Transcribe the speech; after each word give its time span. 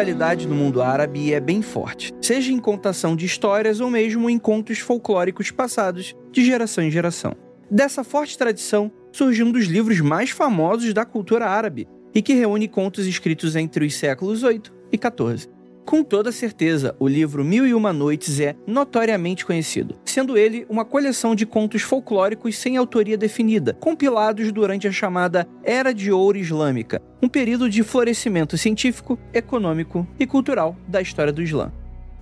oralidade 0.00 0.48
no 0.48 0.54
mundo 0.54 0.80
árabe 0.80 1.34
é 1.34 1.38
bem 1.38 1.60
forte, 1.60 2.14
seja 2.22 2.50
em 2.50 2.58
contação 2.58 3.14
de 3.14 3.26
histórias 3.26 3.80
ou 3.80 3.90
mesmo 3.90 4.30
em 4.30 4.38
contos 4.38 4.78
folclóricos 4.78 5.50
passados 5.50 6.16
de 6.32 6.42
geração 6.42 6.82
em 6.82 6.90
geração. 6.90 7.36
Dessa 7.70 8.02
forte 8.02 8.38
tradição 8.38 8.90
surgiu 9.12 9.44
um 9.44 9.52
dos 9.52 9.66
livros 9.66 10.00
mais 10.00 10.30
famosos 10.30 10.94
da 10.94 11.04
cultura 11.04 11.44
árabe 11.46 11.86
e 12.14 12.22
que 12.22 12.32
reúne 12.32 12.66
contos 12.66 13.06
escritos 13.06 13.54
entre 13.54 13.84
os 13.84 13.94
séculos 13.94 14.42
8 14.42 14.72
e 14.90 14.96
14. 14.96 15.50
Com 15.84 16.04
toda 16.04 16.30
certeza, 16.30 16.94
o 16.98 17.08
livro 17.08 17.44
Mil 17.44 17.66
e 17.66 17.74
Uma 17.74 17.92
Noites 17.92 18.38
é 18.38 18.54
notoriamente 18.66 19.44
conhecido, 19.44 19.96
sendo 20.04 20.36
ele 20.36 20.64
uma 20.68 20.84
coleção 20.84 21.34
de 21.34 21.44
contos 21.44 21.82
folclóricos 21.82 22.56
sem 22.56 22.76
autoria 22.76 23.18
definida, 23.18 23.74
compilados 23.74 24.52
durante 24.52 24.86
a 24.86 24.92
chamada 24.92 25.48
Era 25.64 25.92
de 25.92 26.12
Ouro 26.12 26.38
Islâmica, 26.38 27.02
um 27.20 27.28
período 27.28 27.68
de 27.68 27.82
florescimento 27.82 28.56
científico, 28.56 29.18
econômico 29.32 30.06
e 30.18 30.26
cultural 30.26 30.76
da 30.86 31.00
história 31.00 31.32
do 31.32 31.42
Islã. 31.42 31.72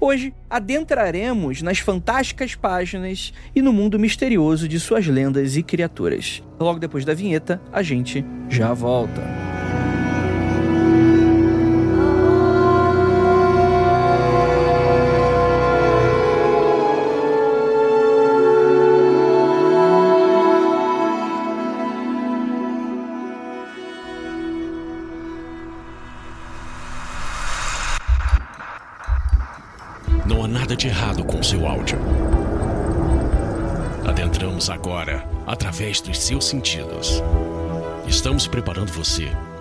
Hoje 0.00 0.32
adentraremos 0.48 1.60
nas 1.60 1.80
fantásticas 1.80 2.54
páginas 2.54 3.32
e 3.54 3.60
no 3.60 3.72
mundo 3.72 3.98
misterioso 3.98 4.68
de 4.68 4.78
suas 4.78 5.06
lendas 5.08 5.56
e 5.56 5.62
criaturas. 5.62 6.42
Logo 6.58 6.78
depois 6.78 7.04
da 7.04 7.14
vinheta, 7.14 7.60
a 7.72 7.82
gente 7.82 8.24
já 8.48 8.72
volta. 8.72 9.20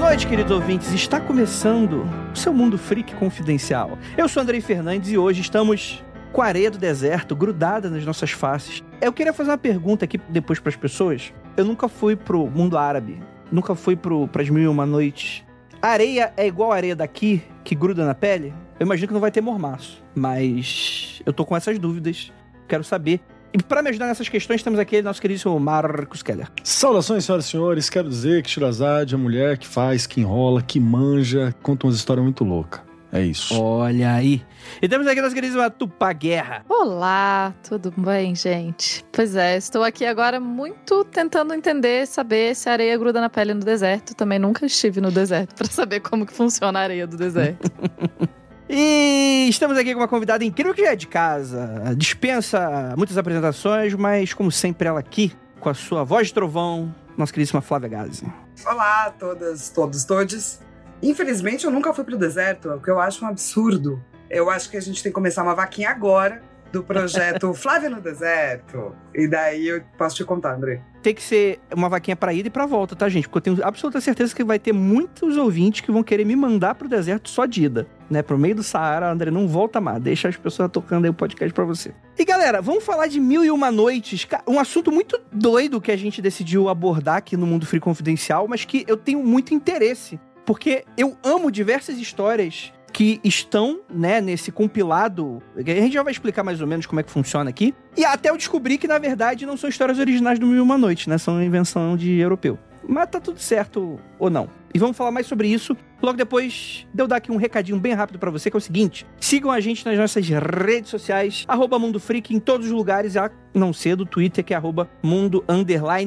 E 0.00 0.02
noites, 0.02 0.24
queridos 0.24 0.50
ouvintes. 0.50 0.90
Está 0.94 1.20
começando 1.20 2.08
o 2.32 2.34
seu 2.34 2.54
Mundo 2.54 2.78
Freak 2.78 3.14
Confidencial. 3.16 3.98
Eu 4.16 4.30
sou 4.30 4.42
Andrei 4.42 4.62
Fernandes 4.62 5.12
e 5.12 5.18
hoje 5.18 5.42
estamos 5.42 6.02
com 6.32 6.40
a 6.40 6.46
areia 6.46 6.70
do 6.70 6.78
deserto 6.78 7.36
grudada 7.36 7.90
nas 7.90 8.02
nossas 8.06 8.30
faces. 8.30 8.82
Eu 8.98 9.12
queria 9.12 9.34
fazer 9.34 9.50
uma 9.50 9.58
pergunta 9.58 10.06
aqui 10.06 10.16
depois 10.30 10.58
para 10.58 10.70
as 10.70 10.76
pessoas. 10.76 11.34
Eu 11.54 11.66
nunca 11.66 11.86
fui 11.86 12.16
pro 12.16 12.46
mundo 12.46 12.78
árabe, 12.78 13.22
nunca 13.52 13.74
fui 13.74 13.94
pro, 13.94 14.26
pras 14.26 14.48
mil 14.48 14.62
e 14.62 14.68
uma 14.68 14.86
noites. 14.86 15.44
A 15.82 15.88
areia 15.88 16.32
é 16.34 16.46
igual 16.46 16.72
a 16.72 16.76
areia 16.76 16.96
daqui, 16.96 17.42
que 17.62 17.74
gruda 17.74 18.06
na 18.06 18.14
pele? 18.14 18.54
Eu 18.80 18.86
imagino 18.86 19.08
que 19.08 19.14
não 19.14 19.20
vai 19.20 19.30
ter 19.30 19.42
mormaço, 19.42 20.02
mas 20.14 21.20
eu 21.26 21.32
tô 21.34 21.44
com 21.44 21.54
essas 21.54 21.78
dúvidas. 21.78 22.32
Quero 22.66 22.82
saber. 22.82 23.20
E 23.52 23.60
para 23.60 23.82
me 23.82 23.88
ajudar 23.90 24.06
nessas 24.06 24.28
questões, 24.28 24.62
temos 24.62 24.78
aqui 24.78 25.02
nosso 25.02 25.20
queridíssimo 25.20 25.58
Marcos 25.58 26.22
Keller. 26.22 26.46
Saudações, 26.62 27.24
senhoras 27.24 27.46
e 27.46 27.48
senhores. 27.48 27.90
Quero 27.90 28.08
dizer 28.08 28.42
que 28.44 28.50
Shirazade 28.50 29.14
é 29.14 29.16
a 29.16 29.20
mulher 29.20 29.58
que 29.58 29.66
faz, 29.66 30.06
que 30.06 30.20
enrola, 30.20 30.62
que 30.62 30.78
manja, 30.78 31.52
conta 31.60 31.86
umas 31.86 31.96
histórias 31.96 32.22
muito 32.22 32.44
loucas. 32.44 32.80
É 33.12 33.20
isso. 33.20 33.60
Olha 33.60 34.14
aí. 34.14 34.40
E 34.80 34.88
temos 34.88 35.04
aqui 35.08 35.20
nossa 35.20 35.34
queridíssima 35.34 35.68
Tupá 35.68 36.12
Guerra. 36.12 36.64
Olá, 36.68 37.52
tudo 37.68 37.92
bem, 37.96 38.36
gente? 38.36 39.04
Pois 39.10 39.34
é, 39.34 39.56
estou 39.56 39.82
aqui 39.82 40.04
agora 40.04 40.38
muito 40.38 41.04
tentando 41.06 41.52
entender, 41.52 42.06
saber 42.06 42.54
se 42.54 42.68
a 42.68 42.72
areia 42.72 42.96
gruda 42.96 43.20
na 43.20 43.28
pele 43.28 43.52
no 43.52 43.64
deserto. 43.64 44.14
Também 44.14 44.38
nunca 44.38 44.64
estive 44.64 45.00
no 45.00 45.10
deserto 45.10 45.56
para 45.58 45.66
saber 45.66 45.98
como 45.98 46.24
que 46.24 46.32
funciona 46.32 46.78
a 46.78 46.82
areia 46.82 47.04
do 47.04 47.16
deserto. 47.16 47.68
E 48.72 49.48
estamos 49.48 49.76
aqui 49.76 49.92
com 49.92 49.98
uma 49.98 50.06
convidada 50.06 50.44
incrível 50.44 50.72
que 50.72 50.82
já 50.82 50.92
é 50.92 50.96
de 50.96 51.08
casa. 51.08 51.92
Dispensa 51.96 52.94
muitas 52.96 53.18
apresentações, 53.18 53.92
mas 53.94 54.32
como 54.32 54.52
sempre 54.52 54.86
ela 54.86 55.00
aqui, 55.00 55.32
com 55.58 55.68
a 55.68 55.74
sua 55.74 56.04
voz 56.04 56.28
de 56.28 56.34
trovão, 56.34 56.94
nossa 57.16 57.32
queridíssima 57.32 57.60
Flávia 57.60 57.88
Gazi. 57.88 58.32
Olá 58.64 59.06
a 59.06 59.10
todas, 59.10 59.70
todos, 59.70 60.04
todes. 60.04 60.60
Infelizmente 61.02 61.64
eu 61.64 61.72
nunca 61.72 61.92
fui 61.92 62.04
pro 62.04 62.16
deserto, 62.16 62.70
o 62.70 62.80
que 62.80 62.88
eu 62.88 63.00
acho 63.00 63.24
um 63.24 63.28
absurdo. 63.28 64.00
Eu 64.30 64.48
acho 64.48 64.70
que 64.70 64.76
a 64.76 64.80
gente 64.80 65.02
tem 65.02 65.10
que 65.10 65.14
começar 65.14 65.42
uma 65.42 65.56
vaquinha 65.56 65.90
agora 65.90 66.40
do 66.70 66.84
projeto 66.84 67.52
Flávia 67.54 67.90
no 67.90 68.00
Deserto. 68.00 68.94
E 69.12 69.26
daí 69.26 69.66
eu 69.66 69.82
posso 69.98 70.14
te 70.14 70.24
contar, 70.24 70.54
André. 70.54 70.80
Tem 71.02 71.12
que 71.12 71.22
ser 71.24 71.58
uma 71.74 71.88
vaquinha 71.88 72.14
pra 72.14 72.32
ida 72.32 72.46
e 72.46 72.50
pra 72.52 72.66
volta, 72.66 72.94
tá, 72.94 73.08
gente? 73.08 73.28
Porque 73.28 73.50
eu 73.50 73.56
tenho 73.56 73.66
absoluta 73.66 74.00
certeza 74.00 74.32
que 74.32 74.44
vai 74.44 74.60
ter 74.60 74.72
muitos 74.72 75.36
ouvintes 75.36 75.80
que 75.80 75.90
vão 75.90 76.04
querer 76.04 76.24
me 76.24 76.36
mandar 76.36 76.76
pro 76.76 76.88
deserto 76.88 77.28
só 77.28 77.46
de 77.46 77.64
ida. 77.64 77.88
Né, 78.10 78.22
pro 78.22 78.36
meio 78.36 78.56
do 78.56 78.62
Saara, 78.64 79.08
André, 79.08 79.30
não 79.30 79.46
volta 79.46 79.80
mais. 79.80 80.02
Deixa 80.02 80.28
as 80.28 80.36
pessoas 80.36 80.68
tocando 80.72 81.04
aí 81.04 81.10
o 81.10 81.14
podcast 81.14 81.54
pra 81.54 81.64
você. 81.64 81.94
E 82.18 82.24
galera, 82.24 82.60
vamos 82.60 82.82
falar 82.82 83.06
de 83.06 83.20
Mil 83.20 83.44
e 83.44 83.52
Uma 83.52 83.70
Noites. 83.70 84.26
Um 84.48 84.58
assunto 84.58 84.90
muito 84.90 85.20
doido 85.32 85.80
que 85.80 85.92
a 85.92 85.96
gente 85.96 86.20
decidiu 86.20 86.68
abordar 86.68 87.18
aqui 87.18 87.36
no 87.36 87.46
Mundo 87.46 87.66
Free 87.66 87.78
Confidencial, 87.78 88.48
mas 88.48 88.64
que 88.64 88.84
eu 88.88 88.96
tenho 88.96 89.22
muito 89.22 89.54
interesse. 89.54 90.18
Porque 90.44 90.84
eu 90.96 91.16
amo 91.22 91.52
diversas 91.52 91.98
histórias 91.98 92.72
que 92.92 93.20
estão, 93.22 93.80
né, 93.88 94.20
nesse 94.20 94.50
compilado. 94.50 95.40
A 95.56 95.62
gente 95.62 95.92
já 95.92 96.02
vai 96.02 96.10
explicar 96.12 96.42
mais 96.42 96.60
ou 96.60 96.66
menos 96.66 96.86
como 96.86 96.98
é 96.98 97.04
que 97.04 97.10
funciona 97.12 97.48
aqui. 97.48 97.72
E 97.96 98.04
até 98.04 98.30
eu 98.30 98.36
descobri 98.36 98.76
que, 98.76 98.88
na 98.88 98.98
verdade, 98.98 99.46
não 99.46 99.56
são 99.56 99.70
histórias 99.70 100.00
originais 100.00 100.40
do 100.40 100.46
Mil 100.46 100.56
e 100.56 100.60
Uma 100.60 100.76
Noite, 100.76 101.08
né? 101.08 101.16
São 101.16 101.40
invenção 101.40 101.96
de 101.96 102.18
europeu. 102.18 102.58
Mas 102.88 103.08
tá 103.08 103.20
tudo 103.20 103.38
certo 103.38 104.00
ou 104.18 104.28
não. 104.28 104.48
E 104.72 104.78
vamos 104.78 104.96
falar 104.96 105.10
mais 105.10 105.26
sobre 105.26 105.48
isso 105.48 105.76
logo 106.00 106.16
depois 106.16 106.86
de 106.92 107.02
eu 107.02 107.06
dar 107.06 107.16
aqui 107.16 107.32
um 107.32 107.36
recadinho 107.36 107.78
bem 107.78 107.92
rápido 107.92 108.18
pra 108.18 108.30
você, 108.30 108.50
que 108.50 108.56
é 108.56 108.58
o 108.58 108.60
seguinte: 108.60 109.06
sigam 109.20 109.50
a 109.50 109.60
gente 109.60 109.84
nas 109.84 109.98
nossas 109.98 110.28
redes 110.28 110.90
sociais, 110.90 111.44
arroba 111.48 111.78
Mundo 111.78 111.98
Freak 111.98 112.34
em 112.34 112.38
todos 112.38 112.66
os 112.66 112.72
lugares, 112.72 113.16
a 113.16 113.30
não 113.54 113.72
ser 113.72 113.96
do 113.96 114.06
Twitter, 114.06 114.44
que 114.44 114.54
é 114.54 114.56
arroba 114.56 114.88
Mundo 115.02 115.44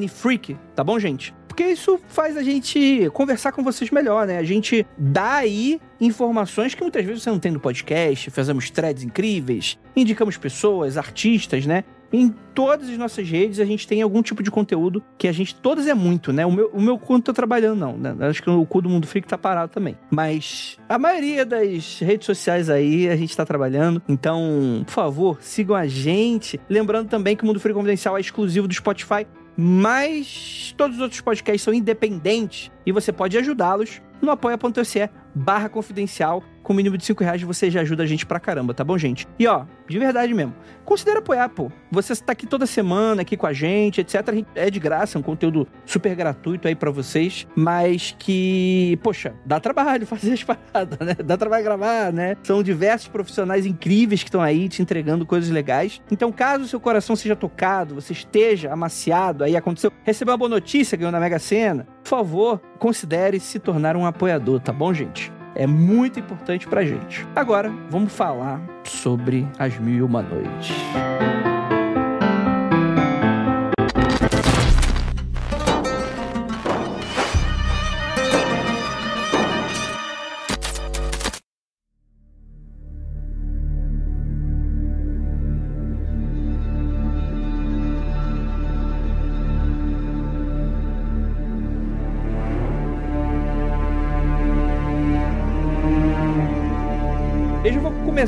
Freak, 0.08 0.56
tá 0.74 0.82
bom, 0.82 0.98
gente? 0.98 1.34
Porque 1.54 1.68
isso 1.68 2.00
faz 2.08 2.36
a 2.36 2.42
gente 2.42 3.08
conversar 3.12 3.52
com 3.52 3.62
vocês 3.62 3.88
melhor, 3.92 4.26
né? 4.26 4.38
A 4.38 4.42
gente 4.42 4.84
dá 4.98 5.34
aí 5.34 5.80
informações 6.00 6.74
que 6.74 6.82
muitas 6.82 7.04
vezes 7.04 7.22
você 7.22 7.30
não 7.30 7.38
tem 7.38 7.52
no 7.52 7.60
podcast, 7.60 8.28
fazemos 8.30 8.70
threads 8.70 9.04
incríveis, 9.04 9.78
indicamos 9.94 10.36
pessoas, 10.36 10.96
artistas, 10.96 11.64
né? 11.64 11.84
Em 12.14 12.32
todas 12.54 12.88
as 12.88 12.96
nossas 12.96 13.28
redes 13.28 13.58
a 13.58 13.64
gente 13.64 13.88
tem 13.88 14.00
algum 14.00 14.22
tipo 14.22 14.40
de 14.40 14.48
conteúdo 14.48 15.02
que 15.18 15.26
a 15.26 15.32
gente. 15.32 15.52
Todas 15.52 15.88
é 15.88 15.94
muito, 15.94 16.32
né? 16.32 16.46
O 16.46 16.52
meu, 16.52 16.70
o 16.72 16.80
meu 16.80 16.96
cu 16.96 17.14
não 17.14 17.20
tá 17.20 17.32
trabalhando, 17.32 17.80
não. 17.80 17.96
Né? 17.98 18.14
Acho 18.20 18.40
que 18.40 18.48
o 18.48 18.64
cu 18.64 18.80
do 18.80 18.88
Mundo 18.88 19.04
Freak 19.04 19.26
tá 19.26 19.36
parado 19.36 19.72
também. 19.72 19.98
Mas 20.12 20.78
a 20.88 20.96
maioria 20.96 21.44
das 21.44 21.98
redes 21.98 22.24
sociais 22.24 22.70
aí 22.70 23.08
a 23.08 23.16
gente 23.16 23.36
tá 23.36 23.44
trabalhando. 23.44 24.00
Então, 24.08 24.84
por 24.86 24.92
favor, 24.92 25.38
sigam 25.40 25.74
a 25.74 25.88
gente. 25.88 26.60
Lembrando 26.70 27.08
também 27.08 27.34
que 27.34 27.42
o 27.42 27.46
Mundo 27.48 27.58
Freak 27.58 27.76
Confidencial 27.76 28.16
é 28.16 28.20
exclusivo 28.20 28.68
do 28.68 28.74
Spotify. 28.74 29.26
Mas 29.56 30.72
todos 30.76 30.96
os 30.96 31.02
outros 31.02 31.20
podcasts 31.20 31.62
são 31.62 31.74
independentes 31.74 32.70
e 32.86 32.92
você 32.92 33.12
pode 33.12 33.36
ajudá-los 33.36 34.00
no 34.22 34.30
apoia.se 34.30 35.10
barra 35.34 35.68
confidencial. 35.68 36.44
Com 36.64 36.72
o 36.72 36.76
mínimo 36.76 36.96
de 36.96 37.04
5 37.04 37.22
reais 37.22 37.42
você 37.42 37.70
já 37.70 37.82
ajuda 37.82 38.02
a 38.04 38.06
gente 38.06 38.24
pra 38.24 38.40
caramba, 38.40 38.72
tá 38.72 38.82
bom, 38.82 38.96
gente? 38.96 39.28
E 39.38 39.46
ó, 39.46 39.66
de 39.86 39.98
verdade 39.98 40.32
mesmo, 40.32 40.54
considera 40.82 41.18
apoiar, 41.18 41.50
pô. 41.50 41.70
Você 41.90 42.16
tá 42.16 42.32
aqui 42.32 42.46
toda 42.46 42.64
semana, 42.64 43.20
aqui 43.20 43.36
com 43.36 43.46
a 43.46 43.52
gente, 43.52 44.00
etc. 44.00 44.16
É 44.54 44.70
de 44.70 44.80
graça, 44.80 45.18
é 45.18 45.20
um 45.20 45.22
conteúdo 45.22 45.68
super 45.84 46.16
gratuito 46.16 46.66
aí 46.66 46.74
pra 46.74 46.90
vocês, 46.90 47.46
mas 47.54 48.16
que, 48.18 48.98
poxa, 49.02 49.34
dá 49.44 49.60
trabalho 49.60 50.06
fazer 50.08 50.32
as 50.32 50.42
paradas, 50.42 50.98
né? 51.06 51.14
Dá 51.22 51.36
trabalho 51.36 51.62
gravar, 51.62 52.10
né? 52.10 52.34
São 52.42 52.62
diversos 52.62 53.08
profissionais 53.08 53.66
incríveis 53.66 54.22
que 54.22 54.30
estão 54.30 54.40
aí 54.40 54.66
te 54.66 54.80
entregando 54.80 55.26
coisas 55.26 55.50
legais. 55.50 56.00
Então, 56.10 56.32
caso 56.32 56.64
o 56.64 56.68
seu 56.68 56.80
coração 56.80 57.14
seja 57.14 57.36
tocado, 57.36 57.94
você 57.94 58.14
esteja 58.14 58.72
amaciado, 58.72 59.44
aí 59.44 59.54
aconteceu, 59.54 59.92
recebeu 60.02 60.32
uma 60.32 60.38
boa 60.38 60.48
notícia, 60.48 60.96
ganhou 60.96 61.12
na 61.12 61.20
Mega 61.20 61.38
Sena, 61.38 61.86
por 62.02 62.08
favor, 62.08 62.60
considere 62.78 63.38
se 63.38 63.58
tornar 63.58 63.96
um 63.96 64.06
apoiador, 64.06 64.60
tá 64.60 64.72
bom, 64.72 64.92
gente? 64.94 65.30
É 65.54 65.66
muito 65.66 66.18
importante 66.18 66.66
pra 66.66 66.84
gente. 66.84 67.26
Agora, 67.34 67.72
vamos 67.88 68.12
falar 68.12 68.60
sobre 68.84 69.46
as 69.58 69.78
mil 69.78 69.94
e 69.94 70.02
uma 70.02 70.22
noites. 70.22 70.74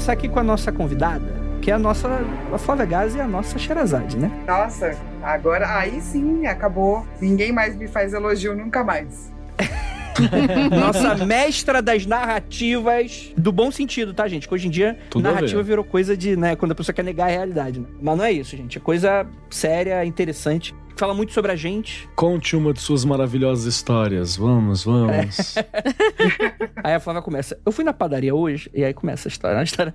Começar 0.07 0.13
aqui 0.13 0.29
com 0.29 0.39
a 0.39 0.45
nossa 0.45 0.71
convidada, 0.71 1.35
que 1.61 1.69
é 1.69 1.75
a 1.75 1.79
nossa 1.79 2.21
a 2.53 2.59
Flávia 2.59 2.87
Gás 2.87 3.17
e 3.17 3.21
a 3.21 3.27
nossa 3.27 3.59
Sherazade, 3.59 4.17
né? 4.17 4.31
Nossa, 4.47 4.97
agora 5.21 5.67
aí 5.79 6.01
sim 6.01 6.47
acabou. 6.47 7.05
Ninguém 7.21 7.51
mais 7.51 7.75
me 7.75 7.89
faz 7.89 8.15
elogio 8.15 8.55
nunca 8.55 8.85
mais. 8.85 9.33
Nossa 10.71 11.27
mestra 11.27 11.83
das 11.83 12.07
narrativas 12.07 13.33
do 13.37 13.51
bom 13.51 13.71
sentido, 13.73 14.15
tá, 14.15 14.29
gente? 14.29 14.47
Que 14.47 14.55
hoje 14.55 14.69
em 14.69 14.71
dia 14.71 14.97
Tudo 15.11 15.27
a 15.27 15.33
narrativa 15.33 15.61
ver. 15.61 15.69
virou 15.69 15.85
coisa 15.85 16.17
de, 16.17 16.37
né, 16.37 16.55
quando 16.55 16.73
a 16.73 16.75
pessoa 16.75 16.95
quer 16.95 17.03
negar 17.03 17.27
a 17.27 17.31
realidade, 17.31 17.81
né? 17.81 17.87
Mas 18.01 18.17
não 18.17 18.25
é 18.25 18.31
isso, 18.31 18.57
gente. 18.57 18.79
É 18.79 18.81
coisa 18.81 19.27
séria, 19.51 20.05
interessante. 20.05 20.73
Fala 20.97 21.13
muito 21.13 21.35
sobre 21.35 21.53
a 21.53 21.57
gente. 21.57 22.09
Conte 22.17 22.57
uma 22.57 22.73
de 22.73 22.81
suas 22.81 23.05
maravilhosas 23.05 23.67
histórias. 23.67 24.35
Vamos, 24.35 24.83
vamos. 24.83 25.55
Aí 26.83 26.95
a 26.95 26.99
Flávia 26.99 27.21
começa. 27.21 27.61
Eu 27.67 27.71
fui 27.71 27.85
na 27.85 27.93
padaria 27.93 28.35
hoje, 28.35 28.71
e 28.73 28.83
aí 28.83 28.95
começa 28.95 29.29
a 29.29 29.31
história. 29.31 29.59
A 29.59 29.63
história... 29.63 29.93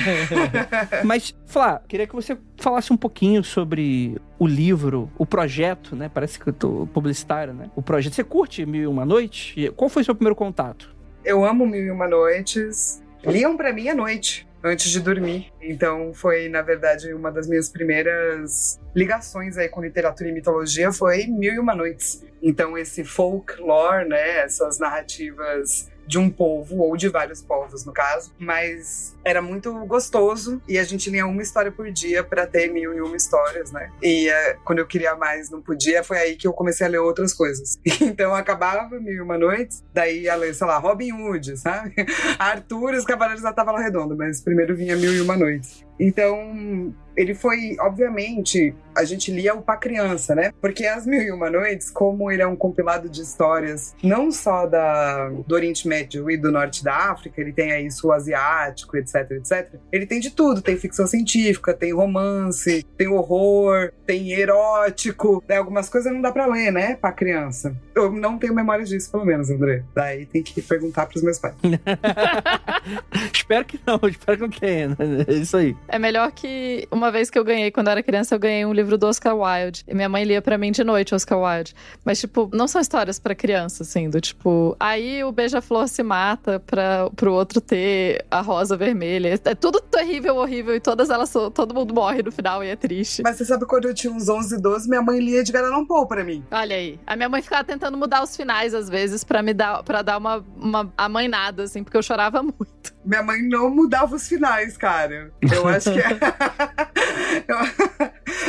Mas, 1.04 1.34
Flá, 1.46 1.80
queria 1.88 2.06
que 2.06 2.14
você 2.14 2.36
falasse 2.58 2.92
um 2.92 2.98
pouquinho 2.98 3.42
sobre 3.42 4.20
o 4.38 4.46
livro, 4.46 5.10
o 5.16 5.24
projeto, 5.24 5.96
né? 5.96 6.10
Parece 6.12 6.38
que 6.38 6.48
eu 6.48 6.52
tô 6.52 6.86
publicitário, 6.92 7.54
né? 7.54 7.70
O 7.74 7.80
projeto. 7.80 8.14
Você 8.14 8.24
curte 8.24 8.66
Mil 8.66 8.82
e 8.82 8.86
Uma 8.86 9.06
Noite? 9.06 9.58
E 9.58 9.70
Qual 9.70 9.88
foi 9.88 10.02
o 10.02 10.04
seu 10.04 10.14
primeiro 10.14 10.36
contato? 10.36 10.94
Eu 11.24 11.44
amo 11.46 11.66
Mil 11.66 11.82
e 11.82 11.90
Uma 11.90 12.06
Noites. 12.06 13.02
Liam 13.24 13.56
pra 13.56 13.72
mim 13.72 13.88
à 13.88 13.94
noite, 13.94 14.46
antes 14.62 14.90
de 14.90 15.00
dormir. 15.00 15.52
Então 15.60 16.12
foi, 16.14 16.48
na 16.48 16.62
verdade, 16.62 17.12
uma 17.12 17.30
das 17.30 17.48
minhas 17.48 17.68
primeiras 17.68 18.80
ligações 18.94 19.56
aí 19.56 19.68
com 19.68 19.82
literatura 19.82 20.28
e 20.28 20.32
mitologia 20.32 20.92
foi 20.92 21.26
Mil 21.26 21.54
e 21.54 21.58
Uma 21.58 21.74
Noites. 21.74 22.24
Então 22.42 22.76
esse 22.76 23.04
folklore, 23.04 24.08
né, 24.08 24.38
essas 24.38 24.78
narrativas 24.78 25.89
de 26.06 26.18
um 26.18 26.30
povo, 26.30 26.78
ou 26.78 26.96
de 26.96 27.08
vários 27.08 27.42
povos, 27.42 27.84
no 27.84 27.92
caso. 27.92 28.32
Mas 28.38 29.16
era 29.24 29.40
muito 29.40 29.72
gostoso 29.86 30.60
e 30.68 30.78
a 30.78 30.84
gente 30.84 31.10
lia 31.10 31.26
uma 31.26 31.42
história 31.42 31.70
por 31.70 31.90
dia 31.90 32.22
para 32.24 32.46
ter 32.46 32.72
mil 32.72 32.94
e 32.94 33.00
uma 33.00 33.16
histórias, 33.16 33.70
né? 33.70 33.90
E 34.02 34.28
eh, 34.28 34.56
quando 34.64 34.78
eu 34.78 34.86
queria 34.86 35.14
mais, 35.14 35.50
não 35.50 35.60
podia, 35.60 36.02
foi 36.02 36.18
aí 36.18 36.36
que 36.36 36.46
eu 36.46 36.52
comecei 36.52 36.86
a 36.86 36.90
ler 36.90 36.98
outras 36.98 37.32
coisas. 37.32 37.78
Então 38.10 38.34
acabava 38.34 38.98
Mil 38.98 39.14
e 39.14 39.20
Uma 39.20 39.38
Noites, 39.38 39.84
daí 39.92 40.22
ia 40.22 40.34
ler, 40.34 40.54
sei 40.54 40.66
lá, 40.66 40.78
Robin 40.78 41.12
Hood, 41.12 41.56
sabe? 41.56 41.94
Arthur 42.38 42.94
e 42.94 42.96
os 42.96 43.04
Cavaleiros 43.04 43.42
da 43.42 43.52
Távola 43.52 43.80
Redonda, 43.80 44.14
mas 44.16 44.40
primeiro 44.40 44.74
vinha 44.74 44.96
Mil 44.96 45.12
e 45.12 45.20
Uma 45.20 45.36
Noites. 45.36 45.84
Então, 45.98 46.94
ele 47.20 47.34
foi, 47.34 47.76
obviamente, 47.78 48.74
a 48.96 49.04
gente 49.04 49.30
lia 49.30 49.54
o 49.54 49.60
pra 49.60 49.76
criança, 49.76 50.34
né? 50.34 50.52
Porque 50.58 50.86
As 50.86 51.06
Mil 51.06 51.20
e 51.20 51.30
Uma 51.30 51.50
Noites, 51.50 51.90
como 51.90 52.30
ele 52.30 52.40
é 52.40 52.46
um 52.46 52.56
compilado 52.56 53.10
de 53.10 53.20
histórias, 53.20 53.94
não 54.02 54.32
só 54.32 54.66
da, 54.66 55.28
do 55.28 55.54
Oriente 55.54 55.86
Médio 55.86 56.30
e 56.30 56.36
do 56.38 56.50
Norte 56.50 56.82
da 56.82 57.10
África, 57.10 57.38
ele 57.40 57.52
tem 57.52 57.72
aí 57.72 57.90
sul 57.90 58.10
asiático, 58.12 58.96
etc, 58.96 59.30
etc. 59.32 59.74
Ele 59.92 60.06
tem 60.06 60.18
de 60.18 60.30
tudo, 60.30 60.62
tem 60.62 60.76
ficção 60.78 61.06
científica, 61.06 61.74
tem 61.74 61.92
romance, 61.92 62.86
tem 62.96 63.08
horror, 63.08 63.92
tem 64.06 64.32
erótico, 64.32 65.44
tem 65.46 65.58
algumas 65.58 65.90
coisas 65.90 66.10
não 66.10 66.22
dá 66.22 66.32
pra 66.32 66.46
ler, 66.46 66.72
né? 66.72 66.96
Pra 66.96 67.12
criança. 67.12 67.76
Eu 67.94 68.10
não 68.10 68.38
tenho 68.38 68.54
memória 68.54 68.84
disso, 68.84 69.10
pelo 69.10 69.26
menos, 69.26 69.50
André. 69.50 69.84
Daí 69.94 70.24
tem 70.24 70.42
que 70.42 70.62
perguntar 70.62 71.04
pros 71.06 71.22
meus 71.22 71.38
pais. 71.38 71.54
espero 73.32 73.64
que 73.66 73.78
não, 73.86 74.00
espero 74.08 74.38
que 74.38 74.42
não 74.42 74.50
tenha. 74.50 74.88
né? 74.88 74.96
É 75.28 75.34
isso 75.34 75.56
aí. 75.56 75.76
É 75.86 75.98
melhor 75.98 76.32
que 76.32 76.88
uma 76.90 77.09
vez 77.10 77.30
que 77.30 77.38
eu 77.38 77.44
ganhei, 77.44 77.70
quando 77.70 77.88
eu 77.88 77.92
era 77.92 78.02
criança, 78.02 78.34
eu 78.34 78.38
ganhei 78.38 78.64
um 78.64 78.72
livro 78.72 78.96
do 78.96 79.06
Oscar 79.06 79.36
Wilde. 79.36 79.84
E 79.86 79.94
minha 79.94 80.08
mãe 80.08 80.24
lia 80.24 80.42
pra 80.42 80.58
mim 80.58 80.70
de 80.70 80.84
noite 80.84 81.14
Oscar 81.14 81.38
Wilde. 81.38 81.74
Mas, 82.04 82.20
tipo, 82.20 82.50
não 82.52 82.66
são 82.66 82.80
histórias 82.80 83.18
pra 83.18 83.34
criança, 83.34 83.82
assim, 83.82 84.08
do 84.08 84.20
tipo, 84.20 84.76
aí 84.78 85.22
o 85.24 85.32
beija-flor 85.32 85.88
se 85.88 86.02
mata 86.02 86.60
pra, 86.60 87.10
pro 87.10 87.32
outro 87.32 87.60
ter 87.60 88.24
a 88.30 88.40
rosa 88.40 88.76
vermelha. 88.76 89.38
É 89.44 89.54
tudo 89.54 89.80
terrível, 89.80 90.36
horrível, 90.36 90.74
e 90.74 90.80
todas 90.80 91.10
elas, 91.10 91.32
todo 91.32 91.74
mundo 91.74 91.94
morre 91.94 92.22
no 92.22 92.32
final 92.32 92.62
e 92.64 92.68
é 92.68 92.76
triste. 92.76 93.22
Mas 93.22 93.36
você 93.36 93.44
sabe 93.44 93.66
quando 93.66 93.86
eu 93.86 93.94
tinha 93.94 94.12
uns 94.12 94.28
11, 94.28 94.60
12, 94.60 94.88
minha 94.88 95.02
mãe 95.02 95.18
lia 95.18 95.40
Edgar 95.40 95.64
Allan 95.64 95.84
Poe 95.84 96.06
pra 96.06 96.24
mim. 96.24 96.44
Olha 96.50 96.76
aí. 96.76 96.98
A 97.06 97.16
minha 97.16 97.28
mãe 97.28 97.42
ficava 97.42 97.64
tentando 97.64 97.96
mudar 97.96 98.22
os 98.22 98.36
finais, 98.36 98.74
às 98.74 98.88
vezes, 98.88 99.24
pra 99.24 99.42
me 99.42 99.54
dar, 99.54 99.82
pra 99.82 100.02
dar 100.02 100.18
uma, 100.18 100.44
uma 100.56 100.92
amainada, 100.96 101.64
assim, 101.64 101.82
porque 101.82 101.96
eu 101.96 102.02
chorava 102.02 102.42
muito. 102.42 102.99
Minha 103.04 103.22
mãe 103.22 103.42
não 103.42 103.70
mudava 103.70 104.14
os 104.14 104.28
finais, 104.28 104.76
cara. 104.76 105.32
Eu 105.52 105.66
acho 105.66 105.90
que. 105.92 106.00
Eu 107.48 107.56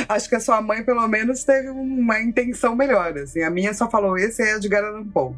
acho 0.09 0.29
que 0.29 0.35
a 0.35 0.39
sua 0.39 0.61
mãe, 0.61 0.83
pelo 0.83 1.07
menos, 1.07 1.43
teve 1.43 1.69
uma 1.69 2.19
intenção 2.19 2.75
melhor. 2.75 3.17
Assim. 3.17 3.43
A 3.43 3.49
minha 3.49 3.73
só 3.73 3.89
falou: 3.89 4.17
esse 4.17 4.41
é 4.41 4.55
Edgar 4.55 4.83
Allan 4.83 5.05
Poe. 5.05 5.35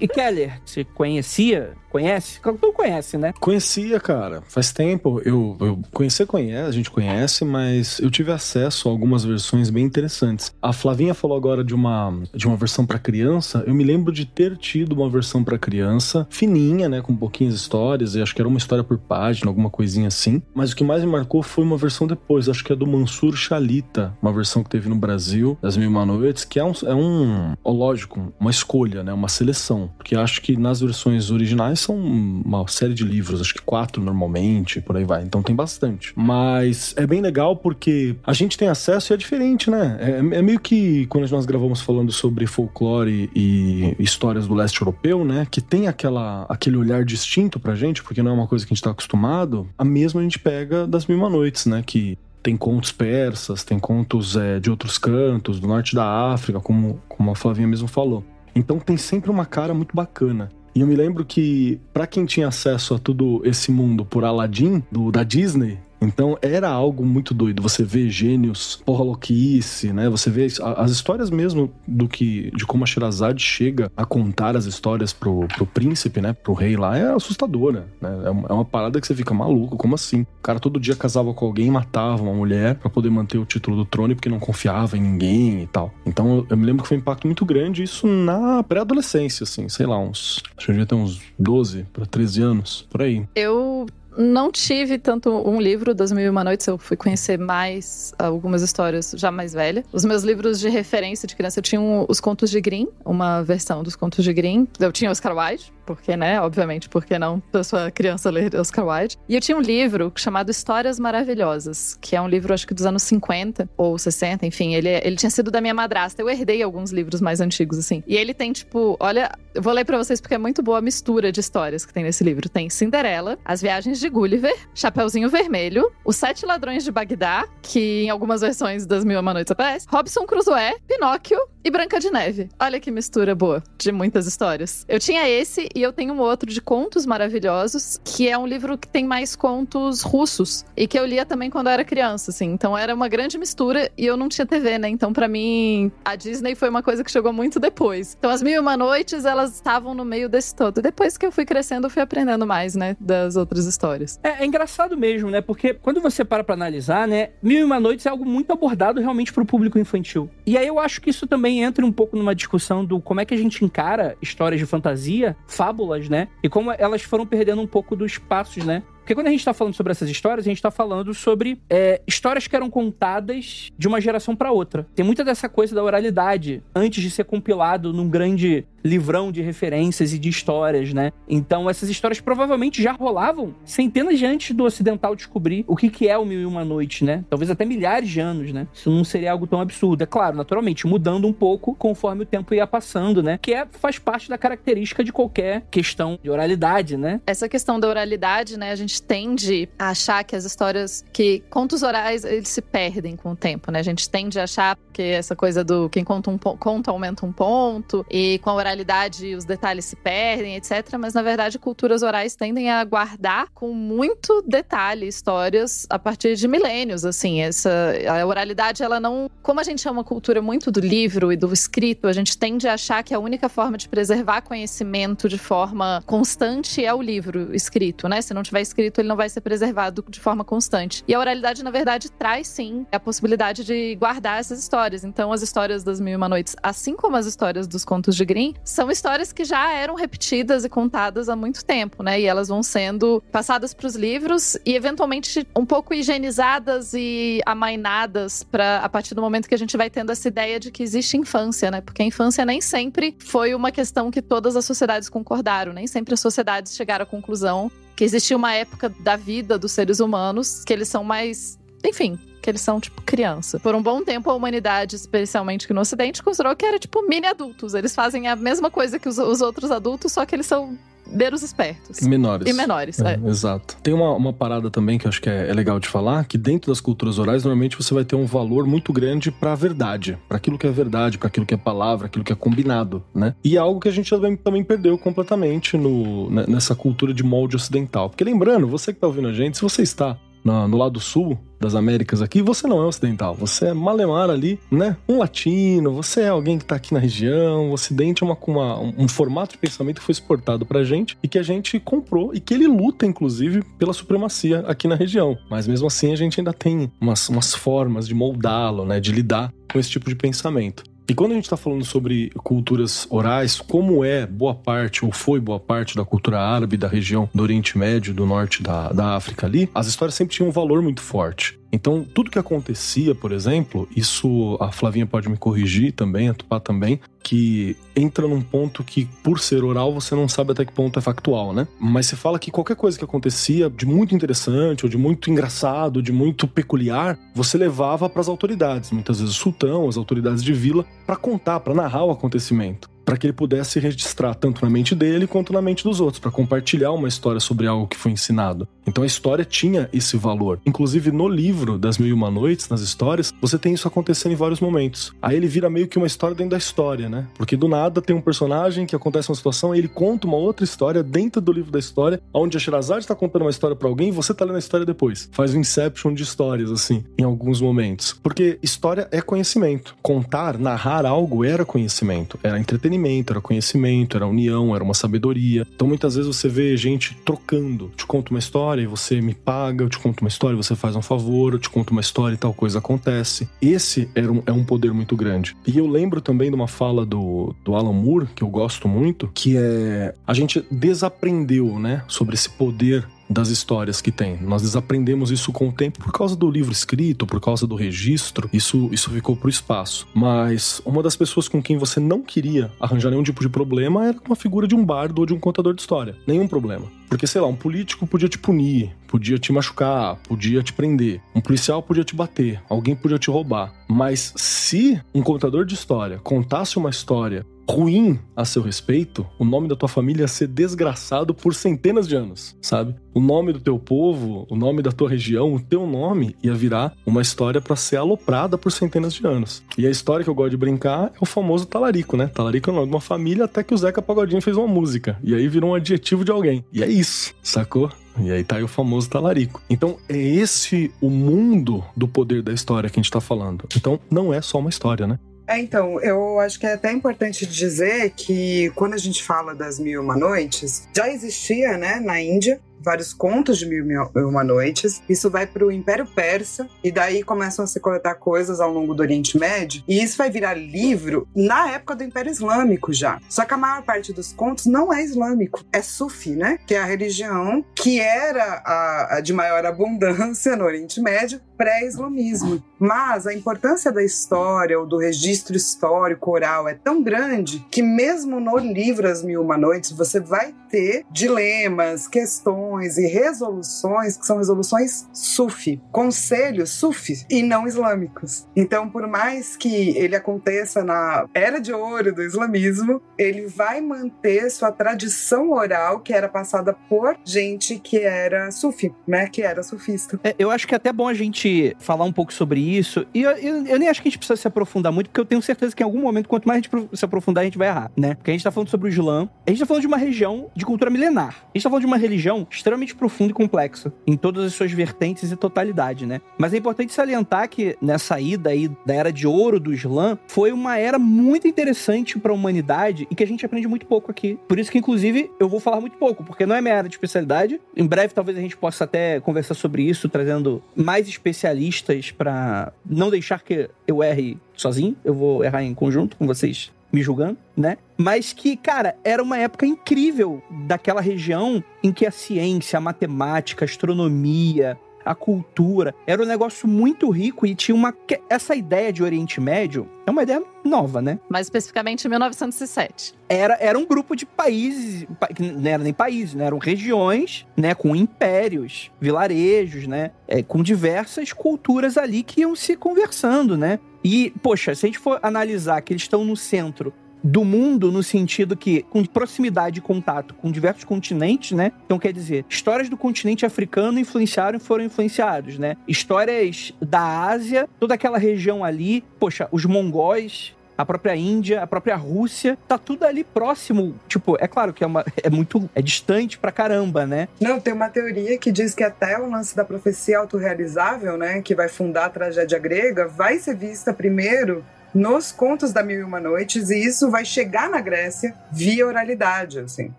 E 0.00 0.06
Keller, 0.06 0.60
você 0.64 0.84
conhecia? 0.84 1.74
Conhece? 1.96 2.40
Tu 2.42 2.72
conhece, 2.74 3.16
né? 3.16 3.32
Conhecia, 3.40 3.98
cara. 3.98 4.42
Faz 4.48 4.70
tempo. 4.70 5.18
Eu, 5.24 5.56
eu 5.60 5.80
conhecer, 5.94 6.26
conhece, 6.26 6.68
a 6.68 6.72
gente 6.72 6.90
conhece, 6.90 7.42
mas 7.42 7.98
eu 8.00 8.10
tive 8.10 8.30
acesso 8.30 8.88
a 8.88 8.92
algumas 8.92 9.24
versões 9.24 9.70
bem 9.70 9.84
interessantes. 9.84 10.54
A 10.60 10.74
Flavinha 10.74 11.14
falou 11.14 11.36
agora 11.38 11.64
de 11.64 11.74
uma, 11.74 12.12
de 12.34 12.46
uma 12.46 12.56
versão 12.56 12.84
pra 12.84 12.98
criança. 12.98 13.64
Eu 13.66 13.74
me 13.74 13.82
lembro 13.82 14.12
de 14.12 14.26
ter 14.26 14.58
tido 14.58 14.92
uma 14.92 15.08
versão 15.08 15.42
pra 15.42 15.56
criança, 15.58 16.26
fininha, 16.28 16.86
né? 16.86 17.00
Com 17.00 17.16
pouquinhas 17.16 17.54
histórias. 17.54 18.14
E 18.14 18.20
acho 18.20 18.34
que 18.34 18.42
era 18.42 18.48
uma 18.48 18.58
história 18.58 18.84
por 18.84 18.98
página, 18.98 19.48
alguma 19.48 19.70
coisinha 19.70 20.08
assim. 20.08 20.42
Mas 20.54 20.72
o 20.72 20.76
que 20.76 20.84
mais 20.84 21.02
me 21.02 21.10
marcou 21.10 21.42
foi 21.42 21.64
uma 21.64 21.78
versão 21.78 22.06
depois. 22.06 22.46
Acho 22.46 22.62
que 22.62 22.74
é 22.74 22.76
do 22.76 22.86
Mansur 22.86 23.34
Chalita, 23.34 24.14
uma 24.20 24.34
versão 24.34 24.62
que 24.62 24.68
teve 24.68 24.86
no 24.86 24.96
Brasil, 24.96 25.56
das 25.62 25.78
Mil 25.78 25.88
Uma 25.88 26.04
Noites, 26.04 26.44
que 26.44 26.58
é 26.60 26.64
um, 26.64 26.72
é 26.84 26.94
um 26.94 27.54
ó, 27.64 27.72
lógico, 27.72 28.34
uma 28.38 28.50
escolha, 28.50 29.02
né? 29.02 29.14
Uma 29.14 29.28
seleção. 29.28 29.85
Porque 29.96 30.16
acho 30.16 30.40
que 30.42 30.56
nas 30.56 30.80
versões 30.80 31.30
originais 31.30 31.80
são 31.80 31.96
uma 31.96 32.66
série 32.68 32.94
de 32.94 33.04
livros, 33.04 33.40
acho 33.40 33.54
que 33.54 33.62
quatro 33.62 34.02
normalmente, 34.02 34.80
por 34.80 34.96
aí 34.96 35.04
vai. 35.04 35.22
Então 35.22 35.42
tem 35.42 35.54
bastante. 35.54 36.12
Mas 36.16 36.94
é 36.96 37.06
bem 37.06 37.20
legal 37.20 37.56
porque 37.56 38.16
a 38.24 38.32
gente 38.32 38.56
tem 38.56 38.68
acesso 38.68 39.12
e 39.12 39.14
é 39.14 39.16
diferente, 39.16 39.70
né? 39.70 39.96
É, 40.00 40.38
é 40.38 40.42
meio 40.42 40.60
que 40.60 41.06
quando 41.06 41.28
nós 41.30 41.46
gravamos 41.46 41.80
falando 41.80 42.12
sobre 42.12 42.46
folclore 42.46 43.30
e 43.34 43.94
histórias 43.98 44.46
do 44.46 44.54
leste 44.54 44.80
europeu, 44.80 45.24
né? 45.24 45.46
Que 45.50 45.60
tem 45.60 45.88
aquela, 45.88 46.46
aquele 46.48 46.76
olhar 46.76 47.04
distinto 47.04 47.58
pra 47.58 47.74
gente, 47.74 48.02
porque 48.02 48.22
não 48.22 48.30
é 48.32 48.34
uma 48.34 48.46
coisa 48.46 48.64
que 48.66 48.72
a 48.72 48.74
gente 48.74 48.82
tá 48.82 48.90
acostumado. 48.90 49.68
A 49.76 49.84
mesma 49.84 50.20
a 50.20 50.22
gente 50.22 50.38
pega 50.38 50.86
das 50.86 51.06
Mil 51.06 51.18
Noites, 51.30 51.66
né? 51.66 51.82
Que 51.84 52.18
tem 52.46 52.56
contos 52.56 52.92
persas, 52.92 53.64
tem 53.64 53.76
contos 53.76 54.36
é, 54.36 54.60
de 54.60 54.70
outros 54.70 54.98
cantos, 54.98 55.58
do 55.58 55.66
norte 55.66 55.96
da 55.96 56.32
África, 56.32 56.60
como, 56.60 57.00
como 57.08 57.32
a 57.32 57.34
Flavinha 57.34 57.66
mesmo 57.66 57.88
falou. 57.88 58.24
Então 58.56 58.78
tem 58.78 58.96
sempre 58.96 59.30
uma 59.30 59.44
cara 59.44 59.74
muito 59.74 59.94
bacana. 59.94 60.48
E 60.74 60.80
eu 60.80 60.86
me 60.86 60.96
lembro 60.96 61.24
que, 61.24 61.78
para 61.92 62.06
quem 62.06 62.24
tinha 62.24 62.48
acesso 62.48 62.94
a 62.94 62.98
todo 62.98 63.42
esse 63.44 63.70
mundo 63.70 64.04
por 64.04 64.24
Aladdin, 64.24 64.82
do, 64.90 65.12
da 65.12 65.22
Disney, 65.22 65.78
então 66.00 66.36
era 66.40 66.68
algo 66.68 67.04
muito 67.04 67.34
doido. 67.34 67.62
Você 67.62 67.82
vê 67.82 68.08
gênios, 68.08 68.80
porra 68.84 69.04
louquice, 69.04 69.92
né? 69.92 70.08
Você 70.08 70.30
vê 70.30 70.46
as 70.76 70.90
histórias 70.90 71.30
mesmo 71.30 71.72
do 71.86 72.08
que 72.08 72.50
de 72.54 72.64
como 72.66 72.84
a 72.84 72.86
Sherazade 72.86 73.42
chega 73.42 73.90
a 73.96 74.04
contar 74.04 74.56
as 74.56 74.66
histórias 74.66 75.12
pro, 75.12 75.46
pro 75.48 75.66
príncipe, 75.66 76.20
né? 76.20 76.32
Pro 76.32 76.52
rei 76.52 76.76
lá, 76.76 76.96
é 76.96 77.12
assustadora, 77.12 77.86
né? 78.00 78.08
É 78.24 78.30
uma, 78.30 78.48
é 78.48 78.52
uma 78.52 78.64
parada 78.64 79.00
que 79.00 79.06
você 79.06 79.14
fica 79.14 79.34
maluco, 79.34 79.76
como 79.76 79.94
assim? 79.94 80.22
O 80.22 80.42
cara 80.42 80.60
todo 80.60 80.80
dia 80.80 80.94
casava 80.94 81.32
com 81.32 81.46
alguém 81.46 81.70
matava 81.70 82.22
uma 82.22 82.34
mulher 82.34 82.76
pra 82.76 82.90
poder 82.90 83.10
manter 83.10 83.38
o 83.38 83.44
título 83.44 83.76
do 83.76 83.84
trono 83.84 84.14
porque 84.14 84.28
não 84.28 84.38
confiava 84.38 84.96
em 84.96 85.00
ninguém 85.00 85.62
e 85.62 85.66
tal. 85.66 85.92
Então 86.04 86.46
eu 86.48 86.56
me 86.56 86.64
lembro 86.64 86.82
que 86.82 86.88
foi 86.88 86.96
um 86.96 87.00
impacto 87.00 87.26
muito 87.26 87.44
grande 87.44 87.82
isso 87.82 88.06
na 88.06 88.62
pré-adolescência, 88.62 89.44
assim, 89.44 89.68
sei 89.68 89.86
lá, 89.86 89.98
uns. 89.98 90.42
Acho 90.56 90.66
que 90.66 90.72
eu 90.72 90.74
devia 90.74 90.86
ter 90.86 90.94
uns 90.94 91.20
12 91.38 91.86
para 91.92 92.06
13 92.06 92.42
anos, 92.42 92.86
por 92.90 93.02
aí. 93.02 93.26
Eu 93.34 93.86
não 94.16 94.50
tive 94.50 94.98
tanto 94.98 95.30
um 95.30 95.60
livro 95.60 95.94
das 95.94 96.10
Mil 96.12 96.24
e 96.24 96.28
Uma 96.28 96.42
Noites, 96.44 96.66
eu 96.66 96.78
fui 96.78 96.96
conhecer 96.96 97.38
mais 97.38 98.12
algumas 98.18 98.62
histórias 98.62 99.12
já 99.16 99.30
mais 99.30 99.52
velha. 99.52 99.84
Os 99.92 100.04
meus 100.04 100.22
livros 100.22 100.58
de 100.60 100.68
referência 100.68 101.26
de 101.28 101.36
criança, 101.36 101.58
eu 101.58 101.62
tinha 101.62 101.80
um- 101.80 102.06
os 102.08 102.20
Contos 102.20 102.50
de 102.50 102.60
Grimm, 102.60 102.88
uma 103.04 103.42
versão 103.42 103.82
dos 103.82 103.94
Contos 103.96 104.24
de 104.24 104.32
Grimm. 104.32 104.66
Eu 104.80 104.90
tinha 104.92 105.10
Oscar 105.10 105.36
Wilde, 105.36 105.72
porque, 105.86 106.16
né, 106.16 106.40
obviamente, 106.40 106.88
porque 106.88 107.18
não 107.18 107.42
da 107.52 107.62
sua 107.62 107.90
criança 107.90 108.30
ler 108.30 108.54
Oscar 108.56 108.86
Wilde. 108.86 109.16
E 109.28 109.34
eu 109.34 109.40
tinha 109.40 109.56
um 109.56 109.60
livro 109.60 110.12
chamado 110.16 110.50
Histórias 110.50 110.98
Maravilhosas, 110.98 111.96
que 112.00 112.16
é 112.16 112.20
um 112.20 112.28
livro, 112.28 112.52
acho 112.52 112.66
que 112.66 112.74
dos 112.74 112.84
anos 112.84 113.02
50 113.04 113.68
ou 113.76 113.96
60, 113.98 114.44
enfim, 114.44 114.74
ele, 114.74 114.88
ele 114.88 115.16
tinha 115.16 115.30
sido 115.30 115.50
da 115.50 115.60
minha 115.60 115.74
madrasta. 115.74 116.20
Eu 116.20 116.28
herdei 116.28 116.62
alguns 116.62 116.90
livros 116.90 117.20
mais 117.20 117.40
antigos, 117.40 117.78
assim. 117.78 118.02
E 118.06 118.16
ele 118.16 118.34
tem, 118.34 118.52
tipo, 118.52 118.96
olha, 118.98 119.32
eu 119.54 119.62
vou 119.62 119.72
ler 119.72 119.84
pra 119.84 119.96
vocês 119.96 120.20
porque 120.20 120.34
é 120.34 120.38
muito 120.38 120.62
boa 120.62 120.78
a 120.78 120.82
mistura 120.82 121.30
de 121.30 121.40
histórias 121.40 121.86
que 121.86 121.92
tem 121.92 122.02
nesse 122.02 122.24
livro. 122.24 122.48
Tem 122.48 122.68
Cinderela, 122.68 123.38
As 123.44 123.62
Viagens 123.62 124.00
de 124.00 124.08
Gulliver, 124.08 124.54
Chapeuzinho 124.74 125.28
Vermelho, 125.30 125.90
Os 126.04 126.16
Sete 126.16 126.44
Ladrões 126.44 126.84
de 126.84 126.90
Bagdá, 126.90 127.46
que 127.62 128.04
em 128.04 128.10
algumas 128.10 128.40
versões 128.40 128.86
das 128.86 129.04
Mil 129.04 129.16
e 129.16 129.20
Uma 129.20 129.32
Noites 129.32 129.50
aparece, 129.50 129.86
Robson 129.88 130.26
Crusoe, 130.26 130.76
Pinóquio 130.86 131.38
e 131.64 131.70
Branca 131.70 131.98
de 131.98 132.10
Neve. 132.10 132.48
Olha 132.60 132.78
que 132.78 132.90
mistura 132.90 133.34
boa 133.34 133.62
de 133.78 133.90
muitas 133.90 134.26
histórias. 134.26 134.84
Eu 134.88 134.98
tinha 134.98 135.28
esse 135.28 135.68
e 135.76 135.82
eu 135.82 135.92
tenho 135.92 136.14
um 136.14 136.20
outro 136.20 136.50
de 136.50 136.62
contos 136.62 137.04
maravilhosos, 137.04 138.00
que 138.02 138.26
é 138.26 138.38
um 138.38 138.46
livro 138.46 138.78
que 138.78 138.88
tem 138.88 139.04
mais 139.04 139.36
contos 139.36 140.00
russos 140.00 140.64
e 140.74 140.88
que 140.88 140.98
eu 140.98 141.04
lia 141.04 141.26
também 141.26 141.50
quando 141.50 141.66
eu 141.66 141.74
era 141.74 141.84
criança, 141.84 142.30
assim. 142.30 142.46
Então 142.46 142.76
era 142.76 142.94
uma 142.94 143.08
grande 143.08 143.36
mistura 143.36 143.90
e 143.96 144.06
eu 144.06 144.16
não 144.16 144.26
tinha 144.26 144.46
TV, 144.46 144.78
né? 144.78 144.88
Então 144.88 145.12
para 145.12 145.28
mim 145.28 145.92
a 146.02 146.16
Disney 146.16 146.54
foi 146.54 146.70
uma 146.70 146.82
coisa 146.82 147.04
que 147.04 147.10
chegou 147.10 147.30
muito 147.30 147.60
depois. 147.60 148.16
Então 148.18 148.30
as 148.30 148.42
Mil 148.42 148.54
e 148.54 148.58
Uma 148.58 148.74
Noites, 148.74 149.26
elas 149.26 149.54
estavam 149.54 149.94
no 149.94 150.02
meio 150.02 150.30
desse 150.30 150.54
todo. 150.54 150.80
Depois 150.80 151.18
que 151.18 151.26
eu 151.26 151.30
fui 151.30 151.44
crescendo, 151.44 151.86
eu 151.86 151.90
fui 151.90 152.00
aprendendo 152.00 152.46
mais, 152.46 152.74
né, 152.74 152.96
das 152.98 153.36
outras 153.36 153.66
histórias. 153.66 154.18
É, 154.22 154.42
é 154.42 154.46
engraçado 154.46 154.96
mesmo, 154.96 155.30
né? 155.30 155.42
Porque 155.42 155.74
quando 155.74 156.00
você 156.00 156.24
para 156.24 156.42
pra 156.42 156.54
analisar, 156.54 157.06
né, 157.06 157.30
Mil 157.42 157.58
e 157.58 157.64
Uma 157.64 157.78
Noites 157.78 158.06
é 158.06 158.08
algo 158.08 158.24
muito 158.24 158.50
abordado 158.50 158.98
realmente 158.98 159.30
pro 159.30 159.44
público 159.44 159.78
infantil. 159.78 160.30
E 160.46 160.56
aí 160.56 160.66
eu 160.66 160.78
acho 160.78 161.02
que 161.02 161.10
isso 161.10 161.26
também 161.26 161.62
entra 161.62 161.84
um 161.84 161.92
pouco 161.92 162.16
numa 162.16 162.34
discussão 162.34 162.82
do 162.82 162.98
como 162.98 163.20
é 163.20 163.26
que 163.26 163.34
a 163.34 163.38
gente 163.38 163.62
encara 163.62 164.16
histórias 164.22 164.58
de 164.58 164.64
fantasia, 164.64 165.36
fábulas, 165.66 166.08
né? 166.08 166.28
E 166.42 166.48
como 166.48 166.70
elas 166.70 167.02
foram 167.02 167.26
perdendo 167.26 167.60
um 167.60 167.66
pouco 167.66 167.96
dos 167.96 168.18
passos, 168.18 168.64
né? 168.64 168.84
Porque 168.98 169.14
quando 169.14 169.26
a 169.28 169.30
gente 169.30 169.44
tá 169.44 169.54
falando 169.54 169.74
sobre 169.74 169.92
essas 169.92 170.08
histórias, 170.08 170.46
a 170.46 170.50
gente 170.50 170.62
tá 170.62 170.70
falando 170.70 171.14
sobre 171.14 171.60
é, 171.70 172.00
histórias 172.06 172.46
que 172.46 172.56
eram 172.56 172.68
contadas 172.68 173.70
de 173.78 173.86
uma 173.86 174.00
geração 174.00 174.34
para 174.34 174.50
outra. 174.50 174.86
Tem 174.94 175.04
muita 175.04 175.24
dessa 175.24 175.48
coisa 175.48 175.74
da 175.74 175.82
oralidade 175.82 176.62
antes 176.74 177.02
de 177.02 177.10
ser 177.10 177.24
compilado 177.24 177.92
num 177.92 178.08
grande 178.08 178.64
livrão 178.86 179.32
de 179.32 179.42
referências 179.42 180.12
e 180.12 180.18
de 180.18 180.28
histórias, 180.28 180.92
né? 180.92 181.12
Então 181.28 181.68
essas 181.68 181.88
histórias 181.88 182.20
provavelmente 182.20 182.82
já 182.82 182.92
rolavam 182.92 183.54
centenas 183.64 184.18
de 184.18 184.24
antes 184.24 184.54
do 184.54 184.64
ocidental 184.64 185.16
descobrir 185.16 185.64
o 185.66 185.76
que, 185.76 185.90
que 185.90 186.08
é 186.08 186.16
o 186.16 186.24
Mil 186.24 186.40
e 186.40 186.46
Uma 186.46 186.64
Noite, 186.64 187.04
né? 187.04 187.24
Talvez 187.28 187.50
até 187.50 187.64
milhares 187.64 188.08
de 188.08 188.20
anos, 188.20 188.52
né? 188.52 188.68
Isso 188.72 188.90
não 188.90 189.04
seria 189.04 189.32
algo 189.32 189.46
tão 189.46 189.60
absurdo. 189.60 190.02
É 190.02 190.06
claro, 190.06 190.36
naturalmente, 190.36 190.86
mudando 190.86 191.26
um 191.26 191.32
pouco 191.32 191.74
conforme 191.74 192.22
o 192.22 192.26
tempo 192.26 192.54
ia 192.54 192.66
passando, 192.66 193.22
né? 193.22 193.38
Que 193.42 193.54
é, 193.54 193.66
faz 193.70 193.98
parte 193.98 194.28
da 194.28 194.38
característica 194.38 195.02
de 195.02 195.12
qualquer 195.12 195.64
questão 195.70 196.18
de 196.22 196.30
oralidade, 196.30 196.96
né? 196.96 197.20
Essa 197.26 197.48
questão 197.48 197.80
da 197.80 197.88
oralidade, 197.88 198.56
né? 198.56 198.70
A 198.70 198.76
gente 198.76 199.02
tende 199.02 199.68
a 199.78 199.90
achar 199.90 200.22
que 200.24 200.36
as 200.36 200.44
histórias, 200.44 201.04
que 201.12 201.42
contos 201.50 201.82
orais, 201.82 202.24
eles 202.24 202.48
se 202.48 202.62
perdem 202.62 203.16
com 203.16 203.32
o 203.32 203.36
tempo, 203.36 203.70
né? 203.72 203.80
A 203.80 203.82
gente 203.82 204.08
tende 204.08 204.38
a 204.38 204.44
achar 204.44 204.78
que 204.92 205.02
essa 205.02 205.34
coisa 205.34 205.64
do 205.64 205.88
quem 205.90 206.04
conta 206.04 206.30
um 206.30 206.38
conto 206.38 206.90
aumenta 206.90 207.26
um 207.26 207.32
ponto 207.32 208.06
e 208.10 208.38
com 208.42 208.50
a 208.50 208.54
oralidade 208.54 208.75
oralidade 208.76 209.34
os 209.34 209.44
detalhes 209.44 209.86
se 209.86 209.96
perdem, 209.96 210.56
etc. 210.56 210.96
Mas 210.98 211.14
na 211.14 211.22
verdade, 211.22 211.58
culturas 211.58 212.02
orais 212.02 212.36
tendem 212.36 212.70
a 212.70 212.84
guardar 212.84 213.48
com 213.54 213.72
muito 213.72 214.42
detalhe 214.42 215.06
histórias 215.06 215.86
a 215.88 215.98
partir 215.98 216.36
de 216.36 216.46
milênios, 216.46 217.04
assim. 217.04 217.40
Essa 217.40 217.70
a 218.08 218.26
oralidade, 218.26 218.82
ela 218.82 219.00
não, 219.00 219.30
como 219.42 219.60
a 219.60 219.62
gente 219.62 219.86
é 219.88 219.90
uma 219.90 220.04
cultura 220.04 220.42
muito 220.42 220.70
do 220.70 220.80
livro 220.80 221.32
e 221.32 221.36
do 221.36 221.52
escrito, 221.52 222.06
a 222.06 222.12
gente 222.12 222.36
tende 222.36 222.68
a 222.68 222.74
achar 222.74 223.02
que 223.02 223.14
a 223.14 223.18
única 223.18 223.48
forma 223.48 223.78
de 223.78 223.88
preservar 223.88 224.42
conhecimento 224.42 225.28
de 225.28 225.38
forma 225.38 226.02
constante 226.06 226.84
é 226.84 226.92
o 226.92 227.00
livro 227.00 227.54
escrito, 227.54 228.08
né? 228.08 228.20
Se 228.20 228.34
não 228.34 228.42
tiver 228.42 228.60
escrito, 228.60 229.00
ele 229.00 229.08
não 229.08 229.16
vai 229.16 229.28
ser 229.28 229.40
preservado 229.40 230.04
de 230.08 230.20
forma 230.20 230.44
constante. 230.44 231.02
E 231.08 231.14
a 231.14 231.18
oralidade, 231.18 231.64
na 231.64 231.70
verdade, 231.70 232.10
traz 232.10 232.46
sim 232.48 232.86
a 232.92 233.00
possibilidade 233.00 233.64
de 233.64 233.94
guardar 233.96 234.40
essas 234.40 234.58
histórias. 234.58 235.04
Então, 235.04 235.32
as 235.32 235.42
histórias 235.42 235.82
das 235.82 236.00
Mil 236.00 236.12
e 236.12 236.16
Uma 236.16 236.28
Noites, 236.28 236.54
assim 236.62 236.94
como 236.94 237.16
as 237.16 237.26
histórias 237.26 237.66
dos 237.66 237.84
contos 237.84 238.16
de 238.16 238.24
Grimm, 238.24 238.54
são 238.66 238.90
histórias 238.90 239.32
que 239.32 239.44
já 239.44 239.72
eram 239.72 239.94
repetidas 239.94 240.64
e 240.64 240.68
contadas 240.68 241.28
há 241.28 241.36
muito 241.36 241.64
tempo, 241.64 242.02
né? 242.02 242.20
E 242.20 242.24
elas 242.24 242.48
vão 242.48 242.62
sendo 242.62 243.22
passadas 243.30 243.72
para 243.72 243.86
os 243.86 243.94
livros 243.94 244.58
e 244.66 244.74
eventualmente 244.74 245.46
um 245.56 245.64
pouco 245.64 245.94
higienizadas 245.94 246.92
e 246.92 247.40
amainadas 247.46 248.42
para 248.42 248.78
a 248.78 248.88
partir 248.88 249.14
do 249.14 249.22
momento 249.22 249.48
que 249.48 249.54
a 249.54 249.58
gente 249.58 249.76
vai 249.76 249.88
tendo 249.88 250.10
essa 250.10 250.28
ideia 250.28 250.58
de 250.58 250.70
que 250.70 250.82
existe 250.82 251.16
infância, 251.16 251.70
né? 251.70 251.80
Porque 251.80 252.02
a 252.02 252.04
infância 252.04 252.44
nem 252.44 252.60
sempre 252.60 253.16
foi 253.20 253.54
uma 253.54 253.70
questão 253.70 254.10
que 254.10 254.20
todas 254.20 254.56
as 254.56 254.64
sociedades 254.64 255.08
concordaram, 255.08 255.72
nem 255.72 255.86
sempre 255.86 256.14
as 256.14 256.20
sociedades 256.20 256.74
chegaram 256.74 257.04
à 257.04 257.06
conclusão 257.06 257.70
que 257.96 258.04
existia 258.04 258.36
uma 258.36 258.52
época 258.52 258.90
da 259.00 259.16
vida 259.16 259.58
dos 259.58 259.72
seres 259.72 260.00
humanos 260.00 260.62
que 260.64 260.72
eles 260.72 260.88
são 260.88 261.02
mais, 261.02 261.58
enfim, 261.86 262.18
que 262.42 262.50
eles 262.50 262.60
são, 262.60 262.80
tipo, 262.80 263.02
criança. 263.02 263.58
Por 263.58 263.74
um 263.74 263.82
bom 263.82 264.04
tempo, 264.04 264.30
a 264.30 264.34
humanidade, 264.34 264.96
especialmente 264.96 265.64
aqui 265.64 265.74
no 265.74 265.80
Ocidente, 265.80 266.22
considerou 266.22 266.54
que 266.54 266.64
era, 266.64 266.78
tipo, 266.78 267.06
mini 267.08 267.26
adultos. 267.26 267.74
Eles 267.74 267.94
fazem 267.94 268.28
a 268.28 268.36
mesma 268.36 268.70
coisa 268.70 268.98
que 268.98 269.08
os, 269.08 269.18
os 269.18 269.40
outros 269.40 269.70
adultos, 269.70 270.12
só 270.12 270.24
que 270.24 270.34
eles 270.34 270.46
são 270.46 270.78
meros 271.10 271.42
espertos. 271.42 272.00
Menores. 272.00 272.48
E 272.48 272.52
menores, 272.52 273.00
é, 273.00 273.14
é. 273.14 273.28
Exato. 273.28 273.76
Tem 273.82 273.94
uma, 273.94 274.12
uma 274.12 274.32
parada 274.32 274.70
também 274.70 274.98
que 274.98 275.06
eu 275.06 275.08
acho 275.08 275.20
que 275.20 275.28
é, 275.28 275.48
é, 275.48 275.52
legal 275.52 275.78
de 275.78 275.88
falar, 275.88 276.24
que 276.24 276.36
dentro 276.36 276.70
das 276.70 276.80
culturas 276.80 277.18
orais, 277.18 277.44
normalmente 277.44 277.76
você 277.76 277.94
vai 277.94 278.04
ter 278.04 278.16
um 278.16 278.26
valor 278.26 278.66
muito 278.66 278.92
grande 278.92 279.30
para 279.30 279.52
a 279.52 279.54
verdade, 279.54 280.18
para 280.28 280.36
aquilo 280.36 280.58
que 280.58 280.66
é 280.66 280.70
verdade, 280.70 281.18
para 281.18 281.28
aquilo 281.28 281.46
que 281.46 281.54
é 281.54 281.56
palavra, 281.56 282.06
aquilo 282.06 282.24
que 282.24 282.32
é 282.32 282.36
combinado, 282.36 283.02
né? 283.14 283.34
E 283.42 283.56
é 283.56 283.58
algo 283.58 283.80
que 283.80 283.88
a 283.88 283.92
gente 283.92 284.10
também, 284.10 284.36
também 284.36 284.64
perdeu 284.64 284.98
completamente 284.98 285.76
no, 285.76 286.30
né, 286.30 286.44
nessa 286.48 286.74
cultura 286.74 287.14
de 287.14 287.22
molde 287.22 287.56
ocidental. 287.56 288.10
Porque 288.10 288.24
lembrando, 288.24 288.66
você 288.66 288.92
que 288.92 289.00
tá 289.00 289.06
ouvindo 289.06 289.28
a 289.28 289.32
gente, 289.32 289.56
se 289.56 289.62
você 289.62 289.82
está 289.82 290.18
no, 290.46 290.68
no 290.68 290.76
lado 290.76 291.00
sul 291.00 291.36
das 291.58 291.74
Américas 291.74 292.22
aqui, 292.22 292.40
você 292.40 292.68
não 292.68 292.80
é 292.80 292.86
ocidental, 292.86 293.34
você 293.34 293.66
é 293.66 293.74
malemar 293.74 294.30
ali, 294.30 294.60
né? 294.70 294.96
Um 295.08 295.18
latino, 295.18 295.90
você 295.90 296.20
é 296.20 296.28
alguém 296.28 296.58
que 296.58 296.64
tá 296.64 296.76
aqui 296.76 296.94
na 296.94 297.00
região, 297.00 297.70
o 297.70 297.72
ocidente 297.72 298.22
é 298.22 298.26
uma, 298.26 298.38
uma, 298.46 298.78
um 298.78 299.08
formato 299.08 299.52
de 299.52 299.58
pensamento 299.58 299.96
que 299.98 300.04
foi 300.04 300.12
exportado 300.12 300.64
pra 300.64 300.84
gente 300.84 301.18
e 301.22 301.26
que 301.26 301.38
a 301.38 301.42
gente 301.42 301.80
comprou 301.80 302.32
e 302.32 302.38
que 302.38 302.54
ele 302.54 302.68
luta, 302.68 303.04
inclusive, 303.06 303.62
pela 303.78 303.92
supremacia 303.92 304.60
aqui 304.60 304.86
na 304.86 304.94
região. 304.94 305.36
Mas 305.50 305.66
mesmo 305.66 305.88
assim 305.88 306.12
a 306.12 306.16
gente 306.16 306.38
ainda 306.38 306.52
tem 306.52 306.92
umas, 307.00 307.28
umas 307.28 307.54
formas 307.54 308.06
de 308.06 308.14
moldá-lo, 308.14 308.84
né? 308.84 309.00
De 309.00 309.10
lidar 309.10 309.52
com 309.72 309.80
esse 309.80 309.90
tipo 309.90 310.08
de 310.08 310.14
pensamento. 310.14 310.84
E 311.08 311.14
quando 311.14 311.32
a 311.32 311.34
gente 311.36 311.44
está 311.44 311.56
falando 311.56 311.84
sobre 311.84 312.30
culturas 312.42 313.06
orais, 313.10 313.60
como 313.60 314.04
é 314.04 314.26
boa 314.26 314.54
parte, 314.54 315.04
ou 315.04 315.12
foi 315.12 315.38
boa 315.38 315.60
parte 315.60 315.94
da 315.94 316.04
cultura 316.04 316.40
árabe 316.40 316.76
da 316.76 316.88
região 316.88 317.28
do 317.32 317.44
Oriente 317.44 317.78
Médio, 317.78 318.12
do 318.12 318.26
norte 318.26 318.60
da, 318.60 318.88
da 318.88 319.14
África 319.14 319.46
ali, 319.46 319.70
as 319.72 319.86
histórias 319.86 320.16
sempre 320.16 320.34
tinham 320.34 320.48
um 320.48 320.52
valor 320.52 320.82
muito 320.82 321.00
forte. 321.00 321.58
Então, 321.72 322.04
tudo 322.04 322.30
que 322.30 322.38
acontecia, 322.38 323.14
por 323.14 323.32
exemplo, 323.32 323.88
isso 323.94 324.56
a 324.60 324.70
Flavinha 324.70 325.06
pode 325.06 325.28
me 325.28 325.36
corrigir 325.36 325.92
também, 325.92 326.28
a 326.28 326.34
Tupá 326.34 326.60
também, 326.60 327.00
que 327.22 327.76
entra 327.94 328.26
num 328.28 328.40
ponto 328.40 328.84
que, 328.84 329.06
por 329.22 329.40
ser 329.40 329.64
oral, 329.64 329.92
você 329.92 330.14
não 330.14 330.28
sabe 330.28 330.52
até 330.52 330.64
que 330.64 330.72
ponto 330.72 330.98
é 330.98 331.02
factual, 331.02 331.52
né? 331.52 331.66
Mas 331.78 332.06
você 332.06 332.16
fala 332.16 332.38
que 332.38 332.50
qualquer 332.50 332.76
coisa 332.76 332.96
que 332.96 333.04
acontecia 333.04 333.68
de 333.68 333.84
muito 333.84 334.14
interessante, 334.14 334.84
ou 334.84 334.90
de 334.90 334.96
muito 334.96 335.30
engraçado, 335.30 336.00
de 336.00 336.12
muito 336.12 336.46
peculiar, 336.46 337.18
você 337.34 337.58
levava 337.58 338.08
para 338.08 338.20
as 338.20 338.28
autoridades, 338.28 338.90
muitas 338.92 339.20
vezes 339.20 339.34
o 339.34 339.38
sultão, 339.38 339.88
as 339.88 339.96
autoridades 339.96 340.42
de 340.42 340.52
vila, 340.52 340.84
para 341.04 341.16
contar, 341.16 341.60
para 341.60 341.74
narrar 341.74 342.04
o 342.04 342.10
acontecimento 342.10 342.95
para 343.06 343.16
que 343.16 343.24
ele 343.24 343.32
pudesse 343.32 343.78
registrar 343.78 344.34
tanto 344.34 344.64
na 344.64 344.70
mente 344.70 344.92
dele 344.92 345.28
quanto 345.28 345.52
na 345.52 345.62
mente 345.62 345.84
dos 345.84 346.00
outros, 346.00 346.18
para 346.18 346.32
compartilhar 346.32 346.90
uma 346.90 347.06
história 347.06 347.38
sobre 347.38 347.68
algo 347.68 347.86
que 347.86 347.96
foi 347.96 348.10
ensinado. 348.10 348.66
Então 348.84 349.04
a 349.04 349.06
história 349.06 349.44
tinha 349.44 349.88
esse 349.92 350.16
valor. 350.16 350.60
Inclusive 350.66 351.12
no 351.12 351.28
livro 351.28 351.78
das 351.78 351.98
Mil 351.98 352.08
e 352.08 352.12
Uma 352.12 352.30
Noites, 352.30 352.68
nas 352.68 352.80
histórias, 352.80 353.32
você 353.40 353.56
tem 353.56 353.72
isso 353.72 353.86
acontecendo 353.86 354.32
em 354.32 354.36
vários 354.36 354.60
momentos. 354.60 355.12
Aí 355.22 355.36
ele 355.36 355.46
vira 355.46 355.70
meio 355.70 355.86
que 355.86 355.96
uma 355.96 356.06
história 356.06 356.34
dentro 356.34 356.50
da 356.50 356.58
história, 356.58 357.08
né? 357.08 357.26
Porque 357.36 357.56
do 357.56 357.68
nada 357.68 358.02
tem 358.02 358.16
um 358.16 358.20
personagem 358.20 358.86
que 358.86 358.96
acontece 358.96 359.30
uma 359.30 359.36
situação 359.36 359.72
e 359.74 359.78
ele 359.78 359.88
conta 359.88 360.26
uma 360.26 360.36
outra 360.36 360.64
história 360.64 361.02
dentro 361.02 361.40
do 361.40 361.52
livro 361.52 361.70
da 361.70 361.78
história, 361.78 362.20
onde 362.34 362.56
a 362.56 362.60
Sherazade 362.60 363.00
está 363.00 363.14
contando 363.14 363.42
uma 363.42 363.50
história 363.50 363.76
para 363.76 363.88
alguém 363.88 364.08
e 364.08 364.12
você 364.12 364.34
tá 364.34 364.44
lendo 364.44 364.56
a 364.56 364.58
história 364.58 364.84
depois. 364.84 365.28
Faz 365.30 365.54
um 365.54 365.60
inception 365.60 366.12
de 366.12 366.24
histórias, 366.24 366.72
assim, 366.72 367.04
em 367.16 367.22
alguns 367.22 367.60
momentos. 367.60 368.18
Porque 368.20 368.58
história 368.60 369.06
é 369.12 369.20
conhecimento. 369.20 369.94
Contar, 370.02 370.58
narrar 370.58 371.06
algo 371.06 371.44
era 371.44 371.64
conhecimento, 371.64 372.38
era 372.42 372.58
entretenimento 372.58 372.95
era 373.28 373.40
conhecimento, 373.40 374.16
era 374.16 374.26
união, 374.26 374.74
era 374.74 374.82
uma 374.82 374.94
sabedoria. 374.94 375.66
Então 375.74 375.86
muitas 375.86 376.14
vezes 376.14 376.34
você 376.34 376.48
vê 376.48 376.76
gente 376.76 377.16
trocando. 377.24 377.90
Te 377.96 378.06
conto 378.06 378.30
uma 378.30 378.38
história 378.38 378.82
e 378.82 378.86
você 378.86 379.20
me 379.20 379.34
paga, 379.34 379.84
eu 379.84 379.88
te 379.88 379.98
conto 379.98 380.20
uma 380.20 380.28
história 380.28 380.54
e 380.54 380.56
você 380.56 380.74
faz 380.74 380.96
um 380.96 381.02
favor, 381.02 381.52
eu 381.52 381.58
te 381.58 381.68
conto 381.70 381.90
uma 381.90 382.00
história 382.00 382.34
e 382.34 382.38
tal 382.38 382.54
coisa 382.54 382.78
acontece. 382.78 383.48
Esse 383.60 384.08
era 384.14 384.32
um, 384.32 384.42
é 384.46 384.52
um 384.52 384.64
poder 384.64 384.92
muito 384.92 385.16
grande. 385.16 385.56
E 385.66 385.76
eu 385.78 385.86
lembro 385.86 386.20
também 386.20 386.50
de 386.50 386.56
uma 386.56 386.68
fala 386.68 387.04
do, 387.04 387.54
do 387.64 387.74
Alan 387.74 387.92
Moore, 387.92 388.28
que 388.34 388.42
eu 388.42 388.48
gosto 388.48 388.88
muito, 388.88 389.30
que 389.34 389.56
é 389.56 390.14
a 390.26 390.34
gente 390.34 390.64
desaprendeu, 390.70 391.78
né, 391.78 392.02
sobre 392.08 392.34
esse 392.34 392.48
poder 392.50 393.06
das 393.28 393.48
histórias 393.48 394.00
que 394.00 394.12
tem. 394.12 394.38
Nós 394.40 394.62
desaprendemos 394.62 395.30
isso 395.30 395.52
com 395.52 395.68
o 395.68 395.72
tempo 395.72 395.98
por 395.98 396.12
causa 396.12 396.36
do 396.36 396.50
livro 396.50 396.72
escrito, 396.72 397.26
por 397.26 397.40
causa 397.40 397.66
do 397.66 397.74
registro. 397.74 398.48
Isso, 398.52 398.88
isso 398.92 399.10
ficou 399.10 399.36
pro 399.36 399.48
espaço. 399.48 400.06
Mas 400.14 400.80
uma 400.84 401.02
das 401.02 401.16
pessoas 401.16 401.48
com 401.48 401.62
quem 401.62 401.76
você 401.76 402.00
não 402.00 402.22
queria 402.22 402.70
arranjar 402.80 403.10
nenhum 403.10 403.22
tipo 403.22 403.40
de 403.40 403.48
problema 403.48 404.06
era 404.06 404.16
uma 404.26 404.36
figura 404.36 404.66
de 404.66 404.74
um 404.74 404.84
bardo 404.84 405.20
ou 405.20 405.26
de 405.26 405.34
um 405.34 405.40
contador 405.40 405.74
de 405.74 405.80
história. 405.80 406.16
Nenhum 406.26 406.48
problema. 406.48 406.86
Porque, 407.08 407.26
sei 407.26 407.40
lá, 407.40 407.46
um 407.46 407.54
político 407.54 408.06
podia 408.06 408.28
te 408.28 408.38
punir, 408.38 408.92
podia 409.06 409.38
te 409.38 409.52
machucar, 409.52 410.16
podia 410.28 410.62
te 410.62 410.72
prender. 410.72 411.20
Um 411.34 411.40
policial 411.40 411.82
podia 411.82 412.04
te 412.04 412.16
bater, 412.16 412.60
alguém 412.68 412.96
podia 412.96 413.18
te 413.18 413.30
roubar. 413.30 413.72
Mas 413.88 414.32
se 414.36 415.00
um 415.14 415.22
contador 415.22 415.64
de 415.64 415.74
história 415.74 416.18
contasse 416.18 416.76
uma 416.76 416.90
história 416.90 417.46
ruim 417.68 418.18
a 418.34 418.44
seu 418.44 418.62
respeito, 418.62 419.26
o 419.38 419.44
nome 419.44 419.68
da 419.68 419.76
tua 419.76 419.88
família 419.88 420.22
ia 420.22 420.28
ser 420.28 420.46
desgraçado 420.46 421.34
por 421.34 421.54
centenas 421.54 422.06
de 422.06 422.14
anos, 422.14 422.56
sabe? 422.60 422.94
O 423.14 423.20
nome 423.20 423.52
do 423.52 423.60
teu 423.60 423.78
povo, 423.78 424.46
o 424.48 424.56
nome 424.56 424.82
da 424.82 424.92
tua 424.92 425.08
região, 425.08 425.54
o 425.54 425.60
teu 425.60 425.86
nome 425.86 426.36
ia 426.42 426.54
virar 426.54 426.94
uma 427.04 427.22
história 427.22 427.60
para 427.60 427.76
ser 427.76 427.96
aloprada 427.96 428.56
por 428.56 428.70
centenas 428.70 429.14
de 429.14 429.26
anos. 429.26 429.62
E 429.76 429.86
a 429.86 429.90
história 429.90 430.22
que 430.22 430.30
eu 430.30 430.34
gosto 430.34 430.50
de 430.50 430.56
brincar 430.56 431.12
é 431.14 431.18
o 431.20 431.26
famoso 431.26 431.66
talarico, 431.66 432.16
né? 432.16 432.28
Talarico 432.28 432.70
é 432.70 432.72
o 432.72 432.76
nome 432.76 432.88
de 432.88 432.94
uma 432.94 433.00
família 433.00 433.44
até 433.44 433.62
que 433.62 433.74
o 433.74 433.78
Zeca 433.78 434.02
Pagodinho 434.02 434.42
fez 434.42 434.56
uma 434.56 434.68
música. 434.68 435.18
E 435.22 435.34
aí 435.34 435.48
virou 435.48 435.70
um 435.70 435.74
adjetivo 435.74 436.24
de 436.24 436.30
alguém. 436.30 436.64
E 436.72 436.82
é 436.82 436.88
isso, 436.88 437.34
sacou? 437.42 437.90
E 438.18 438.30
aí 438.30 438.42
tá 438.44 438.56
aí 438.56 438.62
o 438.62 438.68
famoso 438.68 439.10
talarico. 439.10 439.62
Então, 439.68 439.96
é 440.08 440.16
esse 440.16 440.90
o 441.00 441.10
mundo 441.10 441.84
do 441.96 442.08
poder 442.08 442.42
da 442.42 442.52
história 442.52 442.88
que 442.88 442.98
a 442.98 443.02
gente 443.02 443.10
tá 443.10 443.20
falando. 443.20 443.66
Então, 443.76 444.00
não 444.10 444.32
é 444.32 444.40
só 444.40 444.58
uma 444.58 444.70
história, 444.70 445.06
né? 445.06 445.18
É, 445.46 445.58
então, 445.58 446.00
eu 446.00 446.40
acho 446.40 446.58
que 446.58 446.66
é 446.66 446.72
até 446.72 446.90
importante 446.90 447.46
dizer 447.46 448.10
que 448.10 448.70
quando 448.74 448.94
a 448.94 448.98
gente 448.98 449.22
fala 449.22 449.54
das 449.54 449.78
Mil 449.78 449.92
e 449.92 449.98
Uma 449.98 450.16
Noites, 450.16 450.88
já 450.94 451.08
existia, 451.08 451.76
né, 451.76 452.00
na 452.00 452.20
Índia, 452.20 452.60
vários 452.80 453.12
contos 453.12 453.58
de 453.58 453.66
Mil 453.66 453.86
e 454.14 454.20
Uma 454.20 454.44
Noites. 454.44 455.02
Isso 455.08 455.30
vai 455.30 455.46
para 455.46 455.64
o 455.64 455.72
Império 455.72 456.06
Persa 456.06 456.68
e 456.82 456.90
daí 456.90 457.22
começam 457.22 457.64
a 457.64 457.68
se 457.68 457.80
coletar 457.80 458.14
coisas 458.16 458.60
ao 458.60 458.72
longo 458.72 458.94
do 458.94 459.00
Oriente 459.00 459.38
Médio. 459.38 459.82
E 459.88 460.02
isso 460.02 460.16
vai 460.16 460.30
virar 460.30 460.54
livro 460.54 461.28
na 461.34 461.70
época 461.70 461.96
do 461.96 462.04
Império 462.04 462.30
Islâmico 462.30 462.92
já. 462.92 463.20
Só 463.28 463.44
que 463.44 463.54
a 463.54 463.56
maior 463.56 463.82
parte 463.82 464.12
dos 464.12 464.32
contos 464.32 464.66
não 464.66 464.92
é 464.92 465.02
islâmico, 465.02 465.64
é 465.72 465.82
sufi, 465.82 466.30
né? 466.30 466.58
Que 466.66 466.74
é 466.74 466.80
a 466.80 466.84
religião 466.84 467.64
que 467.74 468.00
era 468.00 468.62
a, 468.64 469.16
a 469.16 469.20
de 469.20 469.32
maior 469.32 469.64
abundância 469.64 470.56
no 470.56 470.64
Oriente 470.64 471.00
Médio 471.00 471.40
pré-islamismo. 471.56 472.62
Mas 472.78 473.26
a 473.26 473.32
importância 473.32 473.90
da 473.90 474.04
história 474.04 474.78
ou 474.78 474.86
do 474.86 474.98
registro 474.98 475.56
histórico 475.56 476.30
oral 476.30 476.68
é 476.68 476.74
tão 476.74 477.02
grande 477.02 477.64
que 477.70 477.82
mesmo 477.82 478.38
no 478.38 478.58
livro 478.58 479.08
As 479.08 479.22
Mil 479.22 479.40
Uma 479.40 479.56
Noites 479.56 479.92
você 479.92 480.20
vai 480.20 480.54
ter 480.68 481.04
dilemas, 481.10 482.06
questões 482.06 482.65
e 482.98 483.06
resoluções 483.06 484.16
que 484.16 484.26
são 484.26 484.38
resoluções 484.38 485.06
sufi, 485.12 485.80
conselhos 485.90 486.70
sufi 486.70 487.24
e 487.30 487.42
não 487.42 487.66
islâmicos. 487.66 488.46
Então, 488.54 488.88
por 488.88 489.06
mais 489.06 489.56
que 489.56 489.96
ele 489.96 490.16
aconteça 490.16 490.82
na 490.84 491.26
era 491.34 491.60
de 491.60 491.72
ouro 491.72 492.14
do 492.14 492.22
islamismo, 492.22 493.00
ele 493.18 493.46
vai 493.46 493.80
manter 493.80 494.50
sua 494.50 494.72
tradição 494.72 495.50
oral 495.50 496.00
que 496.00 496.12
era 496.12 496.28
passada 496.28 496.72
por 496.88 497.16
gente 497.24 497.78
que 497.78 497.98
era 497.98 498.50
sufi, 498.50 498.92
né, 499.06 499.28
que 499.28 499.42
era 499.42 499.62
sufista. 499.62 500.18
É, 500.24 500.34
eu 500.38 500.50
acho 500.50 500.66
que 500.66 500.74
é 500.74 500.76
até 500.76 500.92
bom 500.92 501.08
a 501.08 501.14
gente 501.14 501.76
falar 501.78 502.04
um 502.04 502.12
pouco 502.12 502.32
sobre 502.32 502.60
isso. 502.60 503.06
E 503.14 503.22
eu, 503.22 503.30
eu, 503.32 503.66
eu, 503.66 503.78
nem 503.78 503.88
acho 503.88 504.02
que 504.02 504.08
a 504.08 504.10
gente 504.10 504.18
precisa 504.18 504.36
se 504.36 504.48
aprofundar 504.48 504.92
muito, 504.92 505.08
porque 505.08 505.20
eu 505.20 505.24
tenho 505.24 505.42
certeza 505.42 505.74
que 505.74 505.82
em 505.82 505.86
algum 505.86 506.00
momento, 506.00 506.28
quanto 506.28 506.46
mais 506.46 506.58
a 506.58 506.62
gente 506.62 506.96
se 506.96 507.04
aprofundar, 507.04 507.42
a 507.42 507.44
gente 507.44 507.58
vai 507.58 507.68
errar, 507.68 507.90
né? 507.96 508.14
Porque 508.14 508.30
a 508.30 508.34
gente 508.34 508.44
tá 508.44 508.50
falando 508.50 508.68
sobre 508.68 508.88
o 508.88 508.90
Islã, 508.90 509.28
a 509.46 509.50
gente 509.50 509.60
tá 509.60 509.66
falando 509.66 509.82
de 509.82 509.86
uma 509.86 509.96
região 509.96 510.50
de 510.54 510.64
cultura 510.64 510.90
milenar. 510.90 511.34
A 511.54 511.58
gente 511.58 511.62
tá 511.62 511.70
falando 511.70 511.82
de 511.82 511.86
uma 511.86 511.96
religião 511.96 512.46
extremamente 512.56 512.94
profundo 512.94 513.30
e 513.30 513.34
complexo 513.34 513.92
em 514.06 514.16
todas 514.16 514.44
as 514.44 514.54
suas 514.54 514.72
vertentes 514.72 515.30
e 515.30 515.36
totalidade, 515.36 516.06
né? 516.06 516.20
Mas 516.38 516.54
é 516.54 516.56
importante 516.56 516.92
salientar 516.92 517.48
que 517.48 517.76
nessa 517.80 518.18
ida 518.20 518.50
aí 518.50 518.68
da 518.84 518.94
era 518.94 519.12
de 519.12 519.26
ouro 519.26 519.60
do 519.60 519.72
Islã 519.72 520.18
foi 520.26 520.52
uma 520.52 520.78
era 520.78 520.98
muito 520.98 521.46
interessante 521.46 522.18
para 522.18 522.32
a 522.32 522.34
humanidade 522.34 523.06
e 523.10 523.14
que 523.14 523.22
a 523.22 523.26
gente 523.26 523.44
aprende 523.44 523.68
muito 523.68 523.86
pouco 523.86 524.10
aqui. 524.10 524.38
Por 524.48 524.58
isso 524.58 524.70
que 524.70 524.78
inclusive 524.78 525.30
eu 525.38 525.48
vou 525.48 525.60
falar 525.60 525.80
muito 525.80 525.96
pouco, 525.96 526.24
porque 526.24 526.46
não 526.46 526.54
é 526.54 526.60
minha 526.60 526.76
área 526.76 526.88
de 526.88 526.94
especialidade. 526.94 527.60
Em 527.76 527.86
breve 527.86 528.14
talvez 528.14 528.36
a 528.38 528.40
gente 528.40 528.56
possa 528.56 528.84
até 528.84 529.20
conversar 529.20 529.54
sobre 529.54 529.82
isso, 529.82 530.08
trazendo 530.08 530.62
mais 530.74 531.08
especialistas 531.08 532.10
para 532.10 532.72
não 532.84 533.10
deixar 533.10 533.42
que 533.42 533.68
eu 533.86 534.02
erre 534.02 534.38
sozinho. 534.54 534.96
Eu 535.04 535.14
vou 535.14 535.44
errar 535.44 535.62
em 535.62 535.74
conjunto 535.74 536.16
com 536.16 536.26
vocês 536.26 536.72
me 536.92 537.02
julgando, 537.02 537.36
né? 537.56 537.78
Mas 537.96 538.32
que, 538.32 538.56
cara, 538.56 538.96
era 539.04 539.22
uma 539.22 539.38
época 539.38 539.66
incrível 539.66 540.42
daquela 540.66 541.00
região 541.00 541.62
em 541.82 541.92
que 541.92 542.06
a 542.06 542.10
ciência, 542.10 542.76
a 542.76 542.80
matemática, 542.80 543.64
a 543.64 543.68
astronomia, 543.68 544.78
a 545.06 545.14
cultura. 545.14 545.94
Era 546.06 546.20
um 546.20 546.26
negócio 546.26 546.68
muito 546.68 547.08
rico 547.10 547.46
e 547.46 547.54
tinha 547.54 547.74
uma. 547.74 547.94
Essa 548.28 548.56
ideia 548.56 548.92
de 548.92 549.02
Oriente 549.02 549.40
Médio 549.40 549.88
é 550.04 550.10
uma 550.10 550.24
ideia 550.24 550.42
nova, 550.64 551.00
né? 551.00 551.20
Mais 551.28 551.46
especificamente 551.46 552.04
em 552.04 552.10
1907. 552.10 553.14
Era, 553.28 553.56
era 553.60 553.78
um 553.78 553.86
grupo 553.86 554.16
de 554.16 554.26
países, 554.26 555.06
não 555.38 555.70
era 555.70 555.82
nem 555.82 555.92
países, 555.92 556.34
né? 556.34 556.44
Eram 556.44 556.58
regiões, 556.58 557.46
né? 557.56 557.74
Com 557.74 557.94
impérios, 557.94 558.90
vilarejos, 559.00 559.86
né? 559.86 560.10
É, 560.26 560.42
com 560.42 560.62
diversas 560.62 561.32
culturas 561.32 561.96
ali 561.96 562.24
que 562.24 562.40
iam 562.40 562.56
se 562.56 562.76
conversando, 562.76 563.56
né? 563.56 563.78
E, 564.02 564.32
poxa, 564.42 564.74
se 564.74 564.86
a 564.86 564.88
gente 564.88 564.98
for 564.98 565.18
analisar 565.22 565.80
que 565.80 565.92
eles 565.92 566.02
estão 566.02 566.24
no 566.24 566.36
centro 566.36 566.92
do 567.22 567.44
mundo 567.44 567.90
no 567.90 568.02
sentido 568.02 568.56
que 568.56 568.82
com 568.82 569.04
proximidade 569.04 569.78
e 569.78 569.82
contato 569.82 570.34
com 570.34 570.50
diversos 570.50 570.84
continentes, 570.84 571.52
né? 571.52 571.72
Então 571.84 571.98
quer 571.98 572.12
dizer, 572.12 572.44
histórias 572.48 572.88
do 572.88 572.96
continente 572.96 573.44
africano 573.44 573.98
influenciaram 573.98 574.58
e 574.58 574.60
foram 574.60 574.84
influenciados, 574.84 575.58
né? 575.58 575.76
Histórias 575.88 576.72
da 576.80 577.28
Ásia, 577.28 577.68
toda 577.80 577.94
aquela 577.94 578.18
região 578.18 578.64
ali, 578.64 579.02
poxa, 579.18 579.48
os 579.50 579.64
mongóis, 579.64 580.54
a 580.76 580.84
própria 580.84 581.16
Índia, 581.16 581.62
a 581.62 581.66
própria 581.66 581.96
Rússia, 581.96 582.58
tá 582.68 582.76
tudo 582.76 583.04
ali 583.04 583.24
próximo. 583.24 583.94
Tipo, 584.06 584.36
é 584.38 584.46
claro 584.46 584.72
que 584.72 584.84
é, 584.84 584.86
uma, 584.86 585.04
é 585.22 585.30
muito. 585.30 585.68
é 585.74 585.80
distante 585.80 586.38
pra 586.38 586.52
caramba, 586.52 587.06
né? 587.06 587.28
Não, 587.40 587.58
tem 587.58 587.72
uma 587.72 587.88
teoria 587.88 588.36
que 588.38 588.52
diz 588.52 588.74
que 588.74 588.84
até 588.84 589.18
o 589.18 589.30
lance 589.30 589.56
da 589.56 589.64
profecia 589.64 590.18
autorrealizável, 590.18 591.16
né? 591.16 591.40
Que 591.40 591.54
vai 591.54 591.68
fundar 591.68 592.06
a 592.06 592.10
tragédia 592.10 592.58
grega, 592.58 593.08
vai 593.08 593.38
ser 593.38 593.56
vista 593.56 593.92
primeiro 593.92 594.64
nos 594.96 595.30
contos 595.30 595.74
da 595.74 595.82
Mil 595.82 596.00
e 596.00 596.02
Uma 596.02 596.18
Noites, 596.18 596.70
e 596.70 596.82
isso 596.82 597.10
vai 597.10 597.22
chegar 597.22 597.68
na 597.68 597.82
Grécia 597.82 598.34
via 598.50 598.86
oralidade, 598.86 599.58
assim. 599.58 599.94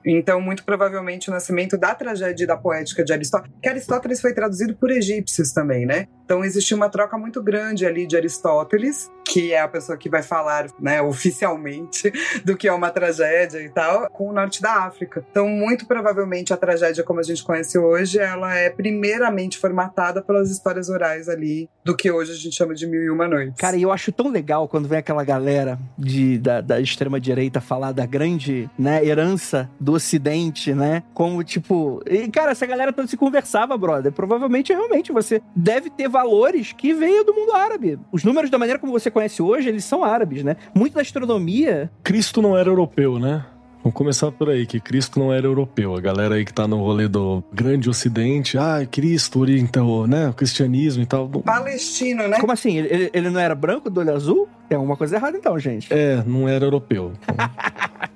Então, 0.03 0.41
muito 0.41 0.63
provavelmente, 0.63 1.29
o 1.29 1.33
nascimento 1.33 1.77
da 1.77 1.93
tragédia 1.93 2.43
e 2.43 2.47
da 2.47 2.57
poética 2.57 3.05
de 3.05 3.13
Aristóteles, 3.13 3.55
que 3.61 3.69
Aristóteles 3.69 4.19
foi 4.19 4.33
traduzido 4.33 4.75
por 4.75 4.89
egípcios 4.89 5.53
também, 5.53 5.85
né? 5.85 6.07
Então, 6.25 6.43
existe 6.43 6.73
uma 6.73 6.89
troca 6.89 7.15
muito 7.15 7.41
grande 7.43 7.85
ali 7.85 8.07
de 8.07 8.17
Aristóteles, 8.17 9.09
que 9.23 9.53
é 9.53 9.61
a 9.61 9.67
pessoa 9.67 9.97
que 9.97 10.09
vai 10.09 10.23
falar, 10.23 10.67
né, 10.79 11.01
oficialmente 11.01 12.11
do 12.43 12.57
que 12.57 12.67
é 12.67 12.73
uma 12.73 12.89
tragédia 12.89 13.59
e 13.59 13.69
tal, 13.69 14.09
com 14.09 14.29
o 14.29 14.33
norte 14.33 14.61
da 14.61 14.85
África. 14.85 15.23
Então, 15.29 15.47
muito 15.47 15.85
provavelmente, 15.85 16.53
a 16.53 16.57
tragédia 16.57 17.03
como 17.03 17.19
a 17.19 17.23
gente 17.23 17.43
conhece 17.43 17.77
hoje, 17.77 18.19
ela 18.19 18.55
é 18.55 18.69
primeiramente 18.69 19.57
formatada 19.57 20.21
pelas 20.21 20.49
histórias 20.49 20.89
orais 20.89 21.29
ali 21.29 21.69
do 21.85 21.95
que 21.95 22.11
hoje 22.11 22.31
a 22.31 22.35
gente 22.35 22.55
chama 22.55 22.73
de 22.73 22.87
Mil 22.87 23.03
e 23.03 23.09
Uma 23.09 23.27
Noites. 23.27 23.59
Cara, 23.59 23.77
eu 23.77 23.91
acho 23.91 24.11
tão 24.11 24.29
legal 24.29 24.67
quando 24.67 24.86
vem 24.87 24.97
aquela 24.97 25.23
galera 25.23 25.77
de, 25.97 26.37
da, 26.37 26.61
da 26.61 26.79
extrema-direita 26.79 27.61
falar 27.61 27.91
da 27.91 28.05
grande 28.05 28.69
né, 28.77 29.03
herança 29.05 29.69
do 29.79 29.93
Ocidente, 29.93 30.73
né? 30.73 31.03
Como, 31.13 31.43
tipo... 31.43 32.01
E, 32.05 32.27
cara, 32.29 32.51
essa 32.51 32.65
galera 32.65 32.93
toda 32.93 33.07
se 33.07 33.17
conversava, 33.17 33.77
brother. 33.77 34.11
Provavelmente, 34.11 34.73
realmente, 34.73 35.11
você 35.11 35.41
deve 35.55 35.89
ter 35.89 36.07
valores 36.07 36.73
que 36.73 36.93
veio 36.93 37.23
do 37.23 37.33
mundo 37.33 37.53
árabe. 37.53 37.99
Os 38.11 38.23
números, 38.23 38.49
da 38.49 38.57
maneira 38.57 38.79
como 38.79 38.91
você 38.91 39.11
conhece 39.11 39.41
hoje, 39.41 39.69
eles 39.69 39.83
são 39.83 40.03
árabes, 40.03 40.43
né? 40.43 40.55
Muito 40.73 40.93
da 40.93 41.01
astronomia... 41.01 41.91
Cristo 42.03 42.41
não 42.41 42.57
era 42.57 42.69
europeu, 42.69 43.19
né? 43.19 43.45
Vamos 43.87 43.95
começar 43.95 44.33
por 44.33 44.49
aí, 44.49 44.65
que 44.65 44.81
Cristo 44.81 45.17
não 45.17 45.31
era 45.31 45.47
europeu. 45.47 45.95
A 45.95 46.01
galera 46.01 46.35
aí 46.35 46.43
que 46.43 46.53
tá 46.53 46.67
no 46.67 46.77
rolê 46.83 47.07
do 47.07 47.41
grande 47.53 47.89
ocidente, 47.89 48.57
ah, 48.57 48.85
Cristo, 48.85 49.49
então, 49.49 50.05
né, 50.05 50.27
o 50.27 50.33
cristianismo 50.33 51.03
e 51.03 51.05
tal. 51.05 51.29
Palestino, 51.29 52.27
né? 52.27 52.37
Como 52.37 52.51
assim? 52.51 52.77
Ele, 52.77 53.09
ele 53.13 53.29
não 53.29 53.39
era 53.39 53.55
branco, 53.55 53.89
do 53.89 54.01
olho 54.01 54.13
azul? 54.13 54.49
Tem 54.67 54.75
alguma 54.75 54.97
coisa 54.97 55.15
errada 55.15 55.37
então, 55.37 55.57
gente. 55.57 55.87
É, 55.93 56.21
não 56.25 56.49
era 56.49 56.65
europeu. 56.65 57.13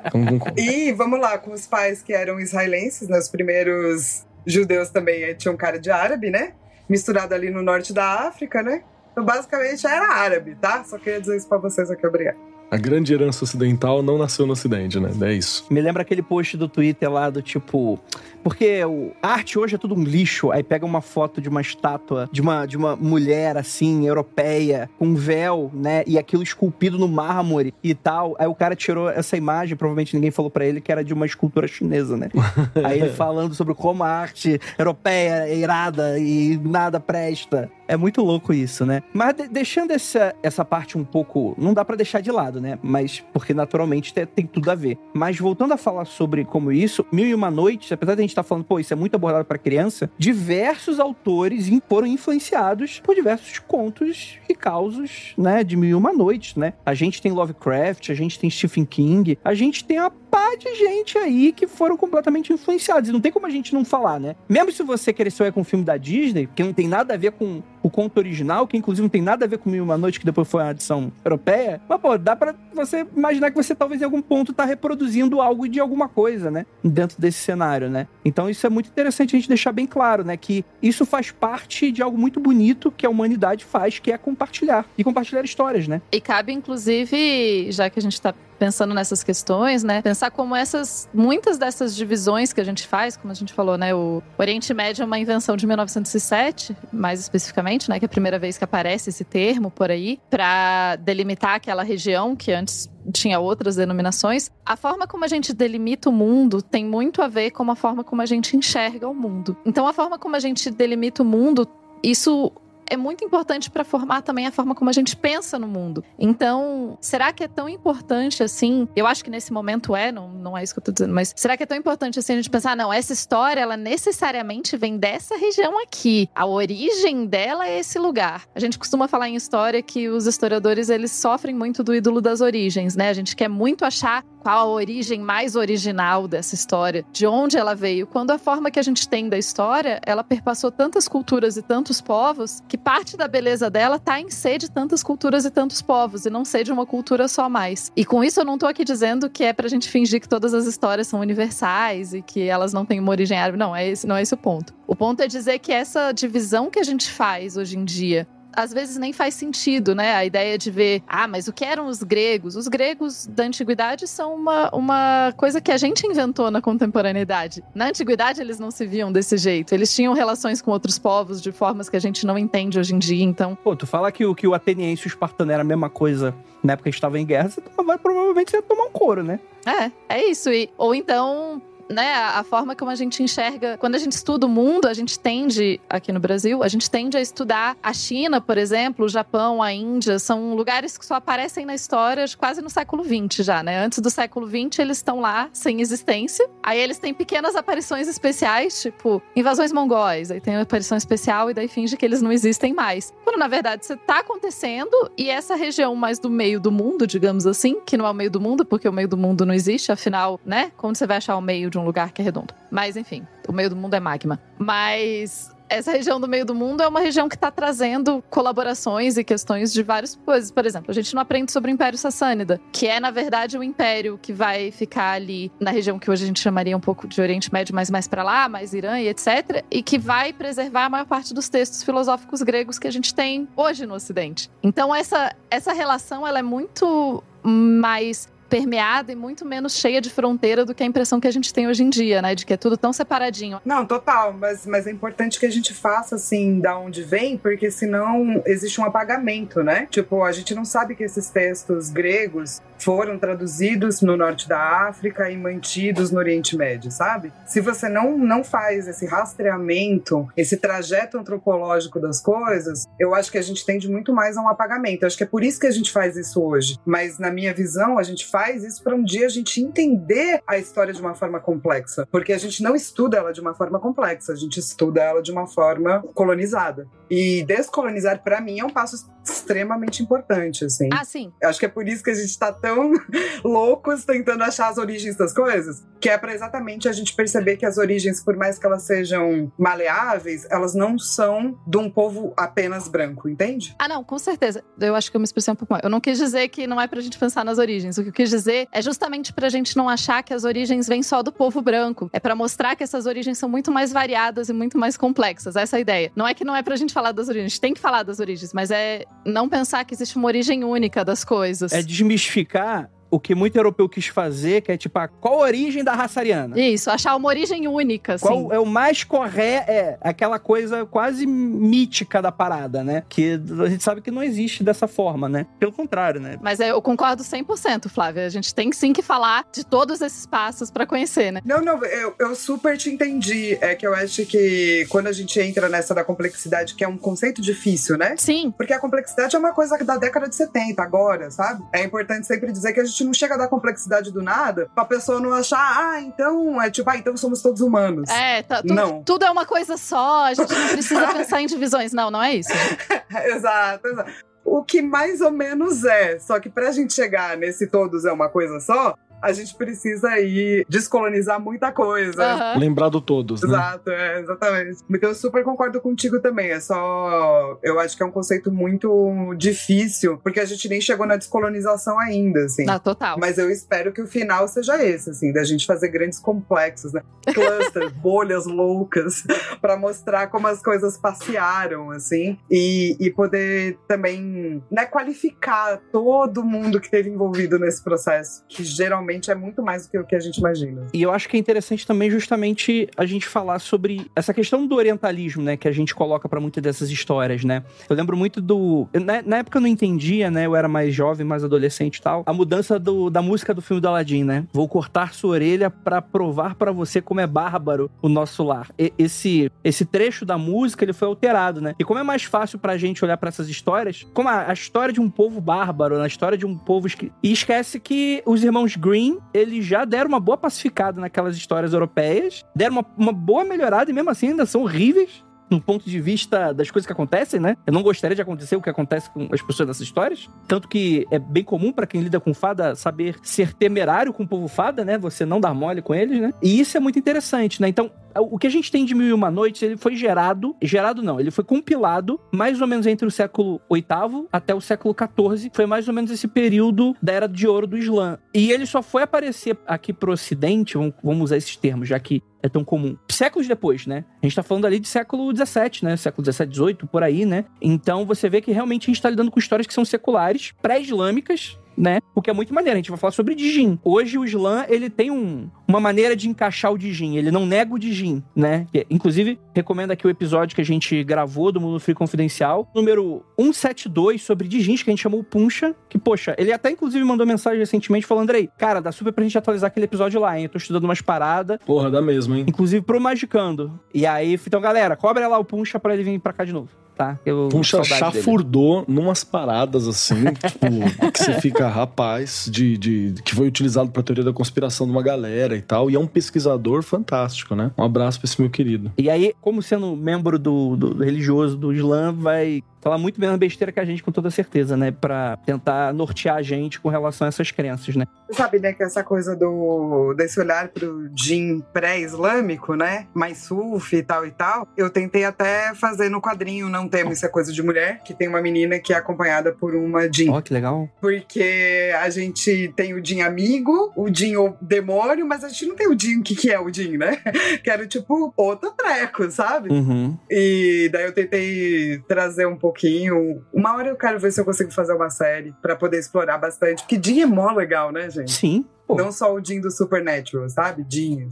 Então, 0.04 0.26
vamos... 0.26 0.42
e 0.58 0.92
vamos 0.92 1.22
lá, 1.22 1.38
com 1.38 1.54
os 1.54 1.66
pais 1.66 2.02
que 2.02 2.12
eram 2.12 2.38
israelenses, 2.38 3.08
né, 3.08 3.18
os 3.18 3.30
primeiros 3.30 4.26
judeus 4.46 4.90
também 4.90 5.34
tinham 5.36 5.56
cara 5.56 5.80
de 5.80 5.90
árabe, 5.90 6.30
né? 6.30 6.52
Misturado 6.90 7.34
ali 7.34 7.50
no 7.50 7.62
norte 7.62 7.94
da 7.94 8.28
África, 8.28 8.62
né? 8.62 8.84
Então, 9.14 9.24
basicamente, 9.24 9.88
era 9.88 10.12
árabe, 10.12 10.54
tá? 10.60 10.84
Só 10.84 10.98
queria 10.98 11.22
dizer 11.22 11.38
isso 11.38 11.48
pra 11.48 11.60
vocês 11.60 11.90
aqui, 11.90 12.06
obrigado. 12.06 12.51
A 12.72 12.78
grande 12.78 13.14
herança 13.14 13.44
ocidental 13.44 14.02
não 14.02 14.18
nasceu 14.18 14.48
no 14.48 14.54
ocidente, 14.54 14.98
né? 14.98 15.12
É 15.24 15.34
isso. 15.34 15.66
Me 15.70 15.82
lembra 15.82 16.04
aquele 16.04 16.22
post 16.22 16.56
do 16.56 16.70
Twitter 16.70 17.12
lá 17.12 17.30
do 17.30 17.42
tipo. 17.42 18.00
Porque 18.42 18.84
o, 18.86 19.12
a 19.22 19.28
arte 19.34 19.60
hoje 19.60 19.76
é 19.76 19.78
tudo 19.78 19.94
um 19.94 20.02
lixo. 20.02 20.52
Aí 20.52 20.64
pega 20.64 20.86
uma 20.86 21.02
foto 21.02 21.42
de 21.42 21.50
uma 21.50 21.60
estátua 21.60 22.30
de 22.32 22.40
uma, 22.40 22.66
de 22.66 22.78
uma 22.78 22.96
mulher 22.96 23.58
assim, 23.58 24.08
europeia, 24.08 24.90
com 24.98 25.08
um 25.08 25.16
véu, 25.16 25.70
né? 25.74 26.02
E 26.08 26.18
aquilo 26.18 26.42
esculpido 26.42 26.98
no 26.98 27.10
mármore 27.10 27.74
e 27.84 27.94
tal. 27.94 28.38
Aí 28.40 28.48
o 28.48 28.56
cara 28.56 28.74
tirou 28.74 29.10
essa 29.10 29.36
imagem, 29.36 29.76
provavelmente 29.76 30.16
ninguém 30.16 30.32
falou 30.32 30.50
para 30.50 30.66
ele 30.66 30.80
que 30.80 30.94
era 30.94 31.04
de 31.04 31.14
uma 31.14 31.26
escultura 31.26 31.68
chinesa, 31.68 32.16
né? 32.16 32.30
Aí 32.86 33.02
ele 33.02 33.10
falando 33.10 33.54
sobre 33.54 33.74
como 33.74 34.02
a 34.02 34.08
arte 34.08 34.62
europeia 34.80 35.46
é 35.46 35.58
irada 35.58 36.18
e 36.18 36.58
nada 36.64 37.02
presta. 37.02 37.70
É 37.92 37.98
muito 37.98 38.22
louco 38.22 38.54
isso, 38.54 38.86
né? 38.86 39.04
Mas 39.14 39.36
de, 39.36 39.50
deixando 39.50 39.92
essa, 39.92 40.34
essa 40.42 40.64
parte 40.64 40.98
um 40.98 41.04
pouco. 41.04 41.54
Não 41.58 41.74
dá 41.74 41.84
para 41.84 41.98
deixar 41.98 42.22
de 42.22 42.32
lado, 42.32 42.61
né? 42.62 42.80
Mas 42.82 43.24
porque 43.34 43.54
naturalmente 43.54 44.13
tem, 44.13 44.45
tudo 44.45 44.69
a 44.69 44.76
ver. 44.76 44.97
Mas 45.13 45.38
voltando 45.38 45.74
a 45.74 45.78
falar 45.78 46.06
sobre 46.06 46.45
como 46.45 46.71
isso, 46.71 47.06
Mil 47.12 47.26
e 47.26 47.34
Uma 47.34 47.52
Noites, 47.52 47.91
apesar 47.91 48.15
de 48.15 48.21
a 48.21 48.24
gente 48.24 48.32
estar 48.32 48.43
tá 48.43 48.47
falando, 48.47 48.63
pô, 48.63 48.80
isso 48.80 48.93
é 48.93 48.95
muito 48.95 49.15
abordado 49.15 49.45
para 49.45 49.58
criança, 49.58 50.10
diversos 50.17 51.00
autores 51.00 51.69
foram 51.89 52.08
influenciados 52.08 53.02
por 53.04 53.15
diversos 53.15 53.60
contos 53.60 54.38
e 54.47 54.56
causos, 54.56 55.34
né, 55.38 55.63
de 55.63 55.76
Mil 55.76 55.89
e 55.89 55.95
Uma 55.95 56.13
Noites, 56.13 56.56
né? 56.56 56.74
A 56.86 56.93
gente 56.93 57.21
tem 57.21 57.32
Lovecraft, 57.32 58.10
a 58.10 58.13
gente 58.13 58.39
tem 58.39 58.50
Stephen 58.50 58.86
King, 58.86 59.38
a 59.43 59.54
gente 59.54 59.84
tem 59.84 59.97
a 59.97 60.10
pá 60.10 60.56
de 60.56 60.74
gente 60.76 61.17
aí 61.17 61.52
que 61.52 61.67
foram 61.67 61.97
completamente 61.97 62.54
influenciados. 62.54 63.10
E 63.10 63.12
não 63.12 63.19
tem 63.19 63.32
como 63.32 63.45
a 63.45 63.50
gente 63.50 63.74
não 63.74 63.84
falar, 63.84 64.19
né? 64.19 64.36
Mesmo 64.47 64.71
se 64.71 64.84
você 64.84 65.12
cresceu 65.12 65.45
é 65.45 65.52
com 65.52 65.62
um 65.62 65.65
filme 65.65 65.84
da 65.84 65.97
Disney, 65.97 66.47
que 66.56 66.63
não 66.63 66.71
tem 66.71 66.88
nada 66.88 67.13
a 67.13 67.17
ver 67.17 67.34
com 67.34 67.62
o 67.84 67.89
conto 67.89 68.17
original, 68.17 68.67
que 68.67 68.78
inclusive 68.78 69.02
não 69.02 69.10
tem 69.10 69.22
nada 69.22 69.46
a 69.46 69.48
ver 69.48 69.58
com 69.58 69.70
Uma 69.72 69.98
Noite, 69.98 70.20
que 70.20 70.26
depois 70.26 70.48
foi 70.48 70.62
uma 70.63 70.72
edição 70.72 71.12
europeia, 71.24 71.82
mas, 71.88 72.00
pô, 72.00 72.17
dá 72.17 72.36
pra 72.36 72.56
você 72.74 73.06
imaginar 73.15 73.50
que 73.52 73.56
você 73.56 73.74
talvez 73.74 74.02
em 74.02 74.06
algum 74.06 74.22
ponto 74.22 74.54
tá 74.54 74.65
reproduzindo 74.65 75.41
algo 75.41 75.67
de 75.67 75.80
alguma 75.80 76.08
coisa, 76.08 76.52
né? 76.52 76.65
Dentro 76.84 77.20
desse 77.20 77.39
cenário, 77.39 77.89
né? 77.89 78.08
Então 78.24 78.50
isso 78.50 78.65
é 78.65 78.70
muito 78.70 78.89
interessante 78.89 79.36
a 79.36 79.39
gente 79.39 79.48
deixar 79.48 79.72
bem 79.72 79.86
claro, 79.86 80.24
né? 80.24 80.38
Que 80.38 80.63
isso 80.82 81.06
faz 81.06 81.32
parte 81.32 81.91
de 81.91 82.02
algo 82.02 82.17
muito 82.17 82.39
bonito 82.39 82.91
que 82.91 83.06
a 83.06 83.10
humanidade 83.10 83.65
faz, 83.65 84.00
que 84.00 84.12
é 84.12 84.17
compartilhar. 84.17 84.86
E 84.98 85.04
compartilhar 85.04 85.44
histórias, 85.44 85.88
né? 85.88 86.02
E 86.12 86.22
cabe, 86.22 86.52
inclusive, 86.52 87.72
já 87.72 87.89
que 87.89 88.00
a 88.00 88.02
gente 88.02 88.22
tá 88.22 88.34
pensando 88.62 88.93
nessas 88.93 89.24
questões, 89.24 89.84
né? 89.84 90.04
Pensar 90.04 90.30
como 90.30 90.56
essas, 90.56 91.10
muitas 91.12 91.58
dessas 91.58 91.95
divisões 91.95 92.54
que 92.54 92.62
a 92.62 92.63
gente 92.63 92.86
faz, 92.86 93.17
como 93.17 93.32
a 93.32 93.34
gente 93.34 93.54
falou, 93.54 93.76
né? 93.76 93.91
O 93.91 94.21
Oriente 94.38 94.71
Médio 94.71 95.02
é 95.02 95.06
uma 95.08 95.17
invenção 95.17 95.58
de 95.58 95.65
1907, 95.65 96.78
mais 96.93 97.19
especificamente, 97.19 97.89
né? 97.89 97.97
Que 97.97 98.06
é 98.06 98.08
a 98.08 98.10
primeira 98.10 98.38
vez 98.38 98.60
que 98.60 98.63
aparece 98.63 99.10
esse 99.10 99.24
termo 99.24 99.71
por 99.71 99.89
aí, 99.89 100.19
para 100.30 100.95
delimitar 100.97 101.56
aquela 101.56 101.82
região 101.82 102.36
que 102.36 102.52
antes 102.52 102.88
tinha 103.12 103.39
outras 103.39 103.78
denominações. 103.78 104.52
A 104.63 104.78
forma 104.78 105.08
como 105.08 105.26
a 105.26 105.28
gente 105.28 105.54
delimita 105.54 106.12
o 106.12 106.13
mundo 106.13 106.62
tem 106.62 106.86
muito 106.86 107.24
a 107.24 107.28
ver 107.28 107.50
com 107.50 107.71
a 107.71 107.76
forma 107.76 108.04
como 108.04 108.21
a 108.21 108.28
gente 108.28 108.56
enxerga 108.56 109.10
o 109.10 109.15
mundo. 109.15 109.58
Então, 109.65 109.88
a 109.88 109.93
forma 109.93 110.19
como 110.19 110.36
a 110.36 110.39
gente 110.39 110.69
delimita 110.69 111.24
o 111.24 111.26
mundo, 111.26 111.67
isso 112.04 112.52
é 112.91 112.97
muito 112.97 113.23
importante 113.23 113.71
para 113.71 113.86
formar 113.86 114.21
também 114.21 114.45
a 114.45 114.51
forma 114.51 114.75
como 114.75 114.89
a 114.89 114.93
gente 114.93 115.15
pensa 115.15 115.58
no 115.58 115.67
mundo. 115.67 116.04
Então, 116.19 116.97
será 116.99 117.32
que 117.32 117.41
é 117.41 117.47
tão 117.47 117.69
importante 117.69 118.43
assim? 118.43 118.86
Eu 118.93 119.08
acho 119.08 119.23
que 119.23 119.30
nesse 119.30 119.54
momento 119.54 119.95
é, 119.95 120.12
não, 120.12 120.30
não 120.30 120.58
é 120.58 120.62
isso 120.62 120.73
que 120.73 120.80
eu 120.80 120.84
tô 120.84 120.91
dizendo, 120.91 121.13
mas 121.13 121.34
será 121.38 121.56
que 121.56 121.63
é 121.63 121.65
tão 121.65 121.77
importante 121.77 122.19
assim 122.19 122.34
a 122.34 122.36
gente 122.36 122.49
pensar, 122.49 122.75
não, 122.75 122.91
essa 122.91 123.13
história, 123.13 123.62
ela 123.62 123.77
necessariamente 123.77 124.75
vem 124.75 124.97
dessa 124.97 125.38
região 125.38 125.82
aqui. 125.82 126.30
A 126.36 126.45
origem 126.45 127.25
dela 127.25 127.65
é 127.65 127.80
esse 127.80 127.97
lugar. 127.97 128.43
A 128.54 128.60
gente 128.60 128.77
costuma 128.77 129.08
falar 129.08 129.30
em 129.30 129.36
história 129.36 129.82
que 129.82 130.10
os 130.10 130.27
historiadores, 130.27 130.89
eles 130.89 131.12
sofrem 131.12 131.56
muito 131.56 131.86
do 131.86 131.95
ídolo 131.95 132.19
das 132.19 132.41
origens, 132.41 132.93
né? 132.93 133.08
A 133.08 133.13
gente 133.13 133.38
quer 133.38 133.47
muito 133.47 133.86
achar 133.86 134.25
qual 134.41 134.58
a 134.58 134.73
origem 134.73 135.19
mais 135.19 135.56
original 135.56 136.27
dessa 136.27 136.56
história, 136.56 137.06
de 137.12 137.27
onde 137.27 137.58
ela 137.58 137.75
veio, 137.75 138.08
quando 138.08 138.32
a 138.32 138.38
forma 138.38 138.71
que 138.71 138.80
a 138.80 138.84
gente 138.84 139.08
tem 139.08 139.30
da 139.30 139.38
história, 139.38 140.01
ela 140.06 140.23
perpassou 140.23 140.71
tantas 140.71 141.08
culturas 141.08 141.58
e 141.58 141.62
tantos 141.62 142.01
povos 142.01 142.62
que 142.67 142.77
parte 142.77 143.15
da 143.15 143.27
beleza 143.27 143.69
dela 143.69 143.99
tá 143.99 144.19
em 144.19 144.30
ser 144.30 144.58
de 144.58 144.69
tantas 144.69 145.04
culturas 145.04 145.45
e 145.45 145.51
tantos 145.51 145.82
povos, 145.82 146.25
e 146.25 146.30
não 146.30 146.43
ser 146.43 146.63
de 146.63 146.71
uma 146.71 146.86
cultura 146.86 147.27
só 147.27 147.47
mais. 147.47 147.91
E 147.95 148.04
com 148.04 148.23
isso 148.23 148.39
eu 148.39 148.45
não 148.45 148.58
tô 148.58 148.65
aqui 148.65 148.84
dizendo 148.84 149.30
que 149.30 149.43
é 149.43 149.54
pra 149.54 149.67
gente 149.67 149.88
fingir 149.89 150.19
que 150.19 150.27
todas 150.27 150.54
as 150.54 150.65
histórias 150.65 151.08
são 151.08 151.19
universais 151.19 152.13
e 152.13 152.21
que 152.21 152.41
elas 152.41 152.73
não 152.73 152.86
têm 152.86 152.99
uma 152.99 153.12
origem 153.12 153.38
árabe. 153.38 153.58
Não, 153.58 153.75
é 153.75 153.88
esse, 153.88 154.08
não 154.08 154.15
é 154.15 154.21
esse 154.21 154.34
o 154.34 154.38
ponto. 154.38 154.73
O 154.88 154.95
ponto 154.95 155.21
é 155.21 155.27
dizer 155.27 155.60
que 155.60 155.71
essa 155.71 156.12
divisão 156.12 156.69
que 156.69 156.80
a 156.80 156.84
gente 156.84 157.10
faz 157.10 157.58
hoje 157.58 157.77
em 157.77 157.86
dia 157.86 158.27
às 158.54 158.74
vezes 158.74 158.98
nem 158.98 159.14
faz 159.14 159.34
sentido, 159.34 159.96
né? 159.96 160.14
A 160.14 160.26
ideia 160.26 160.58
de 160.58 160.70
ver, 160.72 161.04
ah, 161.08 161.28
mas 161.28 161.48
o 161.48 161.54
que 161.54 161.64
eram 161.64 161.88
os 161.88 162.04
gregos? 162.04 162.56
Os 162.56 162.68
gregos 162.68 163.26
da 163.28 163.44
antiguidade 163.44 164.08
são 164.08 164.36
uma, 164.36 164.70
uma 164.74 165.34
coisa 165.38 165.62
que 165.62 165.72
a 165.72 165.78
gente 165.78 166.06
inventou 166.06 166.52
na 166.52 166.62
contemporaneidade. 166.62 167.64
Na 167.74 167.88
antiguidade 167.88 168.42
eles 168.42 168.60
não 168.60 168.72
se 168.72 168.86
viam 168.86 169.12
desse 169.12 169.38
jeito. 169.38 169.74
Eles 169.74 169.94
tinham 169.94 170.14
relações 170.14 170.62
com 170.62 170.72
outros 170.72 170.98
povos 170.98 171.42
de 171.42 171.52
formas 171.52 171.90
que 171.90 171.98
a 171.98 172.02
gente 172.02 172.26
não 172.26 172.38
entende 172.38 172.80
hoje 172.80 172.94
em 172.94 173.00
dia, 173.00 173.24
então. 173.24 173.56
Pô, 173.56 173.76
tu 173.76 173.88
fala 173.88 174.12
que 174.12 174.26
o, 174.26 174.36
que 174.36 174.48
o 174.48 174.54
ateniense 174.54 175.04
e 175.04 175.06
o 175.06 175.10
espartano 175.10 175.52
era 175.52 175.62
a 175.62 175.66
mesma 175.66 175.90
coisa 175.90 176.34
na 176.64 176.74
época 176.74 176.90
que 176.90 176.96
estava 176.96 177.20
em 177.20 177.26
guerra, 177.26 177.50
você 177.50 177.62
vai, 177.84 177.98
provavelmente 177.98 178.52
você 178.52 178.58
ia 178.58 178.62
tomar 178.62 178.86
um 178.86 178.92
couro, 178.92 179.24
né? 179.24 179.40
É, 179.66 179.92
é 180.10 180.30
isso. 180.30 180.50
E, 180.52 180.70
ou 180.78 180.94
então, 180.94 181.62
né, 181.89 182.13
a 182.13 182.44
forma 182.44 182.76
como 182.76 182.91
a 182.91 182.96
gente 182.96 183.22
enxerga. 183.24 183.78
Quando 183.78 183.96
a 183.96 183.98
gente 183.98 184.13
estuda 184.13 184.46
o 184.46 184.50
mundo, 184.50 184.88
a 184.88 184.94
gente 184.94 185.20
tende, 185.20 185.80
aqui 185.89 186.12
no 186.12 186.20
Brasil, 186.20 186.63
a 186.63 186.67
gente 186.67 186.89
tende 186.89 187.17
a 187.17 187.22
estudar 187.22 187.78
a 187.82 187.94
China, 187.94 188.41
por 188.41 188.58
exemplo, 188.58 189.06
o 189.06 189.10
Japão, 189.10 189.62
a 189.62 189.74
Índia, 189.74 190.20
são 190.20 190.54
lugares 190.56 190.98
que 190.98 191.06
só 191.06 191.15
aparecem 191.15 191.65
na 191.65 191.76
história 191.76 192.26
quase 192.38 192.62
no 192.62 192.70
século 192.70 193.04
XX 193.04 193.46
já, 193.46 193.63
né? 193.63 193.84
Antes 193.84 194.00
do 194.00 194.10
século 194.10 194.48
XX, 194.48 194.80
eles 194.80 194.98
estão 194.98 195.20
lá 195.20 195.50
sem 195.54 195.82
existência. 195.82 196.50
Aí 196.62 196.80
eles 196.80 197.00
têm 197.00 197.13
pequenas 197.13 197.56
aparições 197.56 198.08
especiais, 198.08 198.82
tipo 198.82 199.22
invasões 199.36 199.72
mongóis. 199.72 200.32
Aí 200.32 200.39
tem 200.39 200.56
uma 200.56 200.63
aparição 200.63 200.98
especial 200.98 201.50
e 201.50 201.54
daí 201.54 201.67
finge 201.67 201.98
que 201.98 202.06
eles 202.06 202.22
não 202.22 202.32
existem 202.32 202.74
mais. 202.74 203.13
Quando 203.24 203.38
na 203.38 203.48
verdade 203.48 203.84
isso 203.84 203.98
tá 203.98 204.20
acontecendo 204.20 205.12
e 205.17 205.30
essa 205.30 205.56
região 205.56 205.96
mais 205.96 206.20
do 206.20 206.30
meio 206.30 206.60
do 206.60 206.72
mundo, 206.72 207.08
digamos 207.08 207.48
assim, 207.48 207.80
que 207.86 207.98
não 207.98 208.06
é 208.06 208.12
o 208.12 208.13
meio 208.13 208.30
do 208.30 208.39
mundo, 208.39 208.65
porque 208.65 208.88
o 208.88 208.94
meio 208.94 209.08
do 209.08 209.17
mundo 209.17 209.46
não 209.46 209.54
existe, 209.54 209.91
afinal, 209.91 210.39
né? 210.46 210.72
Como 210.78 210.96
você 210.96 211.08
vai 211.08 211.17
achar 211.17 211.36
o 211.36 211.41
meio 211.41 211.70
de 211.72 211.80
um 211.80 211.84
lugar 211.84 212.12
que 212.12 212.22
é 212.22 212.26
redondo. 212.26 212.54
Mas 212.70 212.96
enfim, 212.96 213.26
o 213.48 213.52
meio 213.52 213.70
do 213.70 213.76
mundo 213.76 213.96
é 213.96 214.00
magma. 214.00 214.40
Mas 214.60 215.52
essa 215.72 215.90
região 215.90 216.20
do 216.20 216.28
meio 216.28 216.46
do 216.46 216.54
mundo 216.54 216.84
é 216.84 216.88
uma 216.88 217.00
região 217.00 217.30
que 217.30 217.36
está 217.36 217.50
trazendo 217.50 218.22
colaborações 218.30 219.18
e 219.18 219.24
questões 219.24 219.72
de 219.72 219.82
várias 219.82 220.16
coisas. 220.16 220.52
Por 220.52 220.66
exemplo, 220.66 220.92
a 220.92 220.94
gente 220.94 221.16
não 221.16 221.22
aprende 221.22 221.50
sobre 221.50 221.72
o 221.72 221.74
Império 221.74 221.98
Sassânida, 221.98 222.60
que 222.74 222.88
é, 222.88 223.00
na 223.00 223.10
verdade, 223.10 223.58
o 223.58 223.64
império 223.64 224.20
que 224.22 224.34
vai 224.34 224.70
ficar 224.70 225.14
ali 225.14 225.50
na 225.62 225.72
região 225.72 225.98
que 225.98 226.12
hoje 226.12 226.26
a 226.26 226.28
gente 226.28 226.42
chamaria 226.42 226.76
um 226.76 226.80
pouco 226.82 227.08
de 227.08 227.22
Oriente 227.22 227.52
Médio, 227.54 227.74
mas 227.74 227.90
mais 227.90 228.06
para 228.06 228.22
lá, 228.22 228.50
mais 228.50 228.74
Irã 228.74 229.00
e 229.00 229.08
etc. 229.08 229.64
E 229.72 229.82
que 229.82 229.98
vai 229.98 230.34
preservar 230.34 230.86
a 230.86 230.90
maior 230.90 231.06
parte 231.06 231.34
dos 231.34 231.48
textos 231.48 231.84
filosóficos 231.84 232.42
gregos 232.42 232.78
que 232.78 232.88
a 232.88 232.92
gente 232.92 233.16
tem 233.16 233.48
hoje 233.56 233.86
no 233.86 233.94
Ocidente. 233.94 234.52
Então, 234.62 234.94
essa, 234.94 235.34
essa 235.50 235.72
relação 235.72 236.28
ela 236.28 236.40
é 236.40 236.44
muito 236.44 237.24
mais 237.44 238.28
permeada 238.52 239.14
e 239.14 239.16
muito 239.16 239.46
menos 239.46 239.78
cheia 239.78 240.02
de 240.02 240.10
fronteira 240.10 240.66
do 240.66 240.76
que 240.76 240.84
a 240.84 240.86
impressão 240.86 241.22
que 241.22 241.28
a 241.28 241.32
gente 241.32 241.54
tem 241.54 241.70
hoje 241.70 241.84
em 241.84 241.90
dia, 241.90 242.22
né? 242.22 242.36
De 242.36 242.46
que 242.46 242.54
é 242.54 242.58
tudo 242.58 242.76
tão 242.76 242.92
separadinho. 242.92 243.62
Não, 243.64 243.86
total, 243.86 244.34
mas, 244.34 244.66
mas 244.66 244.86
é 244.86 244.92
importante 244.92 245.40
que 245.40 245.46
a 245.46 245.50
gente 245.50 245.74
faça 245.74 246.16
assim 246.16 246.60
da 246.60 246.78
onde 246.78 247.02
vem, 247.02 247.38
porque 247.38 247.72
senão 247.72 248.44
existe 248.46 248.82
um 248.82 248.84
apagamento, 248.84 249.64
né? 249.64 249.88
Tipo, 249.90 250.26
a 250.26 250.34
gente 250.34 250.54
não 250.54 250.66
sabe 250.66 250.96
que 250.96 251.04
esses 251.04 251.30
textos 251.30 251.90
gregos 251.90 252.62
foram 252.78 253.18
traduzidos 253.18 254.02
no 254.02 254.18
norte 254.18 254.50
da 254.50 254.88
África 254.88 255.30
e 255.30 255.38
mantidos 255.38 256.12
no 256.12 256.18
Oriente 256.18 256.58
Médio, 256.58 256.92
sabe? 256.92 257.32
Se 257.46 257.62
você 257.62 257.88
não, 257.88 258.18
não 258.18 258.44
faz 258.44 258.88
esse 258.88 259.06
rastreamento, 259.06 260.28
esse 260.36 260.58
trajeto 260.58 261.18
antropológico 261.18 262.00
das 262.00 262.20
coisas, 262.20 262.86
eu 263.00 263.14
acho 263.16 263.32
que 263.32 263.38
a 263.38 263.42
gente 263.42 263.66
tende 263.66 263.90
muito 263.90 264.12
mais 264.12 264.36
a 264.36 264.42
um 264.42 264.50
apagamento. 264.50 265.04
Eu 265.04 265.08
acho 265.08 265.18
que 265.18 265.24
é 265.24 265.28
por 265.28 265.44
isso 265.44 265.60
que 265.60 265.68
a 265.68 265.72
gente 265.72 265.92
faz 265.92 266.18
isso 266.18 266.42
hoje. 266.42 266.78
Mas 266.86 267.20
na 267.20 267.32
minha 267.32 267.54
visão, 267.54 267.98
a 267.98 268.04
gente 268.04 268.26
faz 268.26 268.40
isso 268.49 268.84
para 268.84 268.95
um 268.95 269.04
dia 269.04 269.25
a 269.25 269.30
gente 269.30 269.62
entender 269.62 270.41
a 270.47 270.58
história 270.58 270.93
de 270.93 271.01
uma 271.01 271.13
forma 271.13 271.39
complexa, 271.39 272.08
porque 272.12 272.34
a 272.34 272.38
gente 272.38 272.63
não 272.63 272.75
estuda 272.75 273.17
ela 273.17 273.32
de 273.32 273.41
uma 273.41 273.54
forma 273.54 273.80
complexa, 273.80 274.34
a 274.34 274.36
gente 274.36 274.60
estuda 274.60 275.01
ela 275.01 275.21
de 275.21 275.32
uma 275.32 275.47
forma 275.47 276.01
colonizada. 276.13 276.88
E 277.10 277.43
descolonizar 277.43 278.23
para 278.23 278.39
mim 278.39 278.60
é 278.60 278.65
um 278.65 278.69
passo 278.69 279.06
extremamente 279.23 280.01
importante, 280.01 280.65
assim. 280.65 280.89
Ah, 280.91 281.04
sim. 281.04 281.32
Acho 281.43 281.60
que 281.60 281.65
é 281.65 281.69
por 281.69 281.88
isso 281.88 282.04
que 282.04 282.10
a 282.10 282.15
gente 282.15 282.38
tá 282.39 282.51
tão 282.51 282.93
loucos 283.43 284.06
tentando 284.06 284.43
achar 284.43 284.69
as 284.69 284.77
origens 284.77 285.15
das 285.15 285.34
coisas, 285.34 285.86
que 285.99 286.10
é 286.10 286.17
para 286.17 286.34
exatamente 286.34 286.89
a 286.89 286.91
gente 286.91 287.13
perceber 287.13 287.58
que 287.58 287.65
as 287.65 287.77
origens, 287.77 288.23
por 288.23 288.36
mais 288.36 288.58
que 288.58 288.65
elas 288.65 288.84
sejam 288.84 289.51
maleáveis, 289.58 290.47
elas 290.49 290.73
não 290.73 290.97
são 290.97 291.60
de 291.67 291.77
um 291.77 291.89
povo 291.89 292.34
apenas 292.36 292.88
branco, 292.88 293.30
entende? 293.30 293.75
Ah, 293.77 293.88
não, 293.88 294.04
com 294.04 294.17
certeza. 294.17 294.63
Eu 294.80 294.95
acho 294.95 295.12
que 295.12 295.17
eu 295.17 295.19
me 295.19 295.25
expressei 295.25 295.51
um 295.51 295.56
pouco 295.56 295.73
mais. 295.73 295.84
Eu 295.84 295.89
não 295.89 296.01
quis 296.01 296.17
dizer 296.17 296.47
que 296.49 296.65
não 296.65 296.80
é 296.82 296.88
pra 296.88 297.01
gente 297.01 297.19
pensar 297.19 297.45
nas 297.45 297.60
origens. 297.60 297.97
O 297.97 298.04
que 298.04 298.10
eu 298.10 298.13
quis 298.13 298.30
dizer 298.32 298.67
é 298.72 298.82
justamente 298.82 299.32
pra 299.32 299.50
gente 299.50 299.78
não 299.78 299.88
achar 299.88 300.24
que 300.24 300.34
as 300.34 300.44
origens 300.44 300.88
vêm 300.88 301.04
só 301.04 301.22
do 301.22 301.32
povo 301.32 301.62
branco. 301.62 302.10
É 302.12 302.20
para 302.20 302.36
mostrar 302.36 302.76
que 302.76 302.84
essas 302.84 303.06
origens 303.06 303.38
são 303.38 303.48
muito 303.48 303.72
mais 303.72 303.91
variadas 303.91 304.50
e 304.50 304.54
muito 304.54 304.78
mais 304.78 304.98
complexas. 304.98 305.56
Essa 305.56 305.76
é 305.76 305.78
a 305.78 305.82
ideia. 305.82 306.12
Não 306.15 306.28
é 306.28 306.34
que 306.34 306.44
não 306.44 306.56
é 306.56 306.63
pra 306.63 306.76
gente 306.76 306.94
falar 306.94 307.12
das 307.12 307.30
origens, 307.30 307.54
a 307.54 307.62
tem 307.62 307.74
que 307.74 307.80
falar 307.80 308.04
das 308.04 308.20
origens, 308.20 308.54
mas 308.54 308.72
é 308.72 309.06
não 309.26 309.48
pensar 309.48 309.86
que 309.86 309.94
existe 309.94 310.17
uma 310.17 310.26
origem 310.28 310.63
única 310.63 311.06
das 311.06 311.24
coisas. 311.24 311.72
É 311.72 311.82
desmistificar 311.82 312.89
o 313.12 313.19
que 313.19 313.36
muito 313.36 313.58
europeu 313.58 313.89
quis 313.89 314.08
fazer, 314.08 314.62
que 314.62 314.71
é 314.71 314.78
tipo, 314.78 314.97
ah, 314.97 315.08
qual 315.08 315.43
a 315.43 315.45
origem 315.45 315.84
da 315.84 315.93
raça 315.93 316.21
ariana? 316.21 316.58
Isso, 316.60 316.89
achar 316.89 317.15
uma 317.15 317.28
origem 317.28 317.67
única, 317.67 318.13
assim. 318.13 318.26
Qual 318.26 318.52
é 318.54 318.60
o 318.60 318.65
mais 318.65 319.04
correto? 319.04 319.69
É 319.69 319.97
aquela 320.02 320.39
coisa 320.39 320.86
quase 320.86 321.26
mítica 321.28 322.21
da 322.21 322.32
parada, 322.32 322.84
né? 322.84 323.04
Que 323.10 323.39
a 323.63 323.69
gente 323.69 323.84
sabe 323.84 324.02
que 324.02 324.10
não 324.10 324.24
existe 324.24 324.63
dessa 324.63 324.88
forma, 324.88 325.28
né? 325.28 325.45
Pelo 325.60 325.74
contrário, 325.74 326.21
né? 326.21 326.38
Mas 326.41 326.60
eu 326.60 326.82
concordo 326.82 327.21
100%, 327.24 327.89
Flávia. 327.89 328.26
A 328.26 328.30
gente 328.30 328.56
tem 328.56 328.71
sim 328.71 328.93
que 328.93 329.02
falar 329.02 329.45
de 329.52 329.65
todos 329.65 330.02
esses 330.02 330.26
passos 330.26 330.71
para 330.71 330.86
conhecer, 330.86 331.32
né? 331.32 331.41
Não, 331.43 331.62
não, 331.62 331.84
eu, 331.84 332.15
eu 332.17 332.36
super 332.36 332.78
te 332.78 332.89
entendi. 332.89 333.58
É 333.60 333.76
que 333.76 333.86
eu 333.86 333.93
acho 333.93 334.26
que 334.26 334.86
quando 334.89 335.08
a 335.08 335.12
gente 335.12 335.38
entra 335.39 335.67
nessa 335.67 335.93
da 335.93 336.04
complexidade, 336.04 336.76
que 336.76 336.84
é 336.84 336.88
um 336.88 336.97
conceito 336.97 337.41
difícil, 337.41 337.97
né? 337.97 338.15
Sim. 338.17 338.54
Porque 338.56 338.74
a 338.74 338.80
complexidade 338.80 339.36
é 339.36 339.39
uma 339.39 339.52
coisa 339.52 339.78
da 339.84 339.97
década 339.97 340.30
de 340.30 340.36
70, 340.36 340.82
agora, 340.82 341.30
sabe? 341.30 341.63
É 341.74 341.84
importante 341.84 342.26
sempre 342.26 342.52
dizer 342.52 342.71
que 342.74 342.80
a 342.80 342.86
gente 342.86 343.01
não 343.04 343.14
chega 343.14 343.38
da 343.38 343.48
complexidade 343.48 344.12
do 344.12 344.22
nada 344.22 344.70
pra 344.74 344.86
pessoa 344.86 345.20
não 345.20 345.34
achar, 345.34 345.60
ah, 345.60 346.02
então, 346.02 346.62
é 346.62 346.70
tipo, 346.70 346.90
ah, 346.90 346.98
então 346.98 347.16
somos 347.18 347.42
todos 347.42 347.62
humanos. 347.62 348.10
É, 348.10 348.44
tá, 348.44 348.62
tu, 348.62 348.74
Não. 348.74 349.04
tudo 349.04 349.26
é 349.26 349.32
uma 349.32 349.46
coisa 349.46 349.78
só, 349.78 350.26
a 350.26 350.34
gente 350.34 350.54
não 350.54 350.68
precisa 350.70 351.08
pensar 351.14 351.42
em 351.42 351.46
divisões. 351.46 351.94
Não, 351.94 352.12
não 352.12 352.22
é 352.22 352.36
isso. 352.36 352.50
exato, 353.26 353.88
exato. 353.88 354.12
O 354.44 354.64
que 354.64 354.82
mais 354.82 355.22
ou 355.22 355.32
menos 355.32 355.86
é, 355.86 356.20
só 356.20 356.40
que 356.40 356.50
pra 356.50 356.72
gente 356.72 356.94
chegar 356.94 357.38
nesse 357.38 357.68
todos 357.68 358.06
é 358.06 358.12
uma 358.12 358.28
coisa 358.28 358.60
só, 358.60 358.96
a 359.22 359.32
gente 359.32 359.56
precisa 359.56 360.10
aí 360.10 360.66
descolonizar 360.68 361.40
muita 361.40 361.72
coisa. 361.72 362.56
Lembrado 362.58 363.00
todos, 363.02 363.42
né? 363.42 363.50
Exato, 363.50 363.90
é, 363.92 364.20
exatamente. 364.20 364.82
Então 364.90 365.10
eu 365.10 365.16
super 365.16 365.44
concordo 365.44 365.80
contigo 365.80 366.20
também. 366.20 366.52
É 366.52 366.60
só. 366.60 367.60
Eu 367.62 367.80
acho 367.80 367.96
que 367.96 368.04
é 368.04 368.06
um 368.06 368.12
conceito 368.12 368.52
muito 368.52 369.34
difícil, 369.38 370.18
porque 370.18 370.40
a 370.40 370.46
gente 370.46 370.68
nem 370.68 370.82
chegou 370.82 371.06
na 371.06 371.16
descolonização 371.16 372.00
ainda, 372.00 372.46
assim. 372.46 372.66
Não, 372.66 372.80
total. 372.80 373.18
Mas 373.20 373.38
eu 373.38 373.50
espero 373.50 373.92
que 373.92 374.02
o 374.02 374.08
final 374.08 374.48
seja 374.48 374.84
esse, 374.84 375.10
assim, 375.10 375.32
da 375.32 375.44
gente 375.44 375.66
fazer 375.66 375.90
grandes 375.90 376.20
complexos, 376.20 376.94
né? 376.94 377.02
Clusters, 377.34 377.92
bolhas 378.02 378.46
loucas, 378.46 379.24
pra 379.62 379.78
mostrar 379.78 380.28
como 380.28 380.48
as 380.48 380.62
coisas 380.62 380.98
passearam, 380.98 381.92
assim, 381.92 382.38
e, 382.50 382.98
e 383.00 383.12
poder 383.12 383.78
também, 383.88 384.64
né, 384.72 384.86
qualificar 384.86 385.80
todo 385.92 386.44
mundo 386.44 386.80
que 386.80 386.88
esteve 386.88 387.10
envolvido 387.10 387.60
nesse 387.60 387.84
processo, 387.84 388.44
que 388.48 388.64
geralmente 388.64 389.11
é 389.32 389.36
muito 389.36 389.62
mais 389.62 389.86
do 389.86 389.91
que 389.91 389.97
o 389.97 390.06
que 390.06 390.15
a 390.15 390.19
gente 390.19 390.38
imagina. 390.38 390.88
E 390.93 391.02
eu 391.02 391.12
acho 391.12 391.28
que 391.28 391.36
é 391.36 391.39
interessante 391.39 391.86
também 391.86 392.10
justamente 392.10 392.88
a 392.95 393.06
gente 393.06 393.26
falar 393.28 393.60
sobre 393.60 394.06
essa 394.15 394.34
questão 394.34 394.65
do 394.67 394.76
orientalismo, 394.76 395.41
né, 395.43 395.58
que 395.58 395.67
a 395.67 395.71
gente 395.71 395.93
coloca 395.95 396.30
pra 396.30 396.39
muitas 396.39 396.62
dessas 396.63 396.89
histórias, 396.89 397.43
né? 397.43 397.63
Eu 397.89 397.95
lembro 397.95 398.15
muito 398.15 398.41
do, 398.41 398.88
eu, 398.93 399.02
na, 399.02 399.38
época 399.38 399.58
eu 399.58 399.62
não 399.62 399.67
entendia, 399.67 400.30
né? 400.32 400.45
Eu 400.45 400.56
era 400.56 400.67
mais 400.67 400.93
jovem, 400.93 401.26
mais 401.26 401.43
adolescente 401.43 401.97
e 401.97 402.02
tal. 402.02 402.24
A 402.26 402.34
mudança 402.34 402.78
do, 402.80 403.10
da 403.10 403.21
música 403.21 403.54
do 403.54 403.62
filme 403.62 403.82
do 403.82 403.88
Aladdin, 403.88 404.24
né? 404.24 404.45
Vou 404.54 404.67
cortar 404.67 405.13
sua 405.13 405.32
orelha 405.32 405.69
pra 405.69 406.02
provar 406.02 406.56
pra 406.56 406.71
você 406.71 407.02
como 407.02 407.19
é 407.19 407.28
bárbaro 407.28 407.89
o 408.02 408.08
nosso 408.10 408.43
lar. 408.43 408.69
E- 408.78 408.93
esse 408.97 409.52
esse 409.63 409.86
trecho 409.86 410.26
da 410.26 410.38
música, 410.38 410.84
ele 410.86 410.93
foi 410.93 411.08
alterado, 411.08 411.60
né? 411.62 411.74
E 411.80 411.84
como 411.84 412.00
é 412.00 412.04
mais 412.04 412.24
fácil 412.24 412.60
pra 412.60 412.78
gente 412.78 413.04
olhar 413.04 413.17
pra 413.17 413.30
essas 413.30 413.50
histórias, 413.50 414.06
como 414.13 414.28
a, 414.30 414.50
a 414.50 414.54
história 414.54 414.93
de 414.93 415.00
um 415.02 415.10
povo 415.10 415.39
bárbaro, 415.41 416.00
a 416.00 416.08
história 416.08 416.38
de 416.38 416.45
um 416.45 416.58
povo 416.58 416.88
esque- 416.88 417.12
e 417.24 417.32
esquece 417.32 417.80
que 417.80 418.21
os 418.26 418.43
irmãos 418.43 418.76
Green, 418.76 419.01
eles 419.34 419.66
já 419.66 419.86
deram 419.86 420.10
uma 420.10 420.20
boa 420.20 420.38
pacificada 420.38 421.00
naquelas 421.00 421.36
histórias 421.36 421.74
europeias, 421.74 422.46
deram 422.56 422.76
uma, 422.76 422.86
uma 422.98 423.14
boa 423.14 423.44
melhorada 423.44 423.90
e 423.90 423.94
mesmo 423.94 424.10
assim 424.10 424.30
ainda 424.30 424.46
são 424.46 424.62
horríveis. 424.62 425.24
No 425.52 425.60
ponto 425.60 425.90
de 425.90 426.00
vista 426.00 426.54
das 426.54 426.72
coisas 426.72 426.88
que 426.88 426.94
acontecem, 426.94 427.40
né? 427.40 427.58
Eu 427.68 427.74
não 427.74 427.84
gostaria 427.84 428.16
de 428.16 428.22
acontecer 428.22 428.56
o 428.56 428.62
que 428.62 428.70
acontece 428.70 429.10
com 429.10 429.28
as 429.32 429.42
pessoas 429.42 429.68
dessas 429.68 429.82
histórias. 429.82 430.30
Tanto 430.48 430.68
que 430.68 431.06
é 431.12 431.20
bem 431.20 431.44
comum 431.44 431.72
pra 431.72 431.86
quem 431.86 432.02
lida 432.02 432.20
com 432.20 432.34
fada 432.34 432.74
saber 432.74 433.18
ser 433.22 433.54
temerário 433.54 434.14
com 434.14 434.24
o 434.24 434.28
povo 434.28 434.48
fada, 434.48 434.86
né? 434.86 434.98
Você 434.98 435.26
não 435.26 435.42
dar 435.42 435.54
mole 435.54 435.82
com 435.82 435.94
eles, 435.94 436.22
né? 436.22 436.32
E 436.42 436.60
isso 436.60 436.78
é 436.78 436.80
muito 436.80 436.98
interessante, 436.98 437.62
né? 437.62 437.68
Então, 437.68 437.92
o 438.16 438.38
que 438.38 438.48
a 438.48 438.50
gente 438.50 438.72
tem 438.72 438.86
de 438.86 438.94
Mil 438.94 439.08
e 439.08 439.14
Uma 439.14 439.32
Noites, 439.32 439.62
ele 439.62 439.78
foi 439.78 439.96
gerado, 439.96 440.56
gerado 440.62 441.02
não, 441.02 441.20
ele 441.20 441.32
foi 441.32 441.44
compilado 441.44 442.20
mais 442.32 442.60
ou 442.62 442.68
menos 442.68 442.86
entre 442.86 443.08
o 443.08 443.12
século 443.12 443.62
VIII 443.72 444.28
até 444.32 444.54
o 444.54 444.62
século 444.62 444.96
XIV, 444.96 445.52
foi 445.54 445.66
mais 445.66 445.88
ou 445.88 445.94
menos 445.94 446.12
esse 446.12 446.28
período 446.28 446.96
da 447.02 447.14
Era 447.14 447.28
de 447.28 447.48
Ouro 447.48 447.68
do 447.68 447.78
Islã. 447.78 448.18
E 448.34 448.52
ele 448.52 448.66
só 448.66 448.82
foi 448.82 449.04
aparecer 449.04 449.58
aqui 449.66 449.94
pro 449.94 450.12
Ocidente, 450.12 450.78
vamos, 450.78 450.94
vamos 451.04 451.24
usar 451.26 451.38
esses 451.38 451.56
termos, 451.56 451.88
já 451.88 452.00
que 452.00 452.22
é 452.43 452.49
tão 452.49 452.63
comum. 452.63 452.97
Séculos 453.10 453.47
depois, 453.47 453.86
né? 453.86 454.06
A 454.21 454.25
gente 454.25 454.36
tá 454.36 454.43
falando 454.43 454.65
ali 454.65 454.80
de 454.80 454.88
século 454.88 455.32
XVII, 455.36 455.84
né? 455.84 455.97
Século 455.97 456.32
XVII, 456.32 456.54
XVIII, 456.54 456.75
por 456.91 457.04
aí, 457.04 457.25
né? 457.25 457.45
Então 457.62 458.06
você 458.06 458.30
vê 458.30 458.41
que 458.41 458.51
realmente 458.51 458.89
a 458.89 458.93
gente 458.93 459.01
tá 459.01 459.10
lidando 459.10 459.32
com 459.32 459.39
histórias 459.39 459.67
que 459.67 459.73
são 459.73 459.86
seculares, 459.86 460.54
pré-islâmicas, 460.62 461.58
né? 461.82 462.00
O 462.13 462.22
que 462.22 462.30
é 462.30 462.34
muito 462.34 462.54
maneiro. 462.54 462.76
A 462.76 462.80
gente 462.80 462.91
vai 462.91 463.00
falar 463.00 463.12
sobre 463.12 463.34
Dijin. 463.34 463.80
Hoje 463.84 464.15
o 464.17 464.24
Islã, 464.24 464.65
ele 464.70 464.88
tem 464.88 465.10
um, 465.10 465.50
uma 465.67 465.80
maneira 465.80 466.15
de 466.15 466.30
encaixar 466.30 466.72
o 466.72 466.78
Dijin. 466.78 467.17
Ele 467.17 467.32
não 467.32 467.44
nega 467.44 467.74
o 467.74 467.80
Dijin, 467.80 468.24
né? 468.36 468.67
Inclusive, 468.88 469.39
recomendo 469.56 469.89
aqui 469.89 470.06
o 470.06 470.10
episódio 470.10 470.56
que 470.56 470.62
a 470.62 470.65
gente 470.65 471.04
gravou 471.04 471.52
do 471.52 471.60
Mundo 471.60 471.80
Free 471.80 471.96
Confidencial, 471.96 472.70
número 472.76 473.26
172, 473.39 474.22
sobre 474.22 474.48
Dijins, 474.48 474.84
que 474.84 474.91
a 474.91 474.94
gente 474.94 475.02
chamou 475.02 475.20
o 475.20 475.24
Puncha. 475.24 475.76
Que, 475.89 475.98
poxa, 475.98 476.36
ele 476.38 476.54
até 476.54 476.70
inclusive 476.70 477.04
mandou 477.04 477.26
mensagem 477.26 477.60
recentemente 477.60 478.06
falando, 478.06 478.24
Andrei, 478.24 478.48
cara, 478.58 478.80
dá 478.80 478.91
super 478.91 479.12
pra 479.12 479.24
gente 479.24 479.38
atualizar 479.38 479.67
aquele 479.70 479.86
episódio 479.86 480.22
lá, 480.22 480.38
hein? 480.38 480.44
Eu 480.44 480.50
tô 480.50 480.60
estudando 480.60 480.84
umas 480.84 481.02
paradas, 481.02 481.58
Porra, 481.65 481.89
dá 481.89 482.02
mesmo, 482.02 482.36
hein? 482.36 482.46
inclusive 482.48 482.86
pro 482.86 483.02
Magicando. 483.02 483.80
E 483.91 484.06
aí, 484.06 484.39
então, 484.46 484.62
galera, 484.62 484.96
cobra 484.96 485.28
lá 485.28 485.39
o 485.39 485.44
Puncha 485.44 485.80
pra 485.80 485.96
ele 485.96 486.04
vir 486.04 486.20
pra 486.20 486.32
cá 486.32 486.46
de 486.46 486.54
novo, 486.54 486.70
tá? 486.95 487.19
Eu 487.25 487.49
Puxa, 487.51 487.84
saudade 487.84 488.01
dele. 488.12 488.13
chafurdou 488.23 488.86
numas 488.88 489.23
paradas 489.23 489.88
assim, 489.88 490.15
tipo, 490.47 491.12
que 491.12 491.19
você 491.23 491.34
fica, 491.41 491.67
rapaz, 491.67 492.47
de, 492.51 492.77
de 492.77 493.13
que 493.23 493.34
foi 493.36 493.47
utilizado 493.47 493.89
pra 493.91 494.04
teoria 494.04 494.23
da 494.23 494.34
conspiração 494.34 494.86
de 494.86 494.91
uma 494.91 495.01
galera 495.04 495.56
e 495.56 495.62
tal. 495.62 495.89
E 495.89 495.95
é 495.95 495.99
um 495.99 496.08
pesquisador 496.08 496.84
fantástico, 496.84 497.56
né? 497.56 497.71
Um 497.77 497.84
abraço 497.84 498.19
pra 498.19 498.27
esse 498.27 498.39
meu 498.41 498.49
querido. 498.49 498.91
E 498.97 499.10
aí, 499.10 499.34
como 499.41 499.62
sendo 499.62 499.95
membro 499.95 500.38
do, 500.38 500.75
do- 500.75 500.93
do 500.93 501.04
religioso 501.04 501.58
do 501.58 501.73
Islã, 501.73 502.12
vai 502.13 502.63
falar 502.82 502.98
muito 502.98 503.20
menos 503.20 503.38
besteira 503.38 503.72
que 503.72 503.80
a 503.80 503.86
gente, 503.86 504.04
com 504.04 504.12
toda 504.12 504.30
certeza, 504.32 504.76
né? 504.76 504.91
Pra 504.91 505.38
tentar 505.46 505.94
nortear 505.94 506.38
a 506.38 506.41
gente 506.41 506.80
com 506.80 506.89
relação 506.89 507.26
a 507.26 507.30
essas 507.30 507.52
crenças, 507.52 507.96
né? 507.96 508.06
Você 508.28 508.36
sabe, 508.36 508.60
né, 508.60 508.74
que 508.74 508.84
essa 508.84 509.04
coisa 509.04 509.36
do 509.36 510.13
desse 510.15 510.39
olhar 510.39 510.70
pro 510.70 511.10
jin 511.15 511.62
pré-islâmico, 511.74 512.76
né? 512.76 513.08
Mais 513.13 513.38
sufi 513.39 513.98
e 513.98 514.04
tal 514.04 514.26
e 514.26 514.32
tal. 514.32 514.67
Eu 514.76 514.89
tentei 514.89 515.24
até 515.26 515.74
fazer 515.76 516.10
no 516.10 516.22
quadrinho 516.22 516.70
Não 516.70 516.88
Temo 516.88 517.12
Isso 517.12 517.26
é 517.26 517.30
Coisa 517.30 517.52
de 517.52 517.62
Mulher, 517.62 518.02
que 518.04 518.13
tem 518.13 518.28
uma 518.28 518.41
menina 518.41 518.80
que 518.80 518.94
é 518.94 518.96
acompanhada 518.96 519.52
por 519.52 519.76
uma 519.76 520.12
jin. 520.12 520.30
Ó, 520.30 520.41
que 520.41 520.54
legal. 520.54 520.89
Porque 521.00 521.91
a 522.02 522.10
gente 522.10 522.74
tem 522.76 522.94
o 522.94 523.06
Jin 523.06 523.22
amigo, 523.22 523.91
o 523.96 524.13
Jin 524.13 524.36
o 524.38 524.56
demônio, 524.62 525.26
mas 525.26 525.44
a 525.44 525.50
gente 525.50 525.67
não 525.67 525.76
tem 525.76 525.88
o 525.88 525.98
Jin, 525.98 526.20
o 526.20 526.24
que, 526.24 526.36
que 526.36 526.52
é 526.52 526.60
o 526.60 526.74
Jin, 526.74 526.98
né? 526.98 527.17
Que 527.63 527.70
era 527.70 527.86
tipo 527.86 528.34
outro 528.36 528.72
treco, 528.72 529.30
sabe? 529.30 529.70
Uhum. 529.70 530.17
E 530.30 530.89
daí 530.91 531.06
eu 531.06 531.13
tentei 531.13 532.00
trazer 532.08 532.48
um 532.48 532.56
pouquinho. 532.72 533.44
Uma 533.54 533.76
hora 533.76 533.90
eu 533.90 533.98
quero 533.98 534.20
ver 534.20 534.32
se 534.32 534.40
eu 534.40 534.46
consigo 534.46 534.72
fazer 534.72 534.94
uma 534.94 535.10
série 535.10 535.54
pra 535.62 535.76
poder 535.76 536.00
explorar 536.00 536.38
bastante. 536.38 536.82
Porque 536.82 537.00
Jin 537.02 537.22
é 537.22 537.26
mó 537.26 537.52
legal, 537.52 537.92
né, 537.92 538.10
gente? 538.10 538.32
Sim. 538.32 538.66
Pô. 538.91 538.97
Não 538.97 539.12
só 539.12 539.34
o 539.34 539.43
Jin 539.43 539.62
do 539.62 539.71
Supernatural, 539.71 540.49
sabe? 540.49 540.86
Assim. 540.86 541.30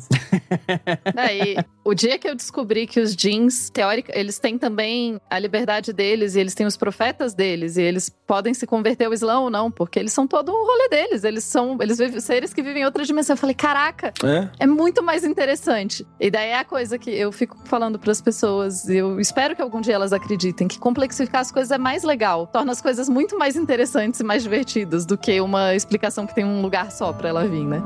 Daí, 1.14 1.58
o 1.84 1.94
dia 1.94 2.18
que 2.18 2.28
eu 2.28 2.36
descobri 2.36 2.88
que 2.88 3.00
os 3.00 3.14
jeans, 3.16 3.70
teórica, 3.70 4.18
eles 4.18 4.40
têm 4.40 4.58
também 4.58 5.20
a 5.30 5.38
liberdade 5.38 5.92
deles 5.92 6.36
e 6.36 6.40
eles 6.40 6.54
têm 6.56 6.66
os 6.66 6.78
profetas 6.78 7.34
deles 7.34 7.76
e 7.76 7.82
eles 7.82 8.10
podem 8.26 8.54
se 8.54 8.66
converter 8.66 9.06
ao 9.06 9.14
Islã 9.14 9.40
ou 9.40 9.50
não, 9.50 9.70
porque 9.70 10.00
eles 10.00 10.14
são 10.14 10.26
todo 10.26 10.52
um 10.52 10.66
rolê 10.66 10.88
deles. 10.90 11.24
Eles 11.26 11.44
são 11.44 11.78
eles 11.82 11.98
vivem, 11.98 12.20
seres 12.22 12.54
que 12.54 12.62
vivem 12.62 12.84
em 12.84 12.86
outra 12.86 13.04
dimensão. 13.04 13.34
Eu 13.34 13.38
falei, 13.38 13.56
caraca, 13.56 14.14
É? 14.24 14.50
é 14.60 14.68
muito 14.68 15.04
mais 15.04 15.24
interessante. 15.26 16.08
E 16.20 16.32
daí 16.32 16.50
é 16.50 16.60
a 16.60 16.64
coisa 16.66 16.98
que 16.98 17.10
eu 17.12 17.32
fico 17.32 17.58
falando 17.66 18.00
pras 18.00 18.22
pessoas, 18.22 18.88
e 18.88 18.96
eu 18.98 19.20
espero 19.20 19.56
que 19.56 19.62
algum 19.62 19.82
dia 19.82 19.96
elas 19.96 20.14
acreditem, 20.14 20.68
que 20.68 20.80
complexificar 20.80 21.42
as 21.42 21.52
coisas 21.52 21.72
é 21.72 21.78
mais 21.78 22.04
legal, 22.04 22.48
torna 22.48 22.72
as 22.72 22.82
coisas 22.82 23.10
muito 23.10 23.38
mais 23.38 23.56
interessantes 23.56 24.20
e 24.20 24.24
mais 24.24 24.44
divertidas 24.44 25.06
do 25.06 25.18
que 25.18 25.42
uma 25.42 25.76
explicação 25.76 26.26
que 26.26 26.34
tem 26.34 26.46
um 26.46 26.62
lugar 26.62 26.92
só 26.92 27.12
pra 27.12 27.30
ela 27.30 27.49
vir, 27.50 27.66
né? 27.66 27.84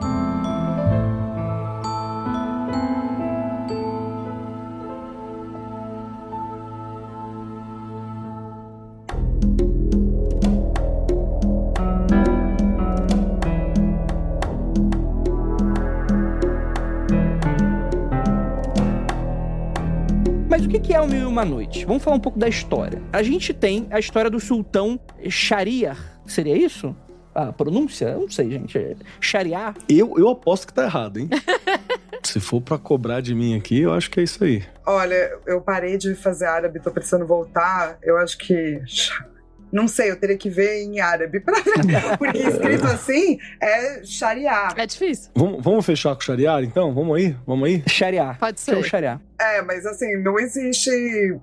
Mas 20.49 20.65
o 20.65 20.69
que 20.69 20.93
é 20.93 21.01
o 21.01 21.07
Mil 21.07 21.21
e 21.21 21.25
Uma 21.25 21.43
Noite? 21.43 21.85
Vamos 21.85 22.03
falar 22.03 22.17
um 22.17 22.19
pouco 22.19 22.37
da 22.37 22.47
história. 22.47 23.01
A 23.11 23.23
gente 23.23 23.53
tem 23.53 23.87
a 23.89 23.97
história 23.97 24.29
do 24.29 24.39
sultão 24.39 24.99
Shariar. 25.27 25.97
Seria 26.25 26.55
isso? 26.55 26.95
A 27.33 27.51
pronúncia? 27.51 28.05
Eu 28.09 28.21
não 28.21 28.29
sei, 28.29 28.51
gente. 28.51 28.97
Shariar? 29.19 29.75
Eu, 29.89 30.13
eu 30.17 30.29
aposto 30.29 30.67
que 30.67 30.73
tá 30.73 30.83
errado, 30.83 31.19
hein? 31.19 31.29
Se 32.23 32.39
for 32.39 32.61
pra 32.61 32.77
cobrar 32.77 33.21
de 33.21 33.35
mim 33.35 33.57
aqui, 33.57 33.81
eu 33.81 33.93
acho 33.93 34.09
que 34.09 34.19
é 34.19 34.23
isso 34.23 34.43
aí. 34.43 34.63
Olha, 34.85 35.37
eu 35.45 35.59
parei 35.59 35.97
de 35.97 36.15
fazer 36.15 36.45
árabe, 36.45 36.79
tô 36.79 36.89
precisando 36.89 37.25
voltar. 37.25 37.97
Eu 38.01 38.17
acho 38.17 38.37
que. 38.37 38.79
Não 39.71 39.87
sei, 39.87 40.11
eu 40.11 40.15
teria 40.15 40.37
que 40.37 40.49
ver 40.49 40.83
em 40.83 40.99
árabe. 40.99 41.39
Pra... 41.39 41.55
Porque 42.17 42.37
escrito 42.37 42.85
assim 42.85 43.39
é 43.59 44.03
Sharia. 44.05 44.69
É 44.75 44.85
difícil. 44.85 45.31
Vamos, 45.35 45.63
vamos 45.63 45.85
fechar 45.85 46.13
com 46.15 46.21
o 46.21 46.23
Shariar, 46.23 46.63
então? 46.63 46.93
Vamos 46.93 47.17
aí? 47.17 47.35
Vamos 47.45 47.67
aí? 47.67 47.83
Shariar. 47.87 48.37
Pode 48.37 48.63
Que 48.63 48.71
é 48.71 48.75
o 48.75 48.83
ser. 48.83 49.19
É, 49.39 49.61
mas 49.61 49.85
assim, 49.85 50.17
não 50.21 50.39
existe 50.39 50.89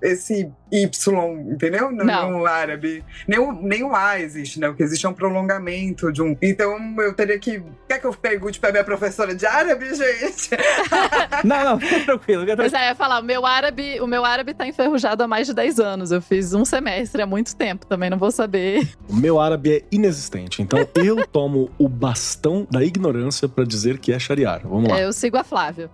esse 0.01 0.49
Y, 0.71 1.51
entendeu? 1.51 1.91
No, 1.91 2.03
Não. 2.03 2.31
no 2.31 2.45
árabe. 2.45 3.03
Nem 3.27 3.39
o, 3.39 3.51
nem 3.51 3.83
o 3.83 3.93
A 3.95 4.19
existe, 4.19 4.59
né? 4.59 4.69
O 4.69 4.75
que 4.75 4.81
existe 4.81 5.05
é 5.05 5.09
um 5.09 5.13
prolongamento 5.13 6.11
de 6.11 6.21
um. 6.21 6.35
Então 6.41 6.77
eu 6.99 7.13
teria 7.13 7.37
que. 7.37 7.61
Quer 7.87 7.99
que 7.99 8.05
eu 8.07 8.13
pergunte 8.13 8.59
pra 8.59 8.71
minha 8.71 8.83
professora 8.83 9.35
de 9.35 9.45
árabe, 9.45 9.93
gente? 9.93 10.49
Não, 11.43 11.63
não, 11.63 11.79
fica 11.79 12.05
tranquilo. 12.05 12.41
Fica 12.41 12.55
tranquilo. 12.55 12.77
é, 12.77 12.85
eu 12.85 12.89
ia 12.89 12.95
falar, 12.95 13.19
o 13.19 13.23
meu 13.23 13.45
árabe, 13.45 13.99
o 13.99 14.07
meu 14.07 14.23
árabe 14.23 14.53
tá 14.53 14.65
enferrujado 14.67 15.23
há 15.23 15.27
mais 15.27 15.47
de 15.47 15.53
10 15.53 15.79
anos. 15.79 16.11
Eu 16.11 16.21
fiz 16.21 16.53
um 16.53 16.63
semestre 16.63 17.21
há 17.21 17.25
muito 17.25 17.55
tempo, 17.55 17.85
também 17.85 18.09
não 18.09 18.17
vou 18.17 18.31
saber. 18.31 18.87
O 19.09 19.15
meu 19.15 19.39
árabe 19.39 19.77
é 19.77 19.83
inexistente, 19.91 20.61
então 20.61 20.79
eu 20.95 21.25
tomo 21.27 21.69
o 21.77 21.89
bastão 21.89 22.67
da 22.69 22.83
ignorância 22.83 23.49
pra 23.49 23.63
dizer 23.65 23.97
que 23.97 24.13
é 24.13 24.19
Shariar. 24.19 24.61
Vamos 24.63 24.89
lá. 24.89 24.99
Eu 25.01 25.11
sigo 25.11 25.37
a 25.37 25.43
Flávia. 25.43 25.89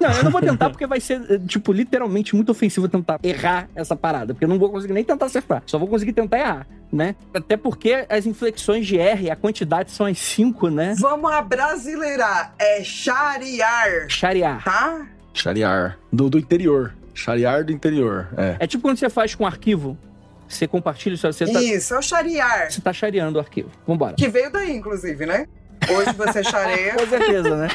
Não, 0.00 0.10
eu 0.10 0.24
não 0.24 0.30
vou 0.30 0.40
tentar 0.40 0.70
porque 0.70 0.86
vai 0.86 1.00
ser, 1.00 1.20
eh, 1.30 1.38
tipo, 1.46 1.72
literalmente 1.72 2.34
muito 2.34 2.50
ofensivo 2.50 2.88
tentar 2.88 3.18
errar 3.22 3.68
essa 3.74 3.94
parada. 3.96 4.34
Porque 4.34 4.44
eu 4.44 4.48
não 4.48 4.58
vou 4.58 4.70
conseguir 4.70 4.92
nem 4.92 5.04
tentar 5.04 5.26
acertar. 5.26 5.62
Só 5.66 5.78
vou 5.78 5.88
conseguir 5.88 6.12
tentar 6.12 6.38
errar, 6.38 6.66
né? 6.92 7.14
Até 7.32 7.56
porque 7.56 8.04
as 8.08 8.26
inflexões 8.26 8.86
de 8.86 8.98
R, 8.98 9.30
a 9.30 9.36
quantidade 9.36 9.90
são 9.92 10.06
as 10.06 10.18
cinco, 10.18 10.68
né? 10.68 10.94
Vamos 10.98 11.30
a 11.30 11.40
brasileirar. 11.40 12.54
É 12.58 12.82
Shariar, 12.82 14.08
Shariar. 14.08 14.64
tá? 14.64 15.06
Shariar. 15.32 15.98
Do, 16.12 16.28
do 16.30 16.38
interior. 16.38 16.94
Shariar 17.14 17.64
do 17.64 17.72
interior. 17.72 18.28
É. 18.36 18.56
É 18.60 18.66
tipo 18.66 18.82
quando 18.82 18.98
você 18.98 19.08
faz 19.08 19.34
com 19.34 19.44
um 19.44 19.46
arquivo. 19.46 19.96
Você 20.46 20.66
compartilha, 20.68 21.16
você 21.16 21.46
tá, 21.46 21.62
Isso, 21.62 21.94
é 21.94 21.98
o 21.98 22.02
Shariar. 22.02 22.70
você 22.70 22.80
tá 22.80 22.92
shareando 22.92 23.38
o 23.38 23.40
arquivo. 23.40 23.70
Vambora. 23.86 24.14
Que 24.14 24.28
veio 24.28 24.52
daí, 24.52 24.76
inclusive, 24.76 25.24
né? 25.24 25.46
Hoje 25.90 26.12
você 26.16 26.44
chareia. 26.44 26.94
Com 26.94 27.06
certeza, 27.06 27.56
né? 27.56 27.68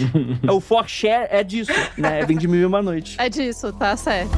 o 0.50 0.60
for 0.60 0.88
share 0.88 1.28
é 1.30 1.42
disso, 1.42 1.72
né? 1.96 2.24
Vem 2.24 2.36
de 2.36 2.48
mil 2.48 2.60
e 2.60 2.64
uma 2.64 2.82
noite. 2.82 3.16
É 3.18 3.28
disso, 3.28 3.72
tá 3.72 3.96
certo. 3.96 4.36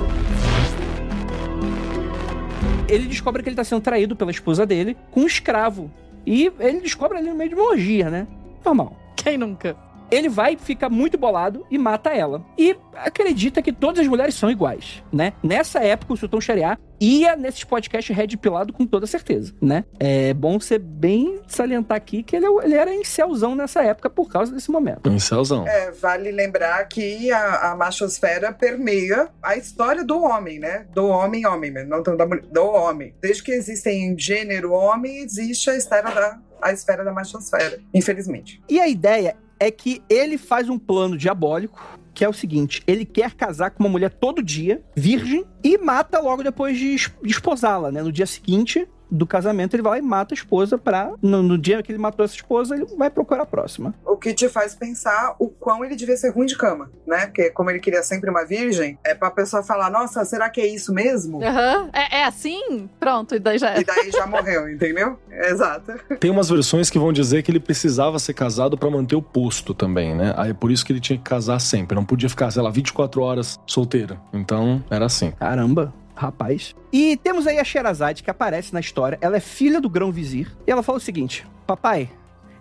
Ele 2.88 3.06
descobre 3.06 3.42
que 3.42 3.48
ele 3.48 3.56
tá 3.56 3.64
sendo 3.64 3.80
traído 3.80 4.14
pela 4.14 4.30
esposa 4.30 4.64
dele 4.64 4.96
com 5.10 5.20
um 5.20 5.26
escravo. 5.26 5.90
E 6.24 6.52
ele 6.58 6.80
descobre 6.80 7.18
ali 7.18 7.28
no 7.28 7.34
meio 7.34 7.50
de 7.50 7.56
uma 7.56 7.70
orgia, 7.70 8.10
né? 8.10 8.26
Normal. 8.64 8.96
Quem 9.16 9.36
nunca? 9.36 9.76
Ele 10.10 10.28
vai, 10.28 10.56
fica 10.56 10.88
muito 10.88 11.18
bolado 11.18 11.66
e 11.70 11.78
mata 11.78 12.10
ela. 12.10 12.44
E 12.58 12.76
acredita 12.94 13.60
que 13.60 13.72
todas 13.72 14.00
as 14.00 14.06
mulheres 14.06 14.34
são 14.34 14.50
iguais, 14.50 15.02
né? 15.12 15.32
Nessa 15.42 15.80
época, 15.80 16.14
o 16.14 16.16
Sultão 16.16 16.40
Shariar 16.40 16.78
ia 17.00 17.36
nesses 17.36 17.62
podcasts 17.64 18.14
red 18.14 18.28
pilado 18.36 18.72
com 18.72 18.86
toda 18.86 19.06
certeza, 19.06 19.54
né? 19.60 19.84
É 20.00 20.32
bom 20.32 20.58
ser 20.58 20.78
bem 20.78 21.40
salientar 21.46 21.96
aqui 21.96 22.22
que 22.22 22.34
ele, 22.36 22.46
é 22.46 22.48
ele 22.64 22.74
era 22.74 22.94
incelzão 22.94 23.54
nessa 23.54 23.82
época 23.82 24.08
por 24.08 24.30
causa 24.30 24.52
desse 24.52 24.70
momento. 24.70 25.08
Incelzão. 25.10 25.66
É, 25.66 25.90
vale 25.90 26.30
lembrar 26.30 26.82
que 26.88 27.30
a, 27.30 27.72
a 27.72 27.76
machosfera 27.76 28.52
permeia 28.52 29.28
a 29.42 29.56
história 29.56 30.04
do 30.04 30.22
homem, 30.22 30.58
né? 30.58 30.86
Do 30.94 31.06
homem, 31.06 31.46
homem, 31.46 31.70
não 31.86 32.02
tanto 32.02 32.16
da 32.16 32.26
mulher, 32.26 32.46
do 32.46 32.64
homem. 32.64 33.14
Desde 33.20 33.42
que 33.42 33.52
existem 33.52 34.18
gênero 34.18 34.72
homem, 34.72 35.18
existe 35.18 35.68
a 35.68 35.76
esfera 35.76 36.10
da, 36.10 36.38
a 36.62 36.72
esfera 36.72 37.04
da 37.04 37.12
machosfera, 37.12 37.78
infelizmente. 37.92 38.62
E 38.68 38.80
a 38.80 38.88
ideia 38.88 39.36
é 39.58 39.70
que 39.70 40.02
ele 40.08 40.36
faz 40.38 40.68
um 40.68 40.78
plano 40.78 41.16
diabólico, 41.16 41.98
que 42.14 42.24
é 42.24 42.28
o 42.28 42.32
seguinte: 42.32 42.82
ele 42.86 43.04
quer 43.04 43.34
casar 43.34 43.70
com 43.70 43.82
uma 43.82 43.88
mulher 43.90 44.10
todo 44.12 44.42
dia, 44.42 44.82
virgem, 44.94 45.44
e 45.62 45.76
mata 45.78 46.20
logo 46.20 46.42
depois 46.42 46.78
de 46.78 46.94
es- 46.94 47.10
de 47.22 47.30
esposá-la, 47.30 47.90
né? 47.92 48.02
No 48.02 48.12
dia 48.12 48.26
seguinte 48.26 48.86
do 49.10 49.26
casamento, 49.26 49.74
ele 49.74 49.82
vai 49.82 49.92
lá 49.92 49.98
e 49.98 50.02
mata 50.02 50.34
a 50.34 50.36
esposa 50.36 50.76
pra. 50.78 51.12
No, 51.22 51.42
no 51.42 51.56
dia 51.58 51.82
que 51.82 51.92
ele 51.92 51.98
matou 51.98 52.24
essa 52.24 52.34
esposa, 52.34 52.74
ele 52.74 52.86
vai 52.96 53.10
procurar 53.10 53.42
a 53.42 53.46
próxima. 53.46 53.94
O 54.04 54.16
que 54.16 54.32
te 54.34 54.48
faz 54.48 54.74
pensar 54.74 55.34
o 55.38 55.48
quão 55.48 55.84
ele 55.84 55.94
devia 55.96 56.16
ser 56.16 56.30
ruim 56.30 56.46
de 56.46 56.56
cama, 56.56 56.90
né? 57.06 57.26
Porque 57.26 57.50
como 57.50 57.70
ele 57.70 57.78
queria 57.80 58.02
sempre 58.02 58.28
uma 58.30 58.44
virgem, 58.44 58.98
é 59.04 59.14
pra 59.14 59.30
pessoa 59.30 59.62
falar, 59.62 59.90
nossa, 59.90 60.24
será 60.24 60.48
que 60.50 60.60
é 60.60 60.66
isso 60.66 60.92
mesmo? 60.92 61.42
Aham. 61.42 61.90
É, 61.92 62.18
é 62.20 62.24
assim? 62.24 62.88
Pronto, 62.98 63.34
e 63.34 63.38
daí 63.38 63.58
já 63.58 63.76
E 63.76 63.80
é. 63.80 63.84
daí 63.84 64.10
já 64.10 64.26
morreu, 64.26 64.68
entendeu? 64.72 65.18
Exato. 65.30 65.92
Tem 66.18 66.30
umas 66.30 66.48
versões 66.48 66.90
que 66.90 66.98
vão 66.98 67.12
dizer 67.12 67.42
que 67.42 67.50
ele 67.50 67.60
precisava 67.60 68.18
ser 68.18 68.34
casado 68.34 68.76
pra 68.76 68.90
manter 68.90 69.16
o 69.16 69.22
posto 69.22 69.74
também, 69.74 70.14
né? 70.14 70.34
Aí 70.36 70.50
é 70.50 70.54
por 70.54 70.70
isso 70.70 70.84
que 70.84 70.92
ele 70.92 71.00
tinha 71.00 71.16
que 71.16 71.24
casar 71.24 71.60
sempre. 71.60 71.94
Não 71.94 72.04
podia 72.04 72.28
ficar, 72.28 72.50
sei 72.50 72.62
lá, 72.62 72.70
24 72.70 73.20
horas 73.22 73.58
solteiro. 73.66 74.18
Então, 74.32 74.82
era 74.90 75.04
assim. 75.06 75.30
Caramba. 75.32 75.92
Rapaz. 76.16 76.74
E 76.90 77.16
temos 77.18 77.46
aí 77.46 77.58
a 77.58 77.64
Sherazade, 77.64 78.22
que 78.22 78.30
aparece 78.30 78.72
na 78.72 78.80
história. 78.80 79.18
Ela 79.20 79.36
é 79.36 79.40
filha 79.40 79.80
do 79.80 79.90
grão 79.90 80.10
vizir. 80.10 80.50
E 80.66 80.70
ela 80.70 80.82
fala 80.82 80.96
o 80.98 81.00
seguinte: 81.00 81.46
Papai, 81.66 82.10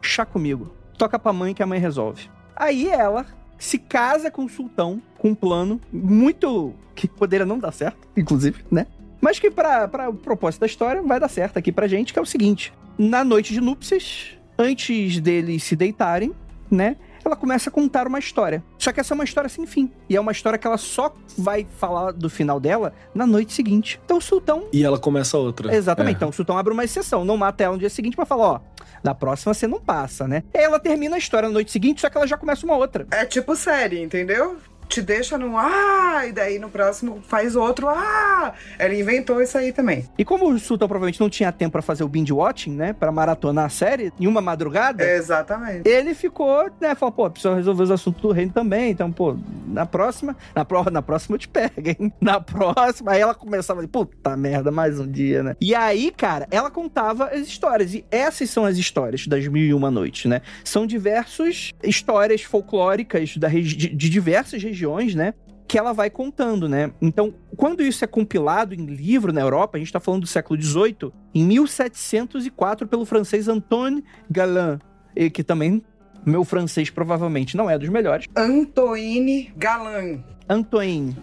chá 0.01 0.25
comigo. 0.25 0.75
Toca 0.97 1.17
pra 1.17 1.33
mãe 1.33 1.53
que 1.53 1.63
a 1.63 1.65
mãe 1.65 1.79
resolve. 1.79 2.29
Aí 2.55 2.89
ela 2.89 3.25
se 3.57 3.79
casa 3.79 4.29
com 4.29 4.43
o 4.43 4.49
sultão, 4.49 5.01
com 5.17 5.29
um 5.29 5.35
plano 5.35 5.79
muito. 5.91 6.73
que 6.93 7.07
poderia 7.07 7.45
não 7.45 7.57
dar 7.57 7.71
certo, 7.71 8.07
inclusive, 8.15 8.63
né? 8.69 8.87
Mas 9.21 9.39
que 9.39 9.49
pra 9.49 9.89
o 10.09 10.13
propósito 10.13 10.61
da 10.61 10.67
história 10.67 11.01
vai 11.01 11.19
dar 11.19 11.29
certo 11.29 11.57
aqui 11.57 11.71
pra 11.71 11.87
gente, 11.87 12.11
que 12.11 12.19
é 12.19 12.21
o 12.21 12.25
seguinte: 12.25 12.73
na 12.97 13.23
noite 13.23 13.53
de 13.53 13.61
núpcias, 13.61 14.37
antes 14.57 15.19
deles 15.19 15.63
se 15.63 15.75
deitarem, 15.75 16.33
né? 16.69 16.97
Ela 17.25 17.35
começa 17.35 17.69
a 17.69 17.73
contar 17.73 18.05
uma 18.05 18.19
história. 18.19 18.63
Só 18.77 18.91
que 18.93 18.99
essa 18.99 19.13
é 19.13 19.15
uma 19.15 19.23
história 19.23 19.49
sem 19.49 19.65
fim. 19.65 19.91
E 20.07 20.15
é 20.15 20.21
uma 20.21 20.31
história 20.31 20.59
que 20.59 20.67
ela 20.67 20.77
só 20.77 21.11
vai 21.35 21.65
falar 21.79 22.11
do 22.11 22.29
final 22.29 22.59
dela 22.59 22.93
na 23.15 23.25
noite 23.25 23.51
seguinte. 23.51 23.99
Então 24.05 24.17
o 24.17 24.21
sultão. 24.21 24.67
E 24.71 24.83
ela 24.83 24.99
começa 24.99 25.35
outra. 25.35 25.75
Exatamente. 25.75 26.13
É. 26.13 26.17
Então 26.17 26.29
o 26.29 26.33
sultão 26.33 26.55
abre 26.55 26.71
uma 26.71 26.83
exceção. 26.83 27.25
Não 27.25 27.35
mata 27.35 27.63
ela 27.63 27.73
no 27.73 27.79
dia 27.79 27.89
seguinte 27.89 28.15
pra 28.15 28.27
falar, 28.27 28.45
ó. 28.45 28.59
Na 29.03 29.15
próxima 29.15 29.53
você 29.53 29.67
não 29.67 29.79
passa, 29.79 30.27
né? 30.27 30.43
E 30.53 30.57
aí 30.59 30.63
ela 30.63 30.79
termina 30.79 31.15
a 31.15 31.19
história 31.19 31.49
na 31.49 31.53
noite 31.53 31.71
seguinte, 31.71 32.01
só 32.01 32.09
que 32.09 32.17
ela 32.17 32.27
já 32.27 32.37
começa 32.37 32.65
uma 32.65 32.75
outra. 32.75 33.07
É 33.11 33.25
tipo 33.25 33.55
série, 33.55 34.01
entendeu? 34.01 34.57
Te 34.87 35.01
deixa 35.01 35.37
num 35.37 35.57
ah, 35.57 36.25
e 36.27 36.31
daí 36.31 36.59
no 36.59 36.69
próximo 36.69 37.21
faz 37.27 37.55
outro 37.55 37.89
ah. 37.89 38.53
Ele 38.79 38.99
inventou 38.99 39.41
isso 39.41 39.57
aí 39.57 39.71
também. 39.71 40.07
E 40.17 40.25
como 40.25 40.49
o 40.49 40.59
sultão 40.59 40.87
provavelmente 40.87 41.19
não 41.19 41.29
tinha 41.29 41.51
tempo 41.51 41.73
pra 41.73 41.81
fazer 41.81 42.03
o 42.03 42.07
binge 42.07 42.31
watching, 42.31 42.71
né? 42.71 42.93
Pra 42.93 43.11
maratonar 43.11 43.65
a 43.65 43.69
série 43.69 44.11
em 44.19 44.27
uma 44.27 44.41
madrugada. 44.41 45.03
Exatamente. 45.03 45.87
Ele 45.87 46.13
ficou, 46.13 46.69
né, 46.79 46.95
falou, 46.95 47.11
pô, 47.11 47.29
precisa 47.29 47.55
resolver 47.55 47.83
os 47.83 47.91
assuntos 47.91 48.21
do 48.21 48.31
reino 48.31 48.51
também, 48.51 48.91
então, 48.91 49.11
pô, 49.11 49.37
na 49.67 49.85
próxima, 49.85 50.35
na, 50.53 50.63
pro, 50.63 50.83
na 50.89 51.01
próxima 51.01 51.35
eu 51.35 51.39
te 51.39 51.47
pego, 51.47 51.89
hein? 51.89 52.13
Na 52.21 52.39
próxima, 52.39 53.11
aí 53.11 53.21
ela 53.21 53.35
começava 53.35 53.85
puta 53.87 54.35
merda, 54.35 54.71
mais 54.71 54.99
um 54.99 55.09
dia, 55.09 55.43
né? 55.43 55.55
E 55.61 55.75
aí, 55.75 56.11
cara, 56.15 56.47
ela 56.49 56.71
contava 56.71 57.25
as 57.27 57.41
histórias, 57.41 57.93
e 57.93 58.05
essas 58.09 58.49
são 58.49 58.65
as 58.65 58.77
histórias 58.77 59.27
das 59.27 59.47
Mil 59.47 59.63
e 59.63 59.73
Uma 59.73 59.91
Noites, 59.91 60.25
né? 60.25 60.41
São 60.63 60.87
diversas 60.87 61.71
histórias 61.83 62.41
folclóricas 62.41 63.37
da 63.37 63.47
de, 63.47 63.63
de 63.63 64.09
diversas 64.09 64.61
regiões, 64.61 64.74
né? 65.15 65.33
Que 65.67 65.77
ela 65.77 65.93
vai 65.93 66.09
contando, 66.09 66.69
né? 66.69 66.91
Então, 67.01 67.33
quando 67.57 67.81
isso 67.81 68.03
é 68.03 68.07
compilado 68.07 68.73
em 68.73 68.85
livro 68.85 69.33
na 69.33 69.41
Europa, 69.41 69.77
a 69.77 69.79
gente 69.79 69.91
tá 69.91 69.99
falando 69.99 70.21
do 70.21 70.27
século 70.27 70.61
XVIII, 70.61 71.11
em 71.33 71.43
1704, 71.43 72.87
pelo 72.87 73.05
francês 73.05 73.47
Antoine 73.47 74.03
Galin, 74.29 74.79
e 75.15 75.29
que 75.29 75.43
também 75.43 75.83
meu 76.25 76.43
francês 76.43 76.89
provavelmente 76.89 77.55
não 77.55 77.69
é 77.69 77.77
dos 77.77 77.89
melhores. 77.89 78.27
Antoine 78.35 79.53
Galan. 79.55 80.23
Antoine. 80.49 81.15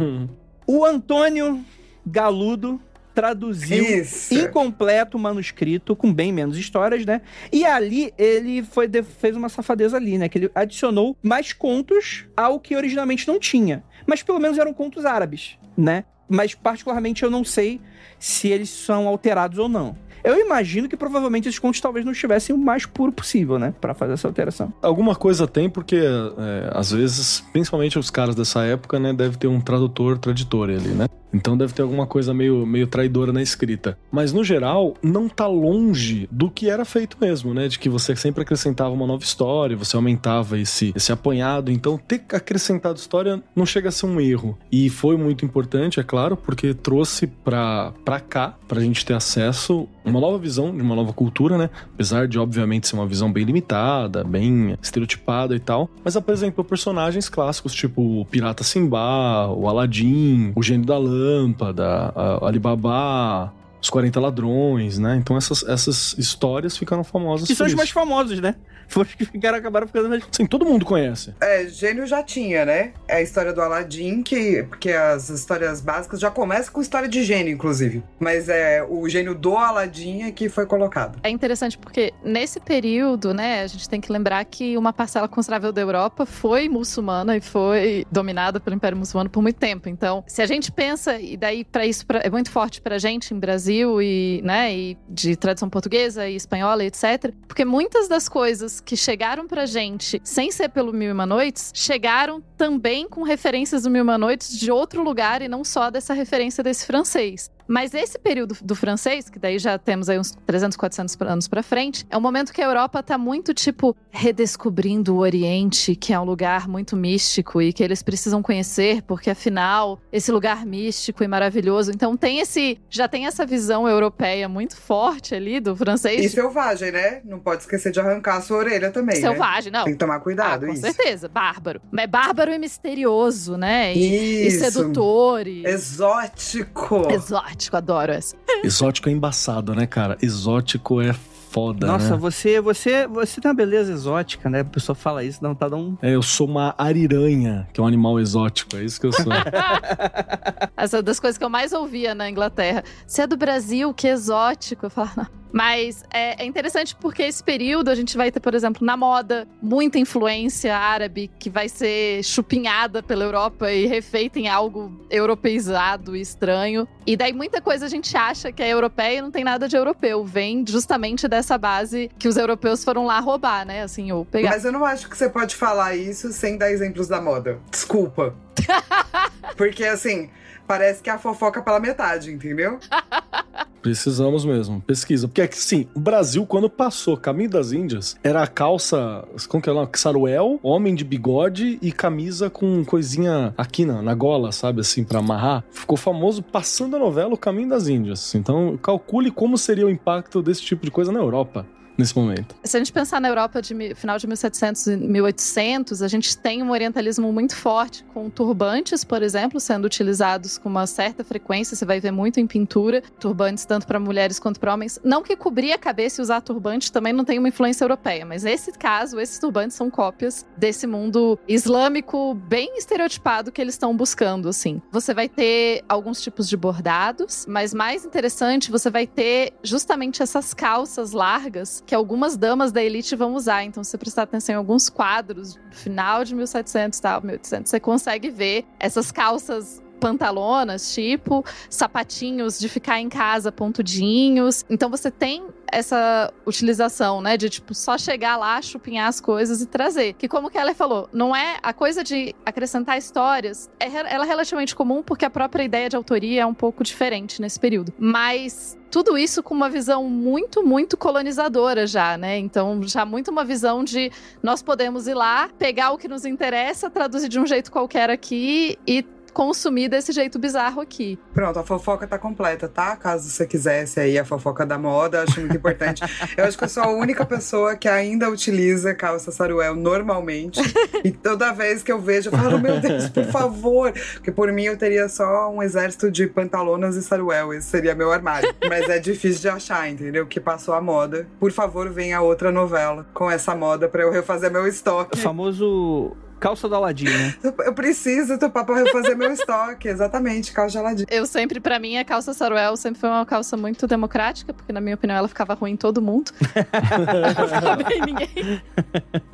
o 0.66 0.84
Antônio 0.84 1.64
Galudo 2.06 2.80
traduziu 3.20 3.84
Isso. 4.00 4.32
incompleto 4.34 5.18
o 5.18 5.20
manuscrito, 5.20 5.94
com 5.94 6.10
bem 6.12 6.32
menos 6.32 6.56
histórias, 6.56 7.04
né? 7.04 7.20
E 7.52 7.66
ali 7.66 8.14
ele 8.16 8.62
foi 8.62 8.88
de- 8.88 9.02
fez 9.02 9.36
uma 9.36 9.50
safadeza 9.50 9.98
ali, 9.98 10.16
né? 10.16 10.26
Que 10.28 10.38
ele 10.38 10.50
adicionou 10.54 11.14
mais 11.22 11.52
contos 11.52 12.24
ao 12.34 12.58
que 12.58 12.74
originalmente 12.74 13.28
não 13.28 13.38
tinha. 13.38 13.84
Mas 14.06 14.22
pelo 14.22 14.38
menos 14.38 14.56
eram 14.56 14.72
contos 14.72 15.04
árabes, 15.04 15.58
né? 15.76 16.04
Mas 16.28 16.54
particularmente 16.54 17.22
eu 17.22 17.30
não 17.30 17.44
sei 17.44 17.78
se 18.18 18.48
eles 18.48 18.70
são 18.70 19.06
alterados 19.06 19.58
ou 19.58 19.68
não. 19.68 19.94
Eu 20.24 20.38
imagino 20.38 20.86
que 20.88 20.96
provavelmente 20.96 21.48
esses 21.48 21.58
contos 21.58 21.80
talvez 21.80 22.04
não 22.04 22.12
estivessem 22.12 22.54
o 22.54 22.58
mais 22.58 22.84
puro 22.86 23.10
possível, 23.12 23.58
né? 23.58 23.74
Pra 23.80 23.94
fazer 23.94 24.12
essa 24.14 24.28
alteração. 24.28 24.72
Alguma 24.82 25.14
coisa 25.14 25.46
tem, 25.46 25.68
porque 25.68 25.96
é, 25.96 26.70
às 26.74 26.90
vezes, 26.92 27.40
principalmente 27.52 27.98
os 27.98 28.10
caras 28.10 28.34
dessa 28.34 28.62
época, 28.64 28.98
né, 28.98 29.12
deve 29.14 29.36
ter 29.38 29.46
um 29.46 29.60
tradutor, 29.60 30.18
traditor 30.18 30.68
ali, 30.70 30.88
né? 30.90 31.06
Então 31.32 31.56
deve 31.56 31.72
ter 31.72 31.82
alguma 31.82 32.06
coisa 32.06 32.34
meio, 32.34 32.66
meio 32.66 32.86
traidora 32.86 33.32
na 33.32 33.42
escrita. 33.42 33.98
Mas 34.10 34.32
no 34.32 34.42
geral, 34.42 34.94
não 35.02 35.28
tá 35.28 35.46
longe 35.46 36.28
do 36.30 36.50
que 36.50 36.68
era 36.68 36.84
feito 36.84 37.16
mesmo, 37.20 37.54
né? 37.54 37.68
De 37.68 37.78
que 37.78 37.88
você 37.88 38.14
sempre 38.16 38.42
acrescentava 38.42 38.90
uma 38.90 39.06
nova 39.06 39.22
história, 39.22 39.76
você 39.76 39.96
aumentava 39.96 40.58
esse, 40.58 40.92
esse 40.94 41.12
apanhado. 41.12 41.70
Então 41.70 41.98
ter 41.98 42.24
acrescentado 42.32 42.98
história 42.98 43.42
não 43.54 43.64
chega 43.64 43.88
a 43.88 43.92
ser 43.92 44.06
um 44.06 44.20
erro. 44.20 44.58
E 44.70 44.88
foi 44.90 45.16
muito 45.16 45.44
importante, 45.44 46.00
é 46.00 46.02
claro, 46.02 46.36
porque 46.36 46.74
trouxe 46.74 47.26
pra, 47.26 47.92
pra 48.04 48.20
cá, 48.20 48.56
pra 48.66 48.80
gente 48.80 49.04
ter 49.04 49.14
acesso 49.14 49.88
uma 50.04 50.20
nova 50.20 50.38
visão 50.38 50.74
de 50.74 50.82
uma 50.82 50.94
nova 50.94 51.12
cultura, 51.12 51.56
né? 51.56 51.70
Apesar 51.94 52.26
de, 52.26 52.38
obviamente, 52.38 52.88
ser 52.88 52.96
uma 52.96 53.06
visão 53.06 53.32
bem 53.32 53.44
limitada, 53.44 54.24
bem 54.24 54.76
estereotipada 54.82 55.54
e 55.54 55.60
tal. 55.60 55.88
Mas 56.04 56.16
apresentou 56.16 56.64
personagens 56.64 57.28
clássicos, 57.28 57.74
tipo 57.74 58.20
o 58.20 58.24
Pirata 58.24 58.64
Simba, 58.64 59.48
o 59.48 59.68
Aladdin, 59.68 60.52
o 60.54 60.62
Gênio 60.62 60.86
da 60.86 60.96
Lâmpada, 61.20 62.12
a- 62.16 62.46
Alibaba, 62.48 63.52
Os 63.80 63.88
40 63.88 64.20
Ladrões, 64.20 64.98
né? 64.98 65.16
Então 65.16 65.36
essas, 65.36 65.62
essas 65.62 66.14
histórias 66.18 66.76
ficaram 66.76 67.02
famosas. 67.02 67.46
Que 67.46 67.54
são 67.54 67.66
os 67.66 67.74
mais 67.74 67.90
famosos, 67.90 68.40
né? 68.40 68.54
Foi 68.88 69.04
os 69.04 69.14
que 69.14 69.24
ficaram, 69.24 69.56
acabaram 69.56 69.86
ficando 69.86 70.08
mais. 70.08 70.22
Sim, 70.32 70.46
todo 70.46 70.64
mundo 70.64 70.84
conhece. 70.84 71.32
É, 71.40 71.66
gênio 71.68 72.04
já 72.06 72.22
tinha, 72.22 72.64
né? 72.64 72.92
É 73.06 73.16
a 73.16 73.22
história 73.22 73.52
do 73.52 73.62
Aladdin, 73.62 74.22
que, 74.22 74.64
porque 74.64 74.90
as 74.90 75.30
histórias 75.30 75.80
básicas 75.80 76.18
já 76.18 76.30
começam 76.30 76.72
com 76.72 76.80
história 76.80 77.08
de 77.08 77.22
gênio, 77.22 77.54
inclusive. 77.54 78.02
Mas 78.18 78.48
é 78.48 78.84
o 78.86 79.08
gênio 79.08 79.34
do 79.34 79.56
Aladdin 79.56 80.22
é 80.22 80.32
que 80.32 80.48
foi 80.48 80.66
colocado. 80.66 81.20
É 81.22 81.30
interessante 81.30 81.78
porque 81.78 82.12
nesse 82.24 82.58
período, 82.58 83.32
né, 83.32 83.62
a 83.62 83.66
gente 83.68 83.88
tem 83.88 84.00
que 84.00 84.10
lembrar 84.10 84.44
que 84.44 84.76
uma 84.76 84.92
parcela 84.92 85.28
considerável 85.28 85.72
da 85.72 85.80
Europa 85.80 86.26
foi 86.26 86.68
muçulmana 86.68 87.36
e 87.36 87.40
foi 87.40 88.04
dominada 88.10 88.58
pelo 88.58 88.74
Império 88.74 88.98
Muçulmano 88.98 89.30
por 89.30 89.40
muito 89.40 89.56
tempo. 89.56 89.88
Então, 89.88 90.24
se 90.26 90.42
a 90.42 90.46
gente 90.46 90.72
pensa 90.72 91.18
e 91.20 91.36
daí 91.36 91.64
para 91.64 91.86
isso 91.86 92.04
pra, 92.04 92.18
é 92.18 92.28
muito 92.28 92.50
forte 92.50 92.80
pra 92.80 92.98
gente 92.98 93.32
em 93.32 93.38
Brasil 93.38 93.69
e, 93.70 94.40
né, 94.42 94.74
e 94.74 94.98
de 95.08 95.36
tradição 95.36 95.68
portuguesa 95.68 96.28
e 96.28 96.36
espanhola, 96.36 96.84
etc, 96.84 97.32
porque 97.46 97.64
muitas 97.64 98.08
das 98.08 98.28
coisas 98.28 98.80
que 98.80 98.96
chegaram 98.96 99.46
pra 99.46 99.66
gente 99.66 100.20
sem 100.24 100.50
ser 100.50 100.68
pelo 100.68 100.92
Mil 100.92 101.08
e 101.08 101.12
Uma 101.12 101.26
Noites, 101.26 101.72
chegaram 101.74 102.42
também 102.56 103.08
com 103.08 103.22
referências 103.22 103.82
do 103.82 103.90
Mil 103.90 104.00
e 104.00 104.02
Uma 104.02 104.18
Noites 104.18 104.58
de 104.58 104.70
outro 104.70 105.02
lugar 105.02 105.42
e 105.42 105.48
não 105.48 105.64
só 105.64 105.90
dessa 105.90 106.14
referência 106.14 106.62
desse 106.62 106.86
francês. 106.86 107.50
Mas 107.70 107.94
esse 107.94 108.18
período 108.18 108.56
do 108.60 108.74
francês, 108.74 109.30
que 109.30 109.38
daí 109.38 109.56
já 109.56 109.78
temos 109.78 110.08
aí 110.08 110.18
uns 110.18 110.32
300, 110.44 110.76
400 110.76 111.16
anos 111.20 111.46
pra 111.46 111.62
frente, 111.62 112.04
é 112.10 112.16
um 112.16 112.20
momento 112.20 112.52
que 112.52 112.60
a 112.60 112.64
Europa 112.64 113.00
tá 113.00 113.16
muito, 113.16 113.54
tipo, 113.54 113.96
redescobrindo 114.10 115.14
o 115.14 115.18
Oriente, 115.18 115.94
que 115.94 116.12
é 116.12 116.18
um 116.18 116.24
lugar 116.24 116.66
muito 116.66 116.96
místico 116.96 117.62
e 117.62 117.72
que 117.72 117.84
eles 117.84 118.02
precisam 118.02 118.42
conhecer, 118.42 119.02
porque 119.02 119.30
afinal, 119.30 120.00
esse 120.12 120.32
lugar 120.32 120.66
místico 120.66 121.22
e 121.22 121.28
maravilhoso. 121.28 121.92
Então 121.92 122.16
tem 122.16 122.40
esse, 122.40 122.76
já 122.90 123.06
tem 123.06 123.26
essa 123.26 123.46
visão 123.46 123.88
europeia 123.88 124.48
muito 124.48 124.76
forte 124.76 125.32
ali 125.32 125.60
do 125.60 125.76
francês. 125.76 126.24
E 126.24 126.28
selvagem, 126.28 126.90
né? 126.90 127.20
Não 127.24 127.38
pode 127.38 127.62
esquecer 127.62 127.92
de 127.92 128.00
arrancar 128.00 128.38
a 128.38 128.40
sua 128.40 128.56
orelha 128.58 128.90
também. 128.90 129.14
né? 129.14 129.28
Selvagem, 129.28 129.70
não. 129.70 129.84
Tem 129.84 129.92
que 129.92 129.98
tomar 130.00 130.18
cuidado, 130.18 130.64
ah, 130.64 130.66
com 130.66 130.72
isso. 130.72 130.82
certeza, 130.82 131.28
bárbaro. 131.28 131.80
Mas 131.92 132.10
bárbaro 132.10 132.52
e 132.52 132.58
misterioso, 132.58 133.56
né? 133.56 133.94
E, 133.94 134.44
e 134.44 134.46
Isso. 134.48 134.64
sedutor 134.64 135.46
e 135.46 135.64
Exótico. 135.64 137.06
exótico, 137.12 137.59
adoro 137.76 138.12
essa. 138.12 138.36
Exótico 138.64 139.08
é 139.08 139.12
embaçado, 139.12 139.74
né, 139.74 139.86
cara? 139.86 140.16
Exótico 140.22 141.00
é 141.00 141.12
foda, 141.50 141.86
Nossa, 141.86 142.10
né? 142.10 142.16
você, 142.16 142.60
você, 142.60 143.08
você 143.08 143.40
tem 143.40 143.50
uma 143.50 143.54
beleza 143.54 143.92
exótica, 143.92 144.48
né? 144.48 144.60
A 144.60 144.64
pessoa 144.64 144.94
fala 144.94 145.24
isso, 145.24 145.42
não 145.42 145.54
tá 145.54 145.68
dando 145.68 145.82
um. 145.82 145.98
É, 146.00 146.14
eu 146.14 146.22
sou 146.22 146.46
uma 146.46 146.74
ariranha, 146.78 147.68
que 147.72 147.80
é 147.80 147.82
um 147.82 147.86
animal 147.86 148.20
exótico, 148.20 148.76
é 148.76 148.84
isso 148.84 149.00
que 149.00 149.06
eu 149.06 149.12
sou. 149.12 149.32
Essa 150.76 150.98
é 150.98 151.02
das 151.02 151.18
coisas 151.18 151.36
que 151.36 151.44
eu 151.44 151.50
mais 151.50 151.72
ouvia 151.72 152.14
na 152.14 152.30
Inglaterra. 152.30 152.84
Você 153.06 153.22
é 153.22 153.26
do 153.26 153.36
Brasil, 153.36 153.92
que 153.92 154.06
exótico. 154.06 154.86
Eu 154.86 154.90
falava, 154.90 155.22
não. 155.22 155.39
Mas 155.52 156.04
é, 156.12 156.42
é 156.42 156.46
interessante 156.46 156.94
porque 156.96 157.22
esse 157.22 157.42
período 157.42 157.88
a 157.88 157.94
gente 157.94 158.16
vai 158.16 158.30
ter, 158.30 158.40
por 158.40 158.54
exemplo, 158.54 158.86
na 158.86 158.96
moda, 158.96 159.46
muita 159.60 159.98
influência 159.98 160.76
árabe 160.76 161.30
que 161.38 161.50
vai 161.50 161.68
ser 161.68 162.22
chupinhada 162.22 163.02
pela 163.02 163.24
Europa 163.24 163.70
e 163.72 163.86
refeita 163.86 164.38
em 164.38 164.48
algo 164.48 165.04
europeizado 165.10 166.16
e 166.16 166.20
estranho. 166.20 166.86
E 167.06 167.16
daí 167.16 167.32
muita 167.32 167.60
coisa 167.60 167.86
a 167.86 167.88
gente 167.88 168.16
acha 168.16 168.52
que 168.52 168.62
é 168.62 168.68
europeia 168.68 169.18
e 169.18 169.22
não 169.22 169.30
tem 169.30 169.44
nada 169.44 169.68
de 169.68 169.76
europeu. 169.76 170.24
Vem 170.24 170.64
justamente 170.66 171.26
dessa 171.26 171.58
base 171.58 172.10
que 172.18 172.28
os 172.28 172.36
europeus 172.36 172.84
foram 172.84 173.04
lá 173.04 173.18
roubar, 173.20 173.66
né? 173.66 173.82
Assim, 173.82 174.12
ou 174.12 174.24
pegar. 174.24 174.50
Mas 174.50 174.64
eu 174.64 174.72
não 174.72 174.84
acho 174.84 175.08
que 175.08 175.16
você 175.16 175.28
pode 175.28 175.56
falar 175.56 175.96
isso 175.96 176.32
sem 176.32 176.56
dar 176.56 176.70
exemplos 176.70 177.08
da 177.08 177.20
moda. 177.20 177.58
Desculpa. 177.70 178.34
Porque 179.56 179.84
assim, 179.84 180.30
parece 180.70 181.02
que 181.02 181.10
é 181.10 181.12
a 181.12 181.18
fofoca 181.18 181.60
pela 181.60 181.80
metade, 181.80 182.30
entendeu? 182.30 182.78
Precisamos 183.82 184.44
mesmo. 184.44 184.80
Pesquisa. 184.82 185.26
Porque, 185.26 185.48
sim, 185.50 185.88
o 185.96 185.98
Brasil, 185.98 186.46
quando 186.46 186.70
passou 186.70 187.16
Caminho 187.16 187.50
das 187.50 187.72
Índias, 187.72 188.16
era 188.22 188.40
a 188.40 188.46
calça, 188.46 189.26
como 189.48 189.60
que 189.60 189.68
é 189.68 189.72
o 189.72 189.74
nome? 189.74 189.88
Saruel, 189.94 190.60
homem 190.62 190.94
de 190.94 191.02
bigode 191.02 191.76
e 191.82 191.90
camisa 191.90 192.48
com 192.48 192.84
coisinha 192.84 193.52
aqui 193.58 193.84
na, 193.84 194.00
na 194.00 194.14
gola, 194.14 194.52
sabe? 194.52 194.80
Assim, 194.80 195.02
pra 195.02 195.18
amarrar. 195.18 195.64
Ficou 195.72 195.96
famoso 195.96 196.40
passando 196.40 196.94
a 196.94 197.00
novela 197.00 197.34
O 197.34 197.38
Caminho 197.38 197.70
das 197.70 197.88
Índias. 197.88 198.32
Então, 198.36 198.78
calcule 198.80 199.32
como 199.32 199.58
seria 199.58 199.86
o 199.86 199.90
impacto 199.90 200.40
desse 200.40 200.62
tipo 200.62 200.84
de 200.84 200.92
coisa 200.92 201.10
na 201.10 201.18
Europa. 201.18 201.66
Nesse 202.00 202.16
momento. 202.16 202.56
Se 202.64 202.78
a 202.78 202.80
gente 202.80 202.90
pensar 202.90 203.20
na 203.20 203.28
Europa 203.28 203.60
de 203.60 203.94
final 203.94 204.16
de 204.16 204.26
1700 204.26 204.86
e 204.86 204.96
1800, 204.96 206.02
a 206.02 206.08
gente 206.08 206.34
tem 206.34 206.62
um 206.62 206.70
orientalismo 206.70 207.30
muito 207.30 207.54
forte, 207.54 208.02
com 208.14 208.30
turbantes, 208.30 209.04
por 209.04 209.22
exemplo, 209.22 209.60
sendo 209.60 209.84
utilizados 209.84 210.56
com 210.56 210.70
uma 210.70 210.86
certa 210.86 211.22
frequência. 211.22 211.76
Você 211.76 211.84
vai 211.84 212.00
ver 212.00 212.10
muito 212.10 212.40
em 212.40 212.46
pintura, 212.46 213.02
turbantes 213.18 213.66
tanto 213.66 213.86
para 213.86 214.00
mulheres 214.00 214.38
quanto 214.38 214.58
para 214.58 214.72
homens. 214.72 214.98
Não 215.04 215.22
que 215.22 215.36
cobrir 215.36 215.72
a 215.72 215.78
cabeça 215.78 216.20
e 216.20 216.22
usar 216.22 216.40
turbante 216.40 216.90
também 216.90 217.12
não 217.12 217.22
tem 217.22 217.38
uma 217.38 217.48
influência 217.48 217.84
europeia, 217.84 218.24
mas 218.24 218.44
nesse 218.44 218.72
caso, 218.72 219.20
esses 219.20 219.38
turbantes 219.38 219.76
são 219.76 219.90
cópias 219.90 220.46
desse 220.56 220.86
mundo 220.86 221.38
islâmico 221.46 222.32
bem 222.32 222.78
estereotipado 222.78 223.52
que 223.52 223.60
eles 223.60 223.74
estão 223.74 223.94
buscando, 223.94 224.48
assim. 224.48 224.80
Você 224.90 225.12
vai 225.12 225.28
ter 225.28 225.84
alguns 225.86 226.22
tipos 226.22 226.48
de 226.48 226.56
bordados, 226.56 227.44
mas 227.46 227.74
mais 227.74 228.06
interessante, 228.06 228.70
você 228.70 228.88
vai 228.88 229.06
ter 229.06 229.52
justamente 229.62 230.22
essas 230.22 230.54
calças 230.54 231.12
largas 231.12 231.84
que 231.90 231.94
algumas 231.96 232.36
damas 232.36 232.70
da 232.70 232.80
elite 232.80 233.16
vão 233.16 233.34
usar. 233.34 233.64
Então, 233.64 233.82
se 233.82 233.90
você 233.90 233.98
prestar 233.98 234.22
atenção 234.22 234.52
em 234.52 234.56
alguns 234.56 234.88
quadros 234.88 235.58
final 235.72 236.22
de 236.22 236.36
1700 236.36 236.96
e 236.96 237.02
tal, 237.02 237.20
1800, 237.20 237.68
você 237.68 237.80
consegue 237.80 238.30
ver 238.30 238.64
essas 238.78 239.10
calças 239.10 239.82
pantalonas, 240.00 240.92
tipo, 240.94 241.44
sapatinhos 241.68 242.58
de 242.58 242.68
ficar 242.68 242.98
em 242.98 243.08
casa 243.08 243.52
pontudinhos. 243.52 244.64
Então 244.68 244.90
você 244.90 245.10
tem 245.10 245.44
essa 245.70 246.32
utilização, 246.44 247.20
né, 247.20 247.36
de 247.36 247.48
tipo 247.48 247.74
só 247.74 247.96
chegar 247.96 248.36
lá, 248.36 248.60
chupinhar 248.60 249.06
as 249.06 249.20
coisas 249.20 249.62
e 249.62 249.66
trazer. 249.66 250.14
Que 250.14 250.28
como 250.28 250.50
que 250.50 250.58
ela 250.58 250.74
falou, 250.74 251.08
não 251.12 251.34
é 251.34 251.58
a 251.62 251.72
coisa 251.72 252.02
de 252.02 252.34
acrescentar 252.44 252.98
histórias, 252.98 253.70
é, 253.78 253.86
ela 253.86 254.24
é 254.24 254.28
relativamente 254.28 254.74
comum 254.74 255.02
porque 255.02 255.24
a 255.24 255.30
própria 255.30 255.62
ideia 255.62 255.88
de 255.88 255.96
autoria 255.96 256.42
é 256.42 256.46
um 256.46 256.54
pouco 256.54 256.82
diferente 256.82 257.40
nesse 257.40 257.60
período. 257.60 257.92
Mas 257.98 258.76
tudo 258.90 259.16
isso 259.16 259.42
com 259.42 259.54
uma 259.54 259.68
visão 259.68 260.04
muito, 260.04 260.66
muito 260.66 260.96
colonizadora 260.96 261.86
já, 261.86 262.18
né? 262.18 262.38
Então, 262.38 262.82
já 262.82 263.04
muito 263.04 263.30
uma 263.30 263.44
visão 263.44 263.84
de 263.84 264.10
nós 264.42 264.62
podemos 264.62 265.06
ir 265.06 265.14
lá, 265.14 265.48
pegar 265.58 265.92
o 265.92 265.98
que 265.98 266.08
nos 266.08 266.24
interessa, 266.24 266.90
traduzir 266.90 267.28
de 267.28 267.38
um 267.38 267.46
jeito 267.46 267.70
qualquer 267.70 268.10
aqui 268.10 268.76
e 268.86 269.04
consumir 269.30 269.88
desse 269.88 270.12
jeito 270.12 270.38
bizarro 270.38 270.80
aqui. 270.80 271.18
Pronto, 271.32 271.58
a 271.58 271.62
fofoca 271.62 272.06
tá 272.06 272.18
completa, 272.18 272.68
tá? 272.68 272.96
Caso 272.96 273.28
você 273.28 273.46
quisesse 273.46 274.00
aí 274.00 274.18
a 274.18 274.24
fofoca 274.24 274.64
da 274.66 274.78
moda, 274.78 275.22
acho 275.22 275.40
muito 275.40 275.56
importante. 275.56 276.02
eu 276.36 276.44
acho 276.44 276.56
que 276.58 276.64
eu 276.64 276.68
sou 276.68 276.82
a 276.82 276.88
única 276.90 277.24
pessoa 277.24 277.76
que 277.76 277.88
ainda 277.88 278.28
utiliza 278.28 278.94
calça 278.94 279.30
saruel 279.30 279.74
normalmente. 279.74 280.60
e 281.04 281.10
toda 281.10 281.52
vez 281.52 281.82
que 281.82 281.90
eu 281.92 282.00
vejo, 282.00 282.30
eu 282.30 282.36
falo, 282.38 282.58
meu 282.58 282.80
Deus, 282.80 283.08
por 283.08 283.24
favor. 283.26 283.92
Porque 284.14 284.30
por 284.32 284.50
mim 284.52 284.64
eu 284.64 284.76
teria 284.76 285.08
só 285.08 285.50
um 285.50 285.62
exército 285.62 286.10
de 286.10 286.26
pantalonas 286.26 286.96
e 286.96 287.02
saruel. 287.02 287.52
Esse 287.54 287.68
seria 287.68 287.94
meu 287.94 288.12
armário. 288.12 288.54
Mas 288.68 288.88
é 288.88 288.98
difícil 288.98 289.40
de 289.42 289.48
achar, 289.48 289.88
entendeu? 289.88 290.26
Que 290.26 290.40
passou 290.40 290.74
a 290.74 290.80
moda. 290.80 291.26
Por 291.38 291.52
favor, 291.52 291.88
venha 291.90 292.20
outra 292.20 292.50
novela 292.50 293.06
com 293.14 293.30
essa 293.30 293.54
moda 293.54 293.88
pra 293.88 294.02
eu 294.02 294.10
refazer 294.10 294.50
meu 294.50 294.62
O 294.62 294.66
estoque. 294.66 295.18
famoso 295.18 296.16
calça 296.40 296.68
do 296.68 296.74
Aladim, 296.74 297.04
né? 297.04 297.34
Eu 297.64 297.74
preciso 297.74 298.38
topar 298.38 298.64
pra 298.64 298.76
refazer 298.76 299.16
meu 299.16 299.32
estoque. 299.32 299.86
Exatamente, 299.86 300.52
calça 300.52 300.72
geladinha. 300.72 301.06
Eu 301.10 301.26
sempre, 301.26 301.60
pra 301.60 301.78
mim, 301.78 301.98
a 301.98 302.04
calça 302.04 302.32
saruel 302.32 302.76
sempre 302.76 303.00
foi 303.00 303.08
uma 303.08 303.26
calça 303.26 303.56
muito 303.56 303.86
democrática, 303.86 304.52
porque 304.52 304.72
na 304.72 304.80
minha 304.80 304.94
opinião 304.94 305.16
ela 305.16 305.28
ficava 305.28 305.54
ruim 305.54 305.72
em 305.72 305.76
todo 305.76 306.00
mundo. 306.00 306.32
Não 307.38 307.48
ficava 307.48 307.76
bem 307.76 307.98
em 307.98 308.06
ninguém. 308.06 308.62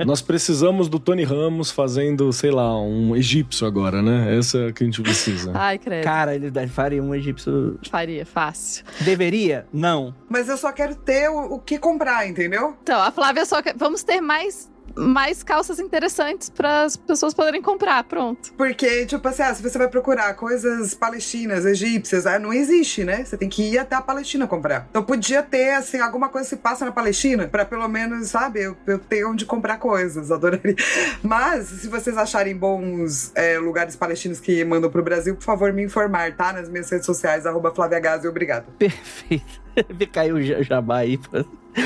Nós 0.04 0.20
precisamos 0.20 0.88
do 0.88 0.98
Tony 0.98 1.24
Ramos 1.24 1.70
fazendo, 1.70 2.32
sei 2.32 2.50
lá, 2.50 2.78
um 2.80 3.14
egípcio 3.14 3.66
agora, 3.66 4.02
né? 4.02 4.36
Essa 4.36 4.58
é 4.58 4.68
a 4.68 4.72
que 4.72 4.82
a 4.82 4.86
gente 4.86 5.00
precisa. 5.00 5.52
Ai, 5.54 5.78
credo. 5.78 6.04
Cara, 6.04 6.34
ele 6.34 6.50
faria 6.68 7.02
um 7.02 7.14
egípcio. 7.14 7.78
Faria, 7.88 8.26
fácil. 8.26 8.84
Deveria? 9.00 9.66
Não. 9.72 10.14
Mas 10.28 10.48
eu 10.48 10.56
só 10.56 10.72
quero 10.72 10.96
ter 10.96 11.28
o, 11.30 11.54
o 11.54 11.58
que 11.60 11.78
comprar, 11.78 12.28
entendeu? 12.28 12.76
Então, 12.82 13.00
a 13.00 13.10
Flávia 13.10 13.44
só 13.44 13.62
quer... 13.62 13.74
Vamos 13.76 14.02
ter 14.02 14.20
mais, 14.20 14.70
mais 14.96 15.42
calças 15.42 15.78
interessantes 15.78 16.48
para 16.48 16.82
as 16.84 16.96
pessoas 16.96 17.34
poderem 17.34 17.60
comprar, 17.60 18.02
pronto. 18.04 18.52
Porque, 18.54 19.04
tipo 19.06 19.26
assim, 19.28 19.42
ah, 19.42 19.54
se 19.54 19.62
você 19.62 19.76
vai 19.76 19.88
procurar 19.88 20.32
coisas 20.34 20.94
palestinas, 20.94 21.64
egípcias, 21.66 22.26
ah, 22.26 22.38
não 22.38 22.52
existe, 22.52 23.04
né? 23.04 23.24
Você 23.24 23.36
tem 23.36 23.48
que 23.48 23.62
ir 23.62 23.78
até 23.78 23.94
a 23.94 24.00
Palestina 24.00 24.46
comprar. 24.46 24.86
Então 24.90 25.02
podia 25.02 25.42
ter, 25.42 25.72
assim, 25.74 26.00
alguma 26.00 26.28
coisa 26.28 26.48
que 26.48 26.56
se 26.56 26.60
passa 26.62 26.84
na 26.84 26.92
Palestina, 26.92 27.46
pra 27.46 27.64
pelo 27.64 27.86
menos, 27.88 28.28
sabe, 28.28 28.62
eu, 28.62 28.76
eu 28.86 28.98
ter 28.98 29.24
onde 29.26 29.44
comprar 29.44 29.78
coisas, 29.78 30.30
adoraria. 30.32 30.76
Mas, 31.22 31.66
se 31.66 31.88
vocês 31.88 32.16
acharem 32.16 32.56
bons 32.56 33.32
é, 33.34 33.58
lugares 33.58 33.94
palestinos 33.96 34.40
que 34.40 34.64
mandam 34.64 34.90
pro 34.90 35.02
Brasil, 35.02 35.34
por 35.36 35.44
favor, 35.44 35.72
me 35.72 35.82
informar, 35.84 36.34
tá? 36.34 36.52
Nas 36.52 36.68
minhas 36.68 36.88
redes 36.90 37.06
sociais, 37.06 37.44
arroba 37.46 37.70
Flávia 37.74 38.00
Gazi, 38.00 38.26
obrigado. 38.26 38.66
Perfeito. 38.78 39.60
Caiu 40.10 40.36
o 40.36 40.42
ja- 40.42 40.62
jabá 40.62 40.98
aí. 40.98 41.20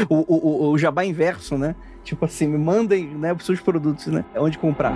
o, 0.08 0.68
o, 0.68 0.70
o 0.70 0.78
jabá 0.78 1.04
inverso, 1.04 1.58
né? 1.58 1.74
Tipo 2.04 2.24
assim, 2.24 2.46
me 2.46 2.58
mandem 2.58 3.06
né, 3.06 3.32
os 3.32 3.44
seus 3.44 3.60
produtos, 3.60 4.06
né? 4.08 4.24
É 4.34 4.40
onde 4.40 4.58
comprar. 4.58 4.94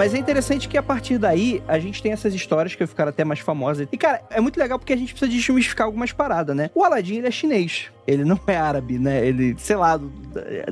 Mas 0.00 0.14
é 0.14 0.18
interessante 0.18 0.66
que 0.66 0.78
a 0.78 0.82
partir 0.82 1.18
daí 1.18 1.62
a 1.68 1.78
gente 1.78 2.02
tem 2.02 2.10
essas 2.10 2.32
histórias 2.32 2.74
que 2.74 2.86
ficaram 2.86 3.10
até 3.10 3.22
mais 3.22 3.40
famosas. 3.40 3.86
E 3.92 3.98
cara, 3.98 4.22
é 4.30 4.40
muito 4.40 4.58
legal 4.58 4.78
porque 4.78 4.94
a 4.94 4.96
gente 4.96 5.12
precisa 5.12 5.30
desmistificar 5.30 5.86
algumas 5.86 6.10
paradas, 6.10 6.56
né? 6.56 6.70
O 6.74 6.82
Aladdin 6.82 7.16
ele 7.16 7.26
é 7.26 7.30
chinês. 7.30 7.90
Ele 8.10 8.24
não 8.24 8.38
é 8.46 8.56
árabe, 8.56 8.98
né? 8.98 9.26
Ele, 9.26 9.54
sei 9.58 9.76
lá, 9.76 10.00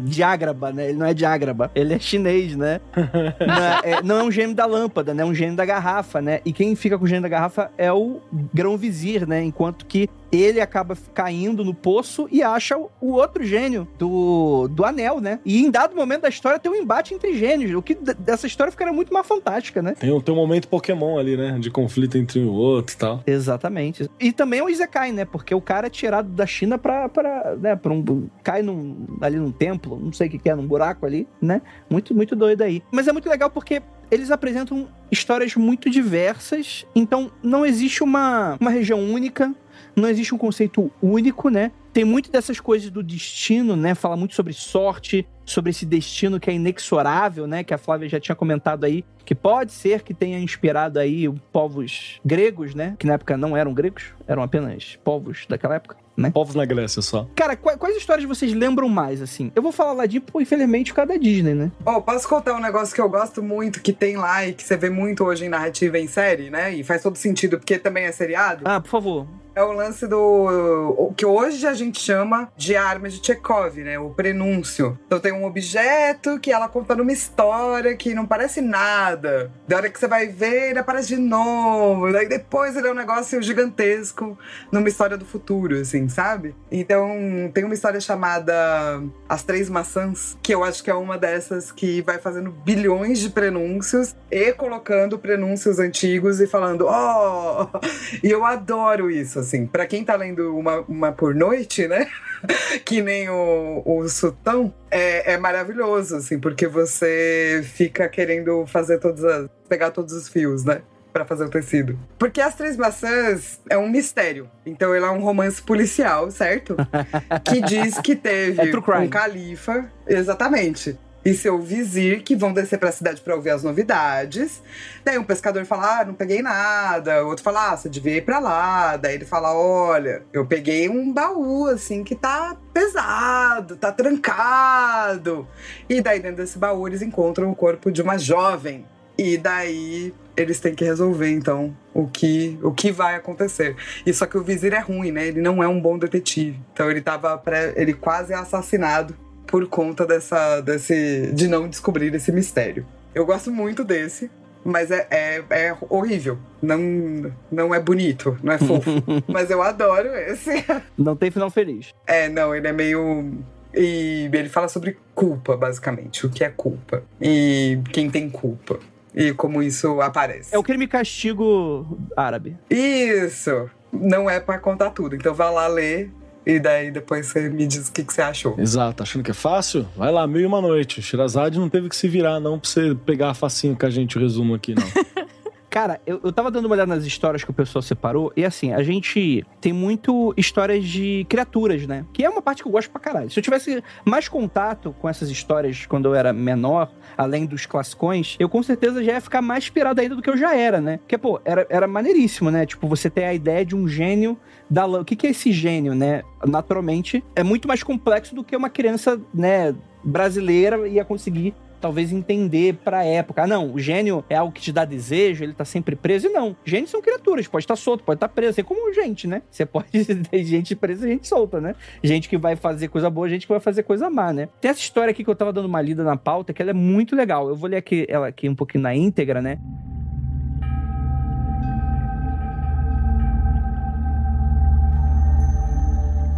de 0.00 0.22
Ágraba, 0.22 0.72
né? 0.72 0.88
Ele 0.88 0.98
não 0.98 1.06
é 1.06 1.14
de 1.14 1.24
Ágraba. 1.24 1.70
Ele 1.74 1.94
é 1.94 1.98
chinês, 1.98 2.56
né? 2.56 2.80
não, 2.94 3.54
é, 3.54 3.80
é, 3.84 4.02
não 4.02 4.18
é 4.18 4.22
um 4.24 4.30
gênio 4.30 4.54
da 4.54 4.66
lâmpada, 4.66 5.14
né? 5.14 5.22
É 5.22 5.26
um 5.26 5.34
gênio 5.34 5.56
da 5.56 5.64
garrafa, 5.64 6.20
né? 6.20 6.40
E 6.44 6.52
quem 6.52 6.74
fica 6.74 6.98
com 6.98 7.04
o 7.04 7.08
gênio 7.08 7.22
da 7.22 7.28
garrafa 7.28 7.70
é 7.76 7.92
o 7.92 8.20
grão-vizir, 8.52 9.26
né? 9.26 9.42
Enquanto 9.42 9.86
que 9.86 10.08
ele 10.30 10.60
acaba 10.60 10.96
caindo 11.14 11.64
no 11.64 11.74
poço 11.74 12.28
e 12.30 12.42
acha 12.42 12.76
o 12.76 13.12
outro 13.12 13.44
gênio 13.44 13.88
do, 13.98 14.68
do 14.68 14.84
anel, 14.84 15.20
né? 15.20 15.40
E 15.44 15.64
em 15.64 15.70
dado 15.70 15.96
momento 15.96 16.22
da 16.22 16.28
história 16.28 16.58
tem 16.58 16.70
um 16.70 16.74
embate 16.74 17.14
entre 17.14 17.36
gênios, 17.36 17.74
o 17.74 17.82
que 17.82 17.94
dessa 17.94 18.46
história 18.46 18.70
ficaria 18.70 18.92
muito 18.92 19.12
mais 19.12 19.26
fantástica, 19.26 19.80
né? 19.80 19.94
Tem, 19.98 20.20
tem 20.20 20.34
um 20.34 20.36
momento 20.36 20.68
Pokémon 20.68 21.18
ali, 21.18 21.36
né? 21.36 21.58
De 21.58 21.70
conflito 21.70 22.18
entre 22.18 22.40
o 22.40 22.52
outro 22.52 22.94
e 22.94 22.98
tal. 22.98 23.22
Exatamente. 23.26 24.08
E 24.20 24.32
também 24.32 24.60
é 24.60 24.62
o 24.62 24.68
Izekai, 24.68 25.12
né? 25.12 25.24
Porque 25.24 25.54
o 25.54 25.60
cara 25.60 25.86
é 25.86 25.90
tirado 25.90 26.28
da 26.28 26.46
China 26.46 26.76
pra, 26.76 27.08
pra, 27.08 27.27
né? 27.60 27.76
pra 27.76 27.92
um... 27.92 28.28
cai 28.42 28.62
num, 28.62 29.06
ali 29.20 29.36
num 29.36 29.52
templo, 29.52 29.98
não 29.98 30.12
sei 30.12 30.28
o 30.28 30.30
que, 30.30 30.38
que 30.38 30.50
é, 30.50 30.54
num 30.54 30.66
buraco 30.66 31.06
ali, 31.06 31.26
né? 31.40 31.62
Muito, 31.88 32.14
muito 32.14 32.34
doido 32.34 32.62
aí. 32.62 32.82
Mas 32.90 33.08
é 33.08 33.12
muito 33.12 33.28
legal 33.28 33.50
porque 33.50 33.82
eles 34.10 34.30
apresentam 34.30 34.88
histórias 35.10 35.54
muito 35.54 35.90
diversas, 35.90 36.86
então 36.94 37.30
não 37.42 37.64
existe 37.64 38.02
uma, 38.02 38.56
uma 38.60 38.70
região 38.70 39.00
única, 39.00 39.54
não 39.94 40.08
existe 40.08 40.34
um 40.34 40.38
conceito 40.38 40.90
único, 41.02 41.48
né? 41.48 41.72
Tem 41.92 42.04
muito 42.04 42.30
dessas 42.30 42.60
coisas 42.60 42.90
do 42.90 43.02
destino, 43.02 43.74
né? 43.74 43.94
Fala 43.94 44.16
muito 44.16 44.34
sobre 44.34 44.52
sorte, 44.52 45.26
sobre 45.44 45.70
esse 45.70 45.84
destino 45.84 46.38
que 46.38 46.48
é 46.48 46.54
inexorável, 46.54 47.46
né? 47.46 47.64
Que 47.64 47.74
a 47.74 47.78
Flávia 47.78 48.08
já 48.08 48.20
tinha 48.20 48.36
comentado 48.36 48.84
aí, 48.84 49.04
que 49.24 49.34
pode 49.34 49.72
ser 49.72 50.02
que 50.02 50.14
tenha 50.14 50.38
inspirado 50.38 50.98
aí 50.98 51.28
povos 51.52 52.20
gregos, 52.24 52.74
né? 52.74 52.94
Que 52.98 53.06
na 53.06 53.14
época 53.14 53.36
não 53.36 53.56
eram 53.56 53.74
gregos, 53.74 54.12
eram 54.26 54.42
apenas 54.42 54.98
povos 55.02 55.46
daquela 55.48 55.74
época. 55.74 55.96
Né? 56.18 56.32
Povos 56.32 56.56
na 56.56 56.64
Grécia 56.64 57.00
só. 57.00 57.28
Cara, 57.36 57.54
quais, 57.54 57.96
histórias 57.96 58.26
vocês 58.26 58.52
lembram 58.52 58.88
mais, 58.88 59.22
assim? 59.22 59.52
Eu 59.54 59.62
vou 59.62 59.70
falar 59.70 59.92
lá 59.92 60.04
de, 60.04 60.18
pô, 60.18 60.40
infelizmente, 60.40 60.92
cada 60.92 61.16
Disney, 61.16 61.54
né? 61.54 61.70
Ó, 61.86 61.96
oh, 61.96 62.02
posso 62.02 62.28
contar 62.28 62.54
um 62.54 62.60
negócio 62.60 62.92
que 62.92 63.00
eu 63.00 63.08
gosto 63.08 63.40
muito, 63.40 63.80
que 63.80 63.92
tem 63.92 64.16
lá 64.16 64.44
e 64.44 64.52
que 64.52 64.64
você 64.64 64.76
vê 64.76 64.90
muito 64.90 65.24
hoje 65.24 65.44
em 65.44 65.48
narrativa 65.48 65.96
em 65.96 66.08
série, 66.08 66.50
né? 66.50 66.74
E 66.74 66.82
faz 66.82 67.02
todo 67.02 67.16
sentido, 67.16 67.56
porque 67.58 67.78
também 67.78 68.04
é 68.04 68.10
seriado. 68.10 68.64
Ah, 68.64 68.80
por 68.80 68.88
favor 68.88 69.26
é 69.58 69.62
o 69.62 69.72
lance 69.72 70.06
do. 70.06 70.94
O 70.96 71.12
que 71.12 71.26
hoje 71.26 71.66
a 71.66 71.74
gente 71.74 72.00
chama 72.00 72.48
de 72.56 72.76
arma 72.76 73.08
de 73.08 73.24
Chekhov, 73.24 73.76
né? 73.78 73.98
O 73.98 74.10
prenúncio. 74.10 74.96
Então 75.06 75.18
tem 75.18 75.32
um 75.32 75.44
objeto 75.44 76.38
que 76.38 76.52
ela 76.52 76.68
conta 76.68 76.94
numa 76.94 77.10
história 77.10 77.96
que 77.96 78.14
não 78.14 78.24
parece 78.24 78.60
nada. 78.60 79.50
Da 79.66 79.76
hora 79.76 79.90
que 79.90 79.98
você 79.98 80.06
vai 80.06 80.28
ver, 80.28 80.70
ele 80.70 80.78
aparece 80.78 81.08
de 81.08 81.16
novo. 81.16 82.12
Daí 82.12 82.28
depois 82.28 82.76
ele 82.76 82.86
é 82.86 82.92
um 82.92 82.94
negócio 82.94 83.42
gigantesco 83.42 84.38
numa 84.70 84.88
história 84.88 85.16
do 85.16 85.24
futuro, 85.24 85.76
assim, 85.80 86.08
sabe? 86.08 86.54
Então 86.70 87.50
tem 87.52 87.64
uma 87.64 87.74
história 87.74 88.00
chamada 88.00 89.02
As 89.28 89.42
Três 89.42 89.68
Maçãs, 89.68 90.38
que 90.40 90.54
eu 90.54 90.62
acho 90.62 90.84
que 90.84 90.90
é 90.90 90.94
uma 90.94 91.18
dessas 91.18 91.72
que 91.72 92.00
vai 92.02 92.18
fazendo 92.18 92.52
bilhões 92.52 93.18
de 93.18 93.30
prenúncios 93.30 94.14
e 94.30 94.52
colocando 94.52 95.18
prenúncios 95.18 95.80
antigos 95.80 96.40
e 96.40 96.46
falando, 96.46 96.86
ó. 96.86 97.68
Oh! 97.74 97.78
E 98.22 98.30
eu 98.30 98.44
adoro 98.44 99.10
isso, 99.10 99.38
assim. 99.48 99.66
Pra 99.66 99.86
quem 99.86 100.04
tá 100.04 100.14
lendo 100.14 100.56
uma, 100.56 100.80
uma 100.88 101.12
por 101.12 101.34
noite, 101.34 101.88
né? 101.88 102.08
que 102.84 103.02
nem 103.02 103.28
o, 103.28 103.82
o 103.84 104.08
Sutão, 104.08 104.72
é, 104.90 105.32
é 105.32 105.38
maravilhoso, 105.38 106.16
assim, 106.16 106.38
porque 106.38 106.66
você 106.66 107.62
fica 107.64 108.08
querendo 108.08 108.66
fazer 108.66 108.98
todas 108.98 109.24
as. 109.24 109.48
pegar 109.68 109.90
todos 109.90 110.12
os 110.12 110.28
fios, 110.28 110.64
né? 110.64 110.82
para 111.10 111.24
fazer 111.24 111.46
o 111.46 111.48
tecido. 111.48 111.98
Porque 112.18 112.40
As 112.40 112.54
Três 112.54 112.76
Maçãs 112.76 113.60
é 113.68 113.76
um 113.76 113.88
mistério. 113.88 114.48
Então 114.64 114.94
ele 114.94 115.04
é 115.04 115.10
um 115.10 115.20
romance 115.20 115.60
policial, 115.60 116.30
certo? 116.30 116.76
que 117.44 117.60
diz 117.62 117.98
que 117.98 118.14
teve 118.14 118.70
é 118.70 118.98
um 118.98 119.08
califa. 119.08 119.90
Exatamente 120.06 120.96
e 121.28 121.34
seu 121.34 121.60
vizir 121.60 122.22
que 122.22 122.34
vão 122.34 122.52
descer 122.52 122.78
para 122.78 122.88
a 122.88 122.92
cidade 122.92 123.20
para 123.20 123.34
ouvir 123.34 123.50
as 123.50 123.62
novidades. 123.62 124.62
Daí 125.04 125.18
um 125.18 125.24
pescador 125.24 125.64
fala: 125.66 126.00
Ah, 126.00 126.04
não 126.04 126.14
peguei 126.14 126.40
nada. 126.40 127.24
O 127.24 127.28
outro 127.28 127.44
fala: 127.44 127.72
Ah, 127.72 127.76
você 127.76 127.88
devia 127.88 128.16
ir 128.16 128.22
para 128.22 128.38
lá. 128.38 128.96
Daí 128.96 129.14
ele 129.14 129.26
fala: 129.26 129.52
Olha, 129.54 130.22
eu 130.32 130.46
peguei 130.46 130.88
um 130.88 131.12
baú 131.12 131.66
assim 131.66 132.02
que 132.02 132.14
tá 132.14 132.56
pesado, 132.72 133.76
tá 133.76 133.92
trancado. 133.92 135.46
E 135.88 136.00
daí 136.00 136.18
dentro 136.18 136.38
desse 136.38 136.58
baú 136.58 136.88
eles 136.88 137.02
encontram 137.02 137.50
o 137.50 137.54
corpo 137.54 137.90
de 137.90 138.00
uma 138.00 138.18
jovem. 138.18 138.86
E 139.18 139.36
daí 139.36 140.14
eles 140.36 140.60
têm 140.60 140.74
que 140.74 140.84
resolver 140.84 141.28
então 141.28 141.76
o 141.92 142.06
que 142.06 142.58
o 142.62 142.72
que 142.72 142.90
vai 142.90 143.16
acontecer. 143.16 143.76
E 144.06 144.14
só 144.14 144.24
que 144.24 144.38
o 144.38 144.42
vizir 144.42 144.72
é 144.72 144.78
ruim, 144.78 145.10
né? 145.10 145.26
Ele 145.26 145.42
não 145.42 145.62
é 145.62 145.68
um 145.68 145.80
bom 145.80 145.98
detetive. 145.98 146.58
Então 146.72 146.90
ele 146.90 147.02
tava 147.02 147.42
ele 147.76 147.92
quase 147.92 148.32
é 148.32 148.36
assassinado 148.36 149.14
por 149.48 149.66
conta 149.66 150.06
dessa, 150.06 150.60
desse, 150.60 151.32
de 151.32 151.48
não 151.48 151.68
descobrir 151.68 152.14
esse 152.14 152.30
mistério. 152.30 152.86
Eu 153.14 153.24
gosto 153.24 153.50
muito 153.50 153.82
desse, 153.82 154.30
mas 154.62 154.90
é, 154.90 155.06
é, 155.10 155.44
é, 155.50 155.76
horrível. 155.88 156.38
Não, 156.60 157.32
não 157.50 157.74
é 157.74 157.80
bonito, 157.80 158.38
não 158.42 158.52
é 158.52 158.58
fofo. 158.58 158.90
mas 159.26 159.50
eu 159.50 159.62
adoro 159.62 160.14
esse. 160.14 160.64
Não 160.96 161.16
tem 161.16 161.30
final 161.30 161.50
feliz. 161.50 161.94
É, 162.06 162.28
não, 162.28 162.54
ele 162.54 162.68
é 162.68 162.72
meio. 162.72 163.32
E 163.74 164.28
ele 164.32 164.48
fala 164.48 164.68
sobre 164.68 164.98
culpa, 165.14 165.56
basicamente. 165.56 166.26
O 166.26 166.30
que 166.30 166.44
é 166.44 166.50
culpa. 166.50 167.02
E 167.20 167.78
quem 167.92 168.10
tem 168.10 168.28
culpa. 168.28 168.78
E 169.14 169.32
como 169.32 169.62
isso 169.62 170.00
aparece. 170.00 170.54
É 170.54 170.58
o 170.58 170.62
crime 170.62 170.86
castigo 170.86 171.98
árabe. 172.16 172.56
Isso! 172.68 173.70
Não 173.92 174.28
é 174.28 174.38
para 174.40 174.58
contar 174.58 174.90
tudo. 174.90 175.14
Então 175.14 175.32
vá 175.32 175.50
lá 175.50 175.66
ler 175.66 176.10
e 176.48 176.58
daí 176.58 176.90
depois 176.90 177.26
você 177.26 177.50
me 177.50 177.66
diz 177.66 177.90
o 177.90 177.92
que, 177.92 178.02
que 178.02 178.10
você 178.10 178.22
achou. 178.22 178.54
Exato, 178.58 179.02
achando 179.02 179.22
que 179.22 179.30
é 179.30 179.34
fácil? 179.34 179.86
Vai 179.94 180.10
lá, 180.10 180.26
meio 180.26 180.44
e 180.44 180.46
uma 180.46 180.62
noite. 180.62 181.02
Shirazade 181.02 181.58
não 181.58 181.68
teve 181.68 181.90
que 181.90 181.94
se 181.94 182.08
virar, 182.08 182.40
não, 182.40 182.58
pra 182.58 182.70
você 182.70 182.94
pegar 182.94 183.34
facinho 183.34 183.76
com 183.76 183.84
a 183.84 183.90
gente 183.90 184.16
o 184.16 184.20
resumo 184.20 184.54
aqui, 184.54 184.74
não. 184.74 184.82
Cara, 185.68 186.00
eu, 186.06 186.18
eu 186.24 186.32
tava 186.32 186.50
dando 186.50 186.64
uma 186.64 186.74
olhada 186.74 186.94
nas 186.94 187.04
histórias 187.04 187.44
que 187.44 187.50
o 187.50 187.52
pessoal 187.52 187.82
separou, 187.82 188.32
e 188.34 188.44
assim, 188.44 188.72
a 188.72 188.82
gente 188.82 189.44
tem 189.60 189.72
muito 189.72 190.32
histórias 190.36 190.86
de 190.86 191.26
criaturas, 191.28 191.86
né? 191.86 192.06
Que 192.12 192.24
é 192.24 192.30
uma 192.30 192.40
parte 192.40 192.62
que 192.62 192.68
eu 192.68 192.72
gosto 192.72 192.90
pra 192.90 192.98
caralho. 192.98 193.30
Se 193.30 193.38
eu 193.38 193.42
tivesse 193.42 193.84
mais 194.02 194.26
contato 194.26 194.94
com 194.98 195.06
essas 195.06 195.28
histórias 195.28 195.84
quando 195.84 196.06
eu 196.06 196.14
era 196.14 196.32
menor, 196.32 196.90
além 197.16 197.44
dos 197.44 197.66
classicões, 197.66 198.36
eu 198.38 198.48
com 198.48 198.62
certeza 198.62 199.04
já 199.04 199.12
ia 199.12 199.20
ficar 199.20 199.42
mais 199.42 199.64
inspirado 199.64 200.00
ainda 200.00 200.16
do 200.16 200.22
que 200.22 200.30
eu 200.30 200.36
já 200.38 200.56
era, 200.56 200.80
né? 200.80 200.96
Porque, 200.98 201.18
pô, 201.18 201.38
era, 201.44 201.66
era 201.68 201.86
maneiríssimo, 201.86 202.50
né? 202.50 202.64
Tipo, 202.64 202.88
você 202.88 203.10
ter 203.10 203.24
a 203.24 203.34
ideia 203.34 203.64
de 203.64 203.76
um 203.76 203.86
gênio 203.86 204.38
da 204.70 204.86
O 204.86 205.04
que, 205.04 205.16
que 205.16 205.26
é 205.26 205.30
esse 205.30 205.52
gênio, 205.52 205.94
né? 205.94 206.22
Naturalmente, 206.46 207.24
é 207.34 207.42
muito 207.42 207.66
mais 207.68 207.82
complexo 207.82 208.34
do 208.34 208.44
que 208.44 208.56
uma 208.56 208.70
criança, 208.70 209.20
né, 209.32 209.74
brasileira 210.04 210.86
ia 210.88 211.04
conseguir 211.04 211.54
talvez 211.80 212.12
entender 212.12 212.74
pra 212.84 213.04
época. 213.04 213.42
Ah, 213.42 213.46
não, 213.46 213.72
o 213.72 213.78
gênio 213.78 214.24
é 214.28 214.36
algo 214.36 214.52
que 214.52 214.60
te 214.60 214.72
dá 214.72 214.84
desejo, 214.84 215.44
ele 215.44 215.52
tá 215.52 215.64
sempre 215.64 215.96
preso. 215.96 216.26
E 216.26 216.30
não, 216.30 216.56
gênios 216.64 216.90
são 216.90 217.00
criaturas, 217.00 217.46
pode 217.46 217.64
estar 217.64 217.74
tá 217.74 217.80
solto, 217.80 218.04
pode 218.04 218.16
estar 218.16 218.28
tá 218.28 218.34
preso, 218.34 218.50
assim 218.50 218.64
como 218.64 218.92
gente, 218.92 219.26
né? 219.26 219.42
Você 219.50 219.64
pode 219.64 220.04
ter 220.04 220.44
gente 220.44 220.74
presa 220.74 221.06
e 221.06 221.12
gente 221.12 221.28
solta, 221.28 221.60
né? 221.60 221.74
Gente 222.02 222.28
que 222.28 222.36
vai 222.36 222.56
fazer 222.56 222.88
coisa 222.88 223.08
boa, 223.08 223.28
gente 223.28 223.46
que 223.46 223.52
vai 223.52 223.60
fazer 223.60 223.82
coisa 223.82 224.10
má, 224.10 224.32
né? 224.32 224.48
Tem 224.60 224.70
essa 224.70 224.80
história 224.80 225.10
aqui 225.10 225.24
que 225.24 225.30
eu 225.30 225.36
tava 225.36 225.52
dando 225.52 225.66
uma 225.66 225.80
lida 225.80 226.02
na 226.02 226.16
pauta, 226.16 226.52
que 226.52 226.60
ela 226.60 226.70
é 226.70 226.74
muito 226.74 227.14
legal. 227.14 227.48
Eu 227.48 227.56
vou 227.56 227.68
ler 227.68 227.76
aqui, 227.76 228.06
ela 228.08 228.28
aqui 228.28 228.48
um 228.48 228.54
pouquinho 228.54 228.82
na 228.82 228.94
íntegra, 228.94 229.40
né? 229.40 229.58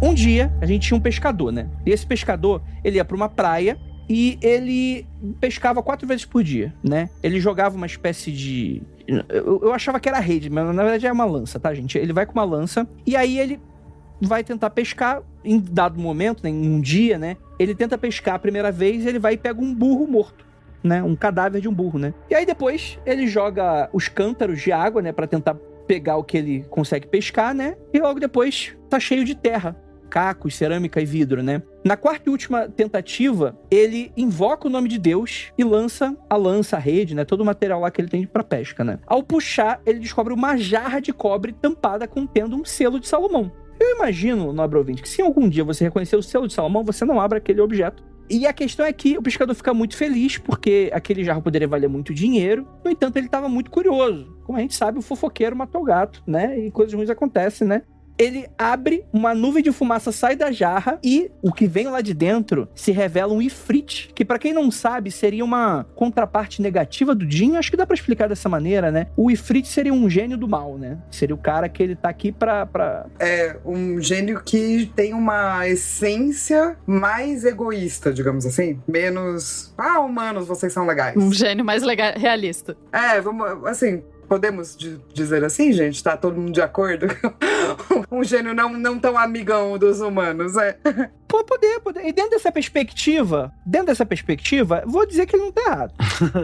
Um 0.01 0.15
dia, 0.15 0.51
a 0.59 0.65
gente 0.65 0.87
tinha 0.87 0.97
um 0.97 1.01
pescador, 1.01 1.51
né? 1.51 1.69
E 1.85 1.91
esse 1.91 2.05
pescador, 2.05 2.61
ele 2.83 2.95
ia 2.95 3.05
para 3.05 3.15
uma 3.15 3.29
praia 3.29 3.77
e 4.09 4.37
ele 4.41 5.05
pescava 5.39 5.81
quatro 5.83 6.07
vezes 6.07 6.25
por 6.25 6.43
dia, 6.43 6.73
né? 6.83 7.09
Ele 7.21 7.39
jogava 7.39 7.75
uma 7.75 7.85
espécie 7.85 8.31
de. 8.31 8.81
Eu, 9.07 9.61
eu 9.63 9.73
achava 9.73 9.99
que 9.99 10.09
era 10.09 10.19
rede, 10.19 10.49
mas 10.49 10.65
na 10.75 10.83
verdade 10.83 11.05
é 11.05 11.11
uma 11.11 11.23
lança, 11.23 11.59
tá, 11.59 11.73
gente? 11.73 11.97
Ele 11.97 12.11
vai 12.11 12.25
com 12.25 12.33
uma 12.33 12.43
lança 12.43 12.87
e 13.05 13.15
aí 13.15 13.39
ele 13.39 13.59
vai 14.19 14.43
tentar 14.43 14.71
pescar 14.71 15.21
em 15.45 15.59
dado 15.59 15.99
momento, 15.99 16.43
né, 16.43 16.49
em 16.49 16.69
um 16.69 16.81
dia, 16.81 17.17
né? 17.19 17.37
Ele 17.59 17.75
tenta 17.75 17.97
pescar 17.97 18.35
a 18.35 18.39
primeira 18.39 18.71
vez 18.71 19.05
e 19.05 19.07
ele 19.07 19.19
vai 19.19 19.35
e 19.35 19.37
pega 19.37 19.61
um 19.61 19.73
burro 19.73 20.07
morto. 20.07 20.49
Né, 20.83 21.03
um 21.03 21.15
cadáver 21.15 21.61
de 21.61 21.69
um 21.69 21.73
burro, 21.73 21.99
né? 21.99 22.11
E 22.27 22.33
aí 22.33 22.43
depois 22.43 22.97
ele 23.05 23.27
joga 23.27 23.87
os 23.93 24.07
cântaros 24.07 24.59
de 24.59 24.71
água, 24.71 24.99
né, 24.99 25.11
para 25.11 25.27
tentar 25.27 25.53
pegar 25.87 26.17
o 26.17 26.23
que 26.23 26.35
ele 26.35 26.65
consegue 26.71 27.05
pescar, 27.05 27.53
né? 27.53 27.77
E 27.93 27.99
logo 27.99 28.19
depois 28.19 28.75
tá 28.89 28.99
cheio 28.99 29.23
de 29.23 29.35
terra 29.35 29.77
cacos, 30.11 30.55
cerâmica 30.55 31.01
e 31.01 31.05
vidro, 31.05 31.41
né? 31.41 31.63
Na 31.83 31.95
quarta 31.95 32.29
e 32.29 32.31
última 32.31 32.67
tentativa, 32.67 33.57
ele 33.71 34.11
invoca 34.15 34.67
o 34.67 34.69
nome 34.69 34.89
de 34.89 34.99
Deus 34.99 35.51
e 35.57 35.63
lança 35.63 36.15
a 36.29 36.35
lança, 36.35 36.75
a 36.75 36.79
rede, 36.79 37.15
né? 37.15 37.23
Todo 37.23 37.41
o 37.41 37.45
material 37.45 37.79
lá 37.79 37.89
que 37.89 38.01
ele 38.01 38.09
tem 38.09 38.27
para 38.27 38.43
pesca, 38.43 38.83
né? 38.83 38.99
Ao 39.07 39.23
puxar, 39.23 39.81
ele 39.85 39.99
descobre 39.99 40.33
uma 40.33 40.57
jarra 40.57 40.99
de 40.99 41.13
cobre 41.13 41.53
tampada 41.53 42.07
contendo 42.07 42.55
um 42.55 42.65
selo 42.65 42.99
de 42.99 43.07
Salomão. 43.07 43.51
Eu 43.79 43.95
imagino, 43.95 44.53
nobre 44.53 44.77
ouvinte, 44.77 45.01
que 45.01 45.09
se 45.09 45.23
algum 45.23 45.49
dia 45.49 45.63
você 45.63 45.85
reconhecer 45.85 46.15
o 46.15 46.21
selo 46.21 46.47
de 46.47 46.53
Salomão, 46.53 46.83
você 46.83 47.03
não 47.03 47.19
abre 47.19 47.39
aquele 47.39 47.61
objeto 47.61 48.03
E 48.29 48.47
a 48.47 48.53
questão 48.53 48.85
é 48.85 48.93
que 48.93 49.17
o 49.17 49.21
pescador 49.21 49.53
fica 49.53 49.73
muito 49.73 49.97
feliz 49.97 50.37
porque 50.37 50.89
aquele 50.93 51.21
jarro 51.21 51.41
poderia 51.41 51.67
valer 51.67 51.89
muito 51.89 52.13
dinheiro. 52.13 52.65
No 52.85 52.89
entanto, 52.89 53.17
ele 53.17 53.25
estava 53.25 53.49
muito 53.49 53.69
curioso. 53.69 54.37
Como 54.45 54.57
a 54.57 54.61
gente 54.61 54.73
sabe, 54.73 54.99
o 54.99 55.01
fofoqueiro 55.01 55.53
matou 55.53 55.81
o 55.81 55.83
gato, 55.83 56.23
né? 56.25 56.57
E 56.57 56.71
coisas 56.71 56.93
ruins 56.93 57.09
acontecem, 57.09 57.67
né? 57.67 57.81
Ele 58.17 58.47
abre, 58.57 59.05
uma 59.11 59.33
nuvem 59.33 59.63
de 59.63 59.71
fumaça 59.71 60.11
sai 60.11 60.35
da 60.35 60.51
jarra 60.51 60.99
e 61.03 61.31
o 61.41 61.51
que 61.51 61.67
vem 61.67 61.87
lá 61.87 62.01
de 62.01 62.13
dentro 62.13 62.67
se 62.75 62.91
revela 62.91 63.33
um 63.33 63.41
Ifrit, 63.41 64.11
que 64.13 64.25
para 64.25 64.39
quem 64.39 64.53
não 64.53 64.69
sabe 64.69 65.11
seria 65.11 65.43
uma 65.43 65.85
contraparte 65.95 66.61
negativa 66.61 67.15
do 67.15 67.29
Jin. 67.29 67.57
Acho 67.57 67.71
que 67.71 67.77
dá 67.77 67.85
para 67.85 67.95
explicar 67.95 68.27
dessa 68.29 68.49
maneira, 68.49 68.91
né? 68.91 69.07
O 69.15 69.31
Ifrit 69.31 69.67
seria 69.67 69.93
um 69.93 70.09
gênio 70.09 70.37
do 70.37 70.47
mal, 70.47 70.77
né? 70.77 70.97
Seria 71.09 71.35
o 71.35 71.37
cara 71.37 71.67
que 71.67 71.81
ele 71.81 71.95
tá 71.95 72.09
aqui 72.09 72.31
pra, 72.31 72.65
pra... 72.65 73.05
É, 73.19 73.57
um 73.65 73.99
gênio 73.99 74.41
que 74.43 74.91
tem 74.95 75.13
uma 75.13 75.67
essência 75.67 76.77
mais 76.85 77.45
egoísta, 77.45 78.13
digamos 78.13 78.45
assim. 78.45 78.79
Menos, 78.87 79.73
ah, 79.77 79.99
humanos, 79.99 80.47
vocês 80.47 80.71
são 80.73 80.85
legais. 80.85 81.15
Um 81.17 81.31
gênio 81.33 81.65
mais 81.65 81.83
legal, 81.83 82.13
realista. 82.15 82.75
É, 82.91 83.19
vamos, 83.21 83.65
assim, 83.65 84.03
podemos 84.31 84.77
dizer 85.13 85.43
assim, 85.43 85.73
gente? 85.73 86.01
Tá 86.01 86.15
todo 86.15 86.39
mundo 86.39 86.53
de 86.53 86.61
acordo? 86.61 87.05
um 88.09 88.23
gênio 88.23 88.53
não, 88.53 88.69
não 88.69 88.97
tão 88.97 89.17
amigão 89.17 89.77
dos 89.77 89.99
humanos, 89.99 90.55
é. 90.55 90.77
Pô, 91.27 91.43
poder, 91.43 91.81
poder. 91.81 92.05
E 92.07 92.13
dentro 92.13 92.31
dessa 92.31 92.49
perspectiva, 92.49 93.51
dentro 93.65 93.87
dessa 93.87 94.05
perspectiva, 94.05 94.83
vou 94.87 95.05
dizer 95.05 95.25
que 95.25 95.35
ele 95.35 95.43
não 95.43 95.51
tá 95.51 95.61
errado, 95.61 95.93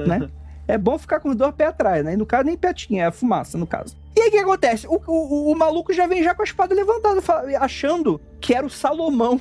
né? 0.05 0.29
É 0.67 0.77
bom 0.77 0.97
ficar 0.97 1.21
com 1.21 1.29
os 1.29 1.35
dois 1.37 1.55
pés 1.55 1.69
atrás, 1.69 2.03
né? 2.03 2.11
E 2.11 2.17
no 2.17 2.25
caso, 2.25 2.43
nem 2.43 2.57
pé 2.57 2.73
tinha, 2.73 3.05
é 3.05 3.11
fumaça, 3.11 3.57
no 3.57 3.65
caso. 3.65 3.95
E 4.17 4.19
aí, 4.19 4.27
o 4.27 4.31
que 4.31 4.37
acontece? 4.37 4.85
O, 4.85 5.01
o, 5.07 5.53
o, 5.53 5.57
maluco 5.57 5.93
já 5.93 6.05
vem 6.05 6.21
já 6.21 6.35
com 6.35 6.41
a 6.41 6.45
espada 6.45 6.75
levantada, 6.75 7.21
achando 7.57 8.19
que 8.41 8.53
era 8.53 8.67
o 8.67 8.69
Salomão 8.69 9.39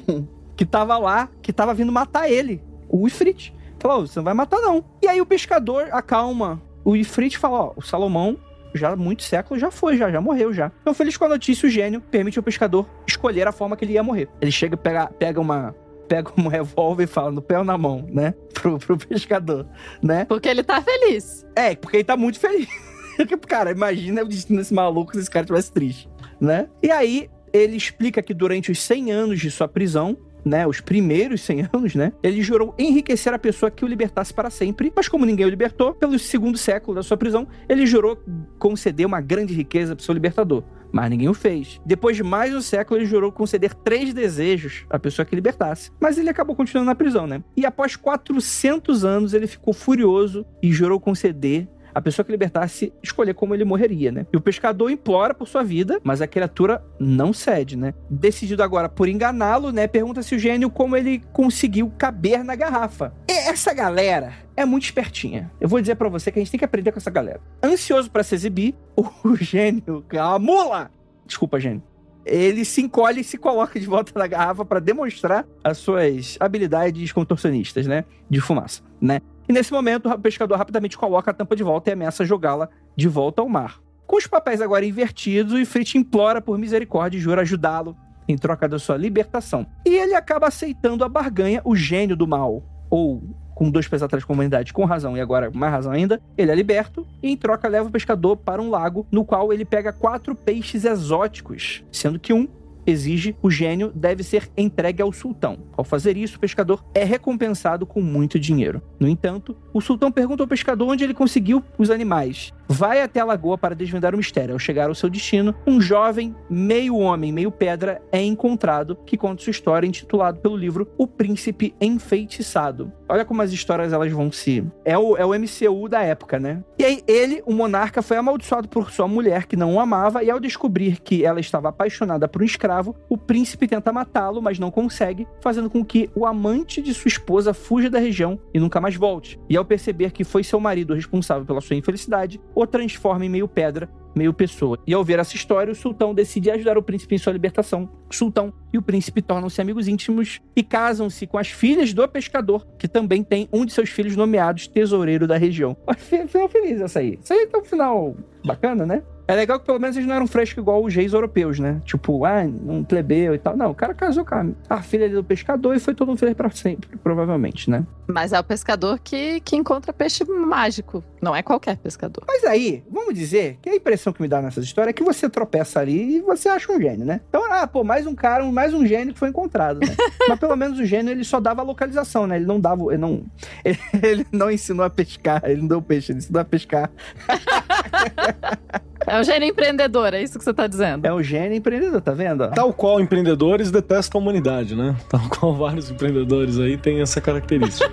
que 0.56 0.64
tava 0.64 0.96
lá, 0.96 1.28
que 1.42 1.52
tava 1.52 1.74
vindo 1.74 1.90
matar 1.90 2.30
ele, 2.30 2.62
o 2.88 3.08
Ifrit. 3.08 3.52
Falou, 3.80 4.06
você 4.06 4.20
não 4.20 4.24
vai 4.24 4.34
matar 4.34 4.60
não. 4.60 4.84
E 5.02 5.08
aí 5.08 5.20
o 5.20 5.26
pescador 5.26 5.88
acalma 5.90 6.62
o 6.86 6.94
Ifrit 6.94 7.36
fala, 7.36 7.64
ó, 7.64 7.72
o 7.74 7.82
Salomão 7.82 8.38
já 8.72 8.92
há 8.92 8.96
muitos 8.96 9.26
séculos 9.26 9.60
já 9.60 9.72
foi, 9.72 9.96
já, 9.96 10.08
já 10.08 10.20
morreu 10.20 10.52
já. 10.52 10.70
Então, 10.80 10.94
feliz 10.94 11.16
com 11.16 11.24
a 11.24 11.28
notícia, 11.30 11.66
o 11.66 11.70
gênio 11.70 12.00
permite 12.00 12.38
ao 12.38 12.44
pescador 12.44 12.88
escolher 13.08 13.48
a 13.48 13.52
forma 13.52 13.76
que 13.76 13.84
ele 13.84 13.94
ia 13.94 14.02
morrer. 14.04 14.28
Ele 14.40 14.52
chega, 14.52 14.76
pega, 14.76 15.08
pega 15.08 15.40
uma 15.40 15.74
pega 16.06 16.30
um 16.38 16.46
revólver 16.46 17.02
e 17.02 17.06
fala 17.08 17.32
no 17.32 17.42
pé 17.42 17.58
ou 17.58 17.64
na 17.64 17.76
mão, 17.76 18.06
né? 18.08 18.32
Pro, 18.54 18.78
pro 18.78 18.96
pescador, 18.96 19.66
né? 20.00 20.24
Porque 20.26 20.48
ele 20.48 20.62
tá 20.62 20.80
feliz. 20.80 21.44
É, 21.56 21.74
porque 21.74 21.96
ele 21.96 22.04
tá 22.04 22.16
muito 22.16 22.38
feliz. 22.38 22.68
Cara, 23.48 23.72
imagina 23.72 24.22
o 24.22 24.28
destino 24.28 24.58
desse 24.58 24.72
maluco 24.72 25.12
se 25.12 25.18
esse 25.18 25.30
cara 25.30 25.44
tivesse 25.44 25.72
triste, 25.72 26.08
né? 26.40 26.68
E 26.82 26.90
aí, 26.90 27.28
ele 27.52 27.76
explica 27.76 28.22
que 28.22 28.32
durante 28.32 28.70
os 28.70 28.80
100 28.80 29.10
anos 29.10 29.40
de 29.40 29.50
sua 29.50 29.66
prisão, 29.66 30.16
né, 30.46 30.64
os 30.66 30.80
primeiros 30.80 31.40
100 31.42 31.68
anos, 31.74 31.94
né, 31.96 32.12
ele 32.22 32.40
jurou 32.40 32.72
enriquecer 32.78 33.34
a 33.34 33.38
pessoa 33.38 33.70
que 33.70 33.84
o 33.84 33.88
libertasse 33.88 34.32
para 34.32 34.48
sempre, 34.48 34.92
mas 34.94 35.08
como 35.08 35.26
ninguém 35.26 35.44
o 35.44 35.50
libertou, 35.50 35.92
pelo 35.92 36.16
segundo 36.18 36.56
século 36.56 36.94
da 36.94 37.02
sua 37.02 37.16
prisão, 37.16 37.48
ele 37.68 37.84
jurou 37.84 38.18
conceder 38.58 39.04
uma 39.04 39.20
grande 39.20 39.52
riqueza 39.52 39.96
para 39.96 40.02
o 40.02 40.04
seu 40.04 40.14
libertador. 40.14 40.62
Mas 40.92 41.10
ninguém 41.10 41.28
o 41.28 41.34
fez. 41.34 41.80
Depois 41.84 42.16
de 42.16 42.22
mais 42.22 42.54
um 42.54 42.60
século, 42.60 42.98
ele 42.98 43.06
jurou 43.06 43.32
conceder 43.32 43.74
três 43.74 44.14
desejos 44.14 44.86
à 44.88 44.98
pessoa 44.98 45.26
que 45.26 45.34
libertasse. 45.34 45.90
Mas 46.00 46.16
ele 46.16 46.30
acabou 46.30 46.54
continuando 46.54 46.86
na 46.86 46.94
prisão, 46.94 47.26
né? 47.26 47.42
E 47.56 47.66
após 47.66 47.96
400 47.96 49.04
anos, 49.04 49.34
ele 49.34 49.46
ficou 49.46 49.74
furioso 49.74 50.46
e 50.62 50.72
jurou 50.72 51.00
conceder 51.00 51.68
a 51.96 52.00
pessoa 52.02 52.26
que 52.26 52.30
libertasse 52.30 52.92
escolher 53.02 53.32
como 53.32 53.54
ele 53.54 53.64
morreria, 53.64 54.12
né? 54.12 54.26
E 54.30 54.36
o 54.36 54.40
pescador 54.40 54.90
implora 54.90 55.32
por 55.32 55.48
sua 55.48 55.62
vida, 55.62 55.98
mas 56.04 56.20
a 56.20 56.26
criatura 56.26 56.84
não 57.00 57.32
cede, 57.32 57.74
né? 57.74 57.94
Decidido 58.10 58.62
agora 58.62 58.86
por 58.86 59.08
enganá-lo, 59.08 59.72
né? 59.72 59.86
Pergunta-se 59.86 60.34
o 60.34 60.38
gênio 60.38 60.68
como 60.68 60.94
ele 60.94 61.22
conseguiu 61.32 61.90
caber 61.96 62.44
na 62.44 62.54
garrafa. 62.54 63.14
E 63.26 63.32
essa 63.32 63.72
galera 63.72 64.34
é 64.54 64.66
muito 64.66 64.84
espertinha. 64.84 65.50
Eu 65.58 65.70
vou 65.70 65.80
dizer 65.80 65.94
para 65.94 66.10
você 66.10 66.30
que 66.30 66.38
a 66.38 66.42
gente 66.42 66.50
tem 66.50 66.58
que 66.58 66.66
aprender 66.66 66.92
com 66.92 66.98
essa 66.98 67.10
galera. 67.10 67.40
Ansioso 67.64 68.10
para 68.10 68.22
se 68.22 68.34
exibir, 68.34 68.74
o 68.94 69.34
gênio, 69.34 70.04
uma 70.12 70.38
mula! 70.38 70.90
Desculpa, 71.24 71.58
gênio 71.58 71.82
ele 72.26 72.64
se 72.64 72.82
encolhe 72.82 73.20
e 73.20 73.24
se 73.24 73.38
coloca 73.38 73.78
de 73.78 73.86
volta 73.86 74.10
na 74.18 74.26
garrafa 74.26 74.64
para 74.64 74.80
demonstrar 74.80 75.46
as 75.62 75.78
suas 75.78 76.36
habilidades 76.40 77.12
contorcionistas, 77.12 77.86
né? 77.86 78.04
De 78.28 78.40
fumaça, 78.40 78.82
né? 79.00 79.20
E 79.48 79.52
nesse 79.52 79.72
momento, 79.72 80.08
o 80.08 80.18
pescador 80.18 80.56
rapidamente 80.56 80.98
coloca 80.98 81.30
a 81.30 81.34
tampa 81.34 81.54
de 81.54 81.62
volta 81.62 81.90
e 81.90 81.92
ameaça 81.92 82.24
jogá-la 82.24 82.68
de 82.96 83.08
volta 83.08 83.42
ao 83.42 83.48
mar. 83.48 83.80
Com 84.06 84.16
os 84.16 84.26
papéis 84.26 84.60
agora 84.60 84.84
invertidos, 84.84 85.52
o 85.52 85.58
Ifrit 85.58 85.98
implora 85.98 86.40
por 86.40 86.58
misericórdia 86.58 87.18
e 87.18 87.20
jura 87.20 87.42
ajudá-lo 87.42 87.96
em 88.28 88.36
troca 88.36 88.68
da 88.68 88.78
sua 88.78 88.96
libertação. 88.96 89.66
E 89.84 89.90
ele 89.90 90.14
acaba 90.14 90.48
aceitando 90.48 91.04
a 91.04 91.08
barganha, 91.08 91.60
o 91.64 91.76
gênio 91.76 92.16
do 92.16 92.26
mal, 92.26 92.62
ou 92.90 93.22
com 93.54 93.70
dois 93.70 93.88
pés 93.88 94.02
atrás 94.02 94.22
com 94.22 94.32
a 94.32 94.34
humanidade, 94.34 94.72
com 94.72 94.84
razão 94.84 95.16
e 95.16 95.20
agora 95.20 95.50
mais 95.50 95.72
razão 95.72 95.90
ainda, 95.90 96.20
ele 96.36 96.50
é 96.50 96.54
liberto 96.54 97.06
e 97.22 97.30
em 97.30 97.36
troca 97.36 97.66
leva 97.66 97.88
o 97.88 97.90
pescador 97.90 98.36
para 98.36 98.60
um 98.60 98.68
lago 98.68 99.06
no 99.10 99.24
qual 99.24 99.50
ele 99.50 99.64
pega 99.64 99.94
quatro 99.94 100.34
peixes 100.34 100.84
exóticos, 100.84 101.82
sendo 101.90 102.18
que 102.18 102.34
um 102.34 102.46
exige, 102.86 103.36
o 103.42 103.50
gênio 103.50 103.92
deve 103.94 104.22
ser 104.22 104.48
entregue 104.56 105.02
ao 105.02 105.12
sultão. 105.12 105.58
Ao 105.76 105.84
fazer 105.84 106.16
isso, 106.16 106.36
o 106.36 106.40
pescador 106.40 106.84
é 106.94 107.04
recompensado 107.04 107.86
com 107.86 108.00
muito 108.00 108.38
dinheiro. 108.38 108.82
No 108.98 109.08
entanto, 109.08 109.56
o 109.72 109.80
sultão 109.80 110.10
pergunta 110.10 110.42
ao 110.42 110.48
pescador 110.48 110.88
onde 110.88 111.04
ele 111.04 111.14
conseguiu 111.14 111.62
os 111.78 111.90
animais. 111.90 112.52
Vai 112.68 113.00
até 113.00 113.20
a 113.20 113.24
lagoa 113.24 113.56
para 113.56 113.74
desvendar 113.74 114.14
o 114.14 114.18
mistério. 114.18 114.54
Ao 114.54 114.58
chegar 114.58 114.88
ao 114.88 114.94
seu 114.94 115.08
destino, 115.08 115.54
um 115.66 115.80
jovem, 115.80 116.34
meio 116.50 116.96
homem, 116.96 117.32
meio 117.32 117.50
pedra, 117.50 118.02
é 118.10 118.20
encontrado, 118.20 118.96
que 119.06 119.16
conta 119.16 119.42
sua 119.42 119.50
história, 119.50 119.86
intitulado 119.86 120.40
pelo 120.40 120.56
livro 120.56 120.88
O 120.98 121.06
Príncipe 121.06 121.74
Enfeitiçado. 121.80 122.92
Olha 123.08 123.24
como 123.24 123.42
as 123.42 123.52
histórias 123.52 123.92
elas 123.92 124.10
vão 124.10 124.32
se. 124.32 124.64
É 124.84 124.98
o, 124.98 125.16
é 125.16 125.24
o 125.24 125.30
MCU 125.30 125.88
da 125.88 126.02
época, 126.02 126.40
né? 126.40 126.64
E 126.78 126.84
aí, 126.84 127.02
ele, 127.06 127.42
o 127.46 127.52
monarca, 127.52 128.02
foi 128.02 128.16
amaldiçoado 128.16 128.68
por 128.68 128.90
sua 128.90 129.06
mulher, 129.06 129.46
que 129.46 129.56
não 129.56 129.74
o 129.74 129.80
amava, 129.80 130.24
e 130.24 130.30
ao 130.30 130.40
descobrir 130.40 131.00
que 131.00 131.24
ela 131.24 131.38
estava 131.38 131.68
apaixonada 131.68 132.26
por 132.26 132.42
um 132.42 132.44
escravo, 132.44 132.75
o 133.08 133.16
príncipe 133.16 133.68
tenta 133.68 133.92
matá-lo, 133.92 134.42
mas 134.42 134.58
não 134.58 134.70
consegue, 134.70 135.26
fazendo 135.40 135.70
com 135.70 135.84
que 135.84 136.10
o 136.14 136.26
amante 136.26 136.82
de 136.82 136.92
sua 136.92 137.08
esposa 137.08 137.54
fuja 137.54 137.88
da 137.88 137.98
região 137.98 138.38
e 138.52 138.58
nunca 138.58 138.80
mais 138.80 138.96
volte. 138.96 139.38
E 139.48 139.56
ao 139.56 139.64
perceber 139.64 140.12
que 140.12 140.24
foi 140.24 140.42
seu 140.42 140.60
marido 140.60 140.94
responsável 140.94 141.44
pela 141.44 141.60
sua 141.60 141.76
infelicidade, 141.76 142.40
o 142.54 142.66
transforma 142.66 143.24
em 143.24 143.28
meio 143.28 143.48
pedra 143.48 143.88
meio 144.16 144.32
pessoa. 144.32 144.78
E 144.86 144.94
ao 144.94 145.04
ver 145.04 145.18
essa 145.18 145.36
história, 145.36 145.72
o 145.72 145.76
sultão 145.76 146.14
decide 146.14 146.50
ajudar 146.50 146.78
o 146.78 146.82
príncipe 146.82 147.14
em 147.14 147.18
sua 147.18 147.32
libertação. 147.32 147.88
O 148.10 148.14
sultão 148.14 148.52
e 148.72 148.78
o 148.78 148.82
príncipe 148.82 149.20
tornam-se 149.20 149.60
amigos 149.60 149.88
íntimos 149.88 150.40
e 150.54 150.62
casam-se 150.62 151.26
com 151.26 151.38
as 151.38 151.48
filhas 151.48 151.92
do 151.92 152.06
pescador, 152.08 152.66
que 152.78 152.88
também 152.88 153.22
tem 153.22 153.48
um 153.52 153.64
de 153.64 153.72
seus 153.72 153.90
filhos 153.90 154.16
nomeados 154.16 154.66
tesoureiro 154.66 155.26
da 155.26 155.36
região. 155.36 155.76
Final 155.96 156.48
feliz 156.48 156.80
essa 156.80 157.00
aí. 157.00 157.18
Isso 157.22 157.32
aí 157.32 157.46
tá 157.46 157.58
um 157.58 157.64
final 157.64 158.16
bacana, 158.44 158.86
né? 158.86 159.02
É 159.28 159.34
legal 159.34 159.58
que 159.58 159.66
pelo 159.66 159.80
menos 159.80 159.96
eles 159.96 160.08
não 160.08 160.14
eram 160.14 160.26
frescos 160.26 160.58
igual 160.58 160.84
os 160.84 160.94
reis 160.94 161.12
europeus, 161.12 161.58
né? 161.58 161.82
Tipo, 161.84 162.24
ah, 162.24 162.42
um 162.42 162.84
plebeu 162.84 163.34
e 163.34 163.38
tal. 163.38 163.56
Não, 163.56 163.72
o 163.72 163.74
cara 163.74 163.92
casou 163.92 164.24
com 164.24 164.54
a, 164.70 164.82
filha 164.82 165.08
do 165.08 165.24
pescador 165.24 165.74
e 165.74 165.80
foi 165.80 165.94
todo 165.94 166.12
um 166.12 166.16
feliz 166.16 166.34
pra 166.34 166.48
sempre, 166.50 166.96
provavelmente, 166.98 167.68
né? 167.68 167.84
Mas 168.06 168.32
é 168.32 168.38
o 168.38 168.44
pescador 168.44 169.00
que, 169.00 169.40
que 169.40 169.56
encontra 169.56 169.92
peixe 169.92 170.24
mágico. 170.24 171.02
Não 171.20 171.34
é 171.34 171.42
qualquer 171.42 171.76
pescador. 171.76 172.22
Mas 172.28 172.44
aí, 172.44 172.84
vamos 172.88 173.14
dizer 173.14 173.58
que 173.60 173.68
a 173.68 173.74
impressão 173.74 174.05
que 174.12 174.22
me 174.22 174.28
dá 174.28 174.40
nessas 174.42 174.64
histórias 174.64 174.90
é 174.90 174.92
que 174.92 175.02
você 175.02 175.28
tropeça 175.28 175.80
ali 175.80 176.16
e 176.16 176.20
você 176.20 176.48
acha 176.48 176.70
um 176.72 176.80
gênio, 176.80 177.04
né? 177.04 177.20
Então, 177.28 177.42
ah, 177.52 177.66
pô, 177.66 177.84
mais 177.84 178.06
um 178.06 178.14
cara, 178.14 178.44
mais 178.44 178.74
um 178.74 178.86
gênio 178.86 179.12
que 179.12 179.18
foi 179.18 179.28
encontrado, 179.28 179.80
né? 179.80 179.86
Mas 180.28 180.38
pelo 180.38 180.56
menos 180.56 180.78
o 180.78 180.84
gênio, 180.84 181.10
ele 181.10 181.24
só 181.24 181.40
dava 181.40 181.62
a 181.62 181.64
localização, 181.64 182.26
né? 182.26 182.36
Ele 182.36 182.46
não 182.46 182.60
dava, 182.60 182.84
ele 182.88 182.98
não, 182.98 183.24
ele, 183.64 183.78
ele 184.02 184.26
não 184.32 184.50
ensinou 184.50 184.84
a 184.84 184.90
pescar, 184.90 185.42
ele 185.44 185.60
não 185.60 185.68
deu 185.68 185.82
peixe, 185.82 186.12
ele 186.12 186.18
ensinou 186.18 186.40
a 186.40 186.44
pescar. 186.44 186.90
É 189.08 189.20
um 189.20 189.22
gênio 189.22 189.48
empreendedor, 189.48 190.12
é 190.14 190.20
isso 190.20 190.36
que 190.36 190.44
você 190.44 190.52
tá 190.52 190.66
dizendo. 190.66 191.06
É 191.06 191.14
um 191.14 191.22
gênio 191.22 191.56
empreendedor, 191.56 192.00
tá 192.00 192.10
vendo? 192.10 192.48
Tal 192.50 192.72
qual 192.72 193.00
empreendedores 193.00 193.70
detestam 193.70 194.20
a 194.20 194.22
humanidade, 194.22 194.74
né? 194.74 194.96
Tal 195.08 195.20
qual 195.28 195.54
vários 195.54 195.88
empreendedores 195.88 196.58
aí 196.58 196.76
têm 196.76 197.00
essa 197.00 197.20
característica. 197.20 197.88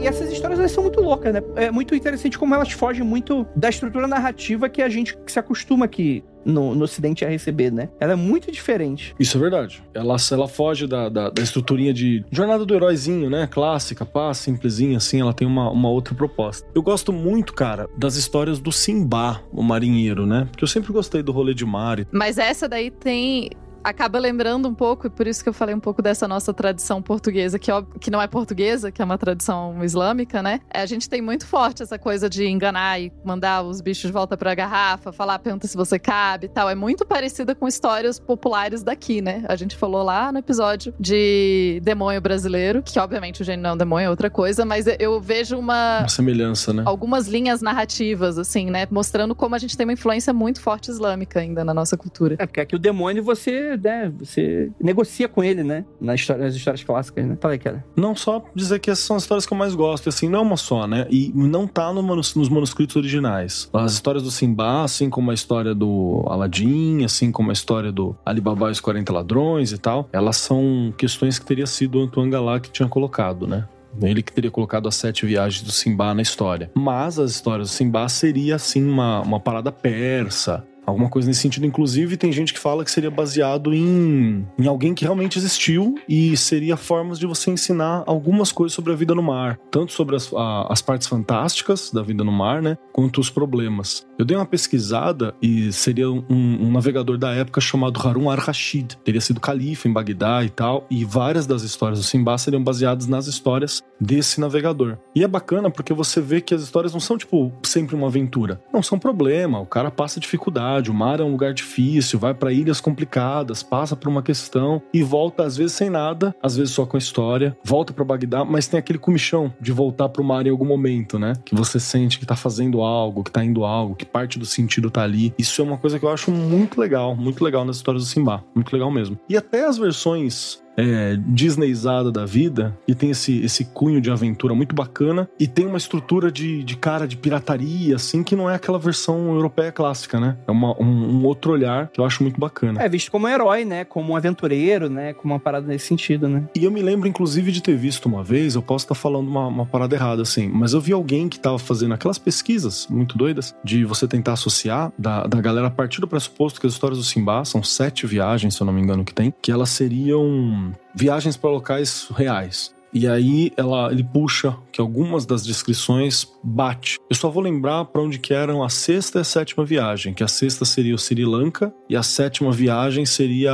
E 0.00 0.06
essas 0.06 0.30
histórias 0.30 0.58
elas 0.58 0.72
são 0.72 0.82
muito 0.82 1.00
loucas, 1.00 1.32
né? 1.32 1.42
É 1.56 1.70
muito 1.70 1.94
interessante 1.94 2.38
como 2.38 2.54
elas 2.54 2.70
fogem 2.70 3.04
muito 3.04 3.46
da 3.54 3.68
estrutura 3.68 4.06
narrativa 4.06 4.68
que 4.68 4.80
a 4.80 4.88
gente 4.88 5.18
se 5.26 5.38
acostuma 5.38 5.84
aqui 5.84 6.22
no, 6.44 6.74
no 6.74 6.84
Ocidente 6.84 7.24
a 7.24 7.28
receber, 7.28 7.72
né? 7.72 7.88
Ela 7.98 8.12
é 8.12 8.16
muito 8.16 8.50
diferente. 8.50 9.14
Isso 9.18 9.36
é 9.36 9.40
verdade. 9.40 9.82
Ela, 9.92 10.16
ela 10.32 10.48
foge 10.48 10.86
da, 10.86 11.08
da, 11.08 11.30
da 11.30 11.42
estruturinha 11.42 11.92
de 11.92 12.24
jornada 12.30 12.64
do 12.64 12.74
heróizinho, 12.74 13.28
né? 13.28 13.46
Clássica, 13.50 14.06
pá, 14.06 14.32
simplesinha, 14.32 14.96
assim. 14.96 15.20
Ela 15.20 15.34
tem 15.34 15.46
uma, 15.46 15.70
uma 15.70 15.90
outra 15.90 16.14
proposta. 16.14 16.66
Eu 16.74 16.82
gosto 16.82 17.12
muito, 17.12 17.52
cara, 17.52 17.88
das 17.96 18.16
histórias 18.16 18.60
do 18.60 18.72
Simba, 18.72 19.42
o 19.52 19.62
marinheiro, 19.62 20.26
né? 20.26 20.46
Porque 20.50 20.64
eu 20.64 20.68
sempre 20.68 20.92
gostei 20.92 21.22
do 21.22 21.32
rolê 21.32 21.54
de 21.54 21.66
mar. 21.66 22.06
Mas 22.12 22.38
essa 22.38 22.68
daí 22.68 22.90
tem 22.90 23.50
acaba 23.88 24.18
lembrando 24.18 24.68
um 24.68 24.74
pouco, 24.74 25.06
e 25.06 25.10
por 25.10 25.26
isso 25.26 25.42
que 25.42 25.48
eu 25.48 25.52
falei 25.52 25.74
um 25.74 25.80
pouco 25.80 26.02
dessa 26.02 26.28
nossa 26.28 26.52
tradição 26.52 27.00
portuguesa, 27.00 27.58
que, 27.58 27.70
que 28.00 28.10
não 28.10 28.20
é 28.20 28.26
portuguesa, 28.26 28.92
que 28.92 29.00
é 29.00 29.04
uma 29.04 29.18
tradição 29.18 29.82
islâmica, 29.82 30.42
né? 30.42 30.60
A 30.70 30.86
gente 30.86 31.08
tem 31.08 31.22
muito 31.22 31.46
forte 31.46 31.82
essa 31.82 31.98
coisa 31.98 32.28
de 32.28 32.46
enganar 32.46 33.00
e 33.00 33.12
mandar 33.24 33.62
os 33.62 33.80
bichos 33.80 34.08
de 34.08 34.12
volta 34.12 34.36
pra 34.36 34.54
garrafa, 34.54 35.12
falar, 35.12 35.38
pergunta 35.38 35.66
se 35.66 35.76
você 35.76 35.98
cabe 35.98 36.46
e 36.46 36.48
tal. 36.48 36.68
É 36.68 36.74
muito 36.74 37.06
parecida 37.06 37.54
com 37.54 37.66
histórias 37.66 38.18
populares 38.18 38.82
daqui, 38.82 39.20
né? 39.20 39.44
A 39.48 39.56
gente 39.56 39.76
falou 39.76 40.02
lá 40.02 40.30
no 40.30 40.38
episódio 40.38 40.92
de 40.98 41.80
demônio 41.82 42.20
brasileiro, 42.20 42.82
que 42.82 42.98
obviamente 42.98 43.42
o 43.42 43.44
gênio 43.44 43.62
não 43.62 43.70
é 43.70 43.72
um 43.74 43.76
demônio, 43.76 44.06
é 44.06 44.10
outra 44.10 44.28
coisa, 44.28 44.64
mas 44.64 44.86
eu 44.98 45.20
vejo 45.20 45.58
uma. 45.58 46.00
Uma 46.00 46.08
semelhança, 46.08 46.72
né? 46.72 46.82
Algumas 46.84 47.26
linhas 47.26 47.62
narrativas, 47.62 48.38
assim, 48.38 48.70
né? 48.70 48.86
Mostrando 48.90 49.34
como 49.34 49.54
a 49.54 49.58
gente 49.58 49.76
tem 49.76 49.86
uma 49.86 49.92
influência 49.92 50.32
muito 50.32 50.60
forte 50.60 50.90
islâmica 50.90 51.40
ainda 51.40 51.64
na 51.64 51.72
nossa 51.72 51.96
cultura. 51.96 52.36
É, 52.38 52.46
porque 52.46 52.60
aqui 52.60 52.76
o 52.76 52.78
demônio 52.78 53.22
você, 53.22 53.77
né, 53.78 54.12
você 54.18 54.70
negocia 54.80 55.28
com 55.28 55.42
ele, 55.42 55.62
né? 55.62 55.84
Nas 56.00 56.20
histórias, 56.20 56.46
nas 56.46 56.54
histórias 56.54 56.84
clássicas, 56.84 57.26
né? 57.26 57.36
Fala 57.40 57.54
aí, 57.54 57.58
cara. 57.58 57.84
Não 57.96 58.14
só 58.14 58.44
dizer 58.54 58.78
que 58.78 58.90
essas 58.90 59.04
são 59.04 59.16
as 59.16 59.22
histórias 59.22 59.46
que 59.46 59.52
eu 59.52 59.58
mais 59.58 59.74
gosto, 59.74 60.08
assim, 60.08 60.28
não 60.28 60.40
é 60.40 60.42
uma 60.42 60.56
só, 60.56 60.86
né? 60.86 61.06
E 61.10 61.32
não 61.34 61.66
tá 61.66 61.92
no 61.92 62.02
manus, 62.02 62.34
nos 62.34 62.48
manuscritos 62.48 62.96
originais. 62.96 63.68
As 63.72 63.92
histórias 63.92 64.22
do 64.22 64.30
Simba, 64.30 64.84
assim 64.84 65.08
como 65.10 65.30
a 65.30 65.34
história 65.34 65.74
do 65.74 66.24
Aladdin, 66.26 67.04
assim 67.04 67.30
como 67.30 67.50
a 67.50 67.52
história 67.52 67.92
do 67.92 68.16
Alibaba 68.24 68.68
e 68.68 68.72
os 68.72 68.80
40 68.80 69.12
ladrões 69.12 69.72
e 69.72 69.78
tal, 69.78 70.08
elas 70.12 70.36
são 70.36 70.92
questões 70.96 71.38
que 71.38 71.46
teria 71.46 71.66
sido 71.66 71.98
o 71.98 72.02
Antoine 72.02 72.30
Galá 72.30 72.60
que 72.60 72.70
tinha 72.70 72.88
colocado, 72.88 73.46
né? 73.46 73.66
Ele 74.00 74.22
que 74.22 74.32
teria 74.32 74.50
colocado 74.50 74.86
as 74.86 74.94
sete 74.94 75.26
viagens 75.26 75.62
do 75.62 75.72
Simba 75.72 76.14
na 76.14 76.22
história. 76.22 76.70
Mas 76.74 77.18
as 77.18 77.32
histórias 77.32 77.68
do 77.68 77.72
Simba 77.72 78.08
seria, 78.08 78.56
assim, 78.56 78.84
uma, 78.84 79.20
uma 79.22 79.40
parada 79.40 79.72
persa, 79.72 80.64
Alguma 80.88 81.10
coisa 81.10 81.28
nesse 81.28 81.40
sentido. 81.40 81.66
Inclusive, 81.66 82.16
tem 82.16 82.32
gente 82.32 82.54
que 82.54 82.58
fala 82.58 82.82
que 82.82 82.90
seria 82.90 83.10
baseado 83.10 83.74
em, 83.74 84.46
em 84.58 84.66
alguém 84.66 84.94
que 84.94 85.04
realmente 85.04 85.38
existiu 85.38 85.94
e 86.08 86.34
seria 86.36 86.76
formas 86.76 87.18
de 87.18 87.26
você 87.26 87.50
ensinar 87.50 88.04
algumas 88.06 88.50
coisas 88.50 88.74
sobre 88.74 88.92
a 88.92 88.96
vida 88.96 89.14
no 89.14 89.22
mar. 89.22 89.58
Tanto 89.70 89.92
sobre 89.92 90.16
as, 90.16 90.32
a, 90.32 90.72
as 90.72 90.80
partes 90.80 91.06
fantásticas 91.06 91.90
da 91.92 92.02
vida 92.02 92.24
no 92.24 92.32
mar, 92.32 92.62
né? 92.62 92.78
Quanto 92.92 93.20
os 93.20 93.28
problemas. 93.28 94.06
Eu 94.18 94.24
dei 94.24 94.36
uma 94.36 94.46
pesquisada 94.46 95.34
e 95.42 95.70
seria 95.72 96.10
um, 96.10 96.24
um 96.30 96.72
navegador 96.72 97.18
da 97.18 97.32
época 97.32 97.60
chamado 97.60 98.00
Harun 98.00 98.30
ar-Rashid. 98.30 98.96
Teria 99.04 99.20
sido 99.20 99.40
califa 99.40 99.88
em 99.88 99.92
Bagdá 99.92 100.42
e 100.42 100.48
tal. 100.48 100.86
E 100.90 101.04
várias 101.04 101.46
das 101.46 101.62
histórias 101.62 101.98
do 101.98 102.04
Simba 102.04 102.38
seriam 102.38 102.62
baseadas 102.62 103.06
nas 103.06 103.26
histórias 103.26 103.82
desse 104.00 104.40
navegador. 104.40 104.96
E 105.14 105.22
é 105.22 105.28
bacana 105.28 105.70
porque 105.70 105.92
você 105.92 106.20
vê 106.20 106.40
que 106.40 106.54
as 106.54 106.62
histórias 106.62 106.92
não 106.92 107.00
são, 107.00 107.18
tipo, 107.18 107.52
sempre 107.62 107.94
uma 107.94 108.06
aventura. 108.06 108.60
Não 108.72 108.82
são 108.82 108.98
problema. 108.98 109.60
O 109.60 109.66
cara 109.66 109.90
passa 109.90 110.18
dificuldade 110.18 110.77
o 110.86 110.94
mar 110.94 111.20
é 111.20 111.24
um 111.24 111.32
lugar 111.32 111.52
difícil, 111.52 112.18
vai 112.18 112.32
para 112.32 112.52
ilhas 112.52 112.80
complicadas, 112.80 113.62
passa 113.62 113.96
por 113.96 114.08
uma 114.08 114.22
questão 114.22 114.80
e 114.92 115.02
volta 115.02 115.44
às 115.44 115.56
vezes 115.56 115.72
sem 115.72 115.90
nada, 115.90 116.34
às 116.42 116.56
vezes 116.56 116.72
só 116.72 116.86
com 116.86 116.96
a 116.96 116.98
história, 116.98 117.56
volta 117.64 117.92
para 117.92 118.04
Bagdá, 118.04 118.44
mas 118.44 118.66
tem 118.66 118.78
aquele 118.78 118.98
comichão 118.98 119.52
de 119.60 119.72
voltar 119.72 120.08
pro 120.08 120.22
mar 120.22 120.46
em 120.46 120.50
algum 120.50 120.64
momento, 120.64 121.18
né? 121.18 121.32
Que 121.44 121.54
você 121.54 121.80
sente 121.80 122.18
que 122.18 122.26
tá 122.26 122.36
fazendo 122.36 122.80
algo, 122.82 123.24
que 123.24 123.30
tá 123.30 123.44
indo 123.44 123.64
algo, 123.64 123.96
que 123.96 124.04
parte 124.04 124.38
do 124.38 124.46
sentido 124.46 124.90
tá 124.90 125.02
ali. 125.02 125.34
Isso 125.38 125.60
é 125.60 125.64
uma 125.64 125.78
coisa 125.78 125.98
que 125.98 126.04
eu 126.04 126.10
acho 126.10 126.30
muito 126.30 126.80
legal, 126.80 127.16
muito 127.16 127.42
legal 127.42 127.64
nas 127.64 127.76
histórias 127.76 128.04
do 128.04 128.08
Simba, 128.08 128.44
muito 128.54 128.72
legal 128.72 128.90
mesmo. 128.90 129.18
E 129.28 129.36
até 129.36 129.66
as 129.66 129.78
versões 129.78 130.62
é, 130.78 131.18
Disneyzada 131.26 132.12
da 132.12 132.24
vida 132.24 132.78
e 132.86 132.94
tem 132.94 133.10
esse, 133.10 133.40
esse 133.40 133.64
cunho 133.64 134.00
de 134.00 134.10
aventura 134.10 134.54
muito 134.54 134.74
bacana 134.74 135.28
e 135.38 135.48
tem 135.48 135.66
uma 135.66 135.76
estrutura 135.76 136.30
de, 136.30 136.62
de 136.62 136.76
cara 136.76 137.08
de 137.08 137.16
pirataria, 137.16 137.96
assim, 137.96 138.22
que 138.22 138.36
não 138.36 138.48
é 138.48 138.54
aquela 138.54 138.78
versão 138.78 139.34
europeia 139.34 139.72
clássica, 139.72 140.20
né? 140.20 140.36
É 140.46 140.50
uma, 140.52 140.80
um, 140.80 141.16
um, 141.16 141.24
outro 141.24 141.52
olhar 141.52 141.88
que 141.88 142.00
eu 142.00 142.04
acho 142.04 142.22
muito 142.22 142.38
bacana. 142.38 142.80
É 142.80 142.88
visto 142.88 143.10
como 143.10 143.26
um 143.26 143.28
herói, 143.28 143.64
né? 143.64 143.84
Como 143.84 144.12
um 144.12 144.16
aventureiro, 144.16 144.88
né? 144.88 145.12
Como 145.14 145.34
uma 145.34 145.40
parada 145.40 145.66
nesse 145.66 145.86
sentido, 145.86 146.28
né? 146.28 146.44
E 146.54 146.64
eu 146.64 146.70
me 146.70 146.80
lembro, 146.80 147.08
inclusive, 147.08 147.50
de 147.50 147.60
ter 147.60 147.76
visto 147.76 148.06
uma 148.06 148.22
vez, 148.22 148.54
eu 148.54 148.62
posso 148.62 148.84
estar 148.84 148.94
falando 148.94 149.26
uma, 149.26 149.48
uma 149.48 149.66
parada 149.66 149.96
errada, 149.96 150.22
assim, 150.22 150.48
mas 150.48 150.74
eu 150.74 150.80
vi 150.80 150.92
alguém 150.92 151.28
que 151.28 151.36
estava 151.36 151.58
fazendo 151.58 151.94
aquelas 151.94 152.18
pesquisas 152.18 152.86
muito 152.88 153.18
doidas 153.18 153.54
de 153.64 153.84
você 153.84 154.06
tentar 154.06 154.34
associar 154.34 154.92
da, 154.96 155.24
da 155.24 155.40
galera 155.40 155.66
a 155.66 155.70
partir 155.70 156.00
do 156.00 156.06
pressuposto 156.06 156.60
que 156.60 156.66
as 156.66 156.72
histórias 156.72 156.98
do 156.98 157.04
Simba 157.04 157.44
são 157.44 157.62
sete 157.62 158.06
viagens, 158.06 158.54
se 158.54 158.60
eu 158.60 158.66
não 158.66 158.72
me 158.72 158.80
engano, 158.80 159.04
que 159.04 159.14
tem, 159.14 159.34
que 159.42 159.50
elas 159.50 159.70
seriam 159.70 160.67
viagens 160.94 161.36
para 161.36 161.50
locais 161.50 162.08
reais. 162.10 162.74
E 162.92 163.06
aí 163.06 163.52
ela, 163.56 163.90
ele 163.90 164.04
puxa 164.04 164.56
que 164.72 164.80
algumas 164.80 165.26
das 165.26 165.44
descrições 165.44 166.26
bate. 166.42 166.98
Eu 167.10 167.16
só 167.16 167.28
vou 167.28 167.42
lembrar 167.42 167.84
para 167.86 168.02
onde 168.02 168.18
que 168.18 168.32
eram 168.32 168.62
a 168.62 168.68
sexta 168.68 169.18
e 169.18 169.20
a 169.20 169.24
sétima 169.24 169.64
viagem, 169.64 170.14
que 170.14 170.22
a 170.22 170.28
sexta 170.28 170.64
seria 170.64 170.94
o 170.94 170.98
Sri 170.98 171.24
Lanka 171.24 171.72
e 171.88 171.96
a 171.96 172.02
sétima 172.02 172.50
viagem 172.52 173.04
seria 173.04 173.52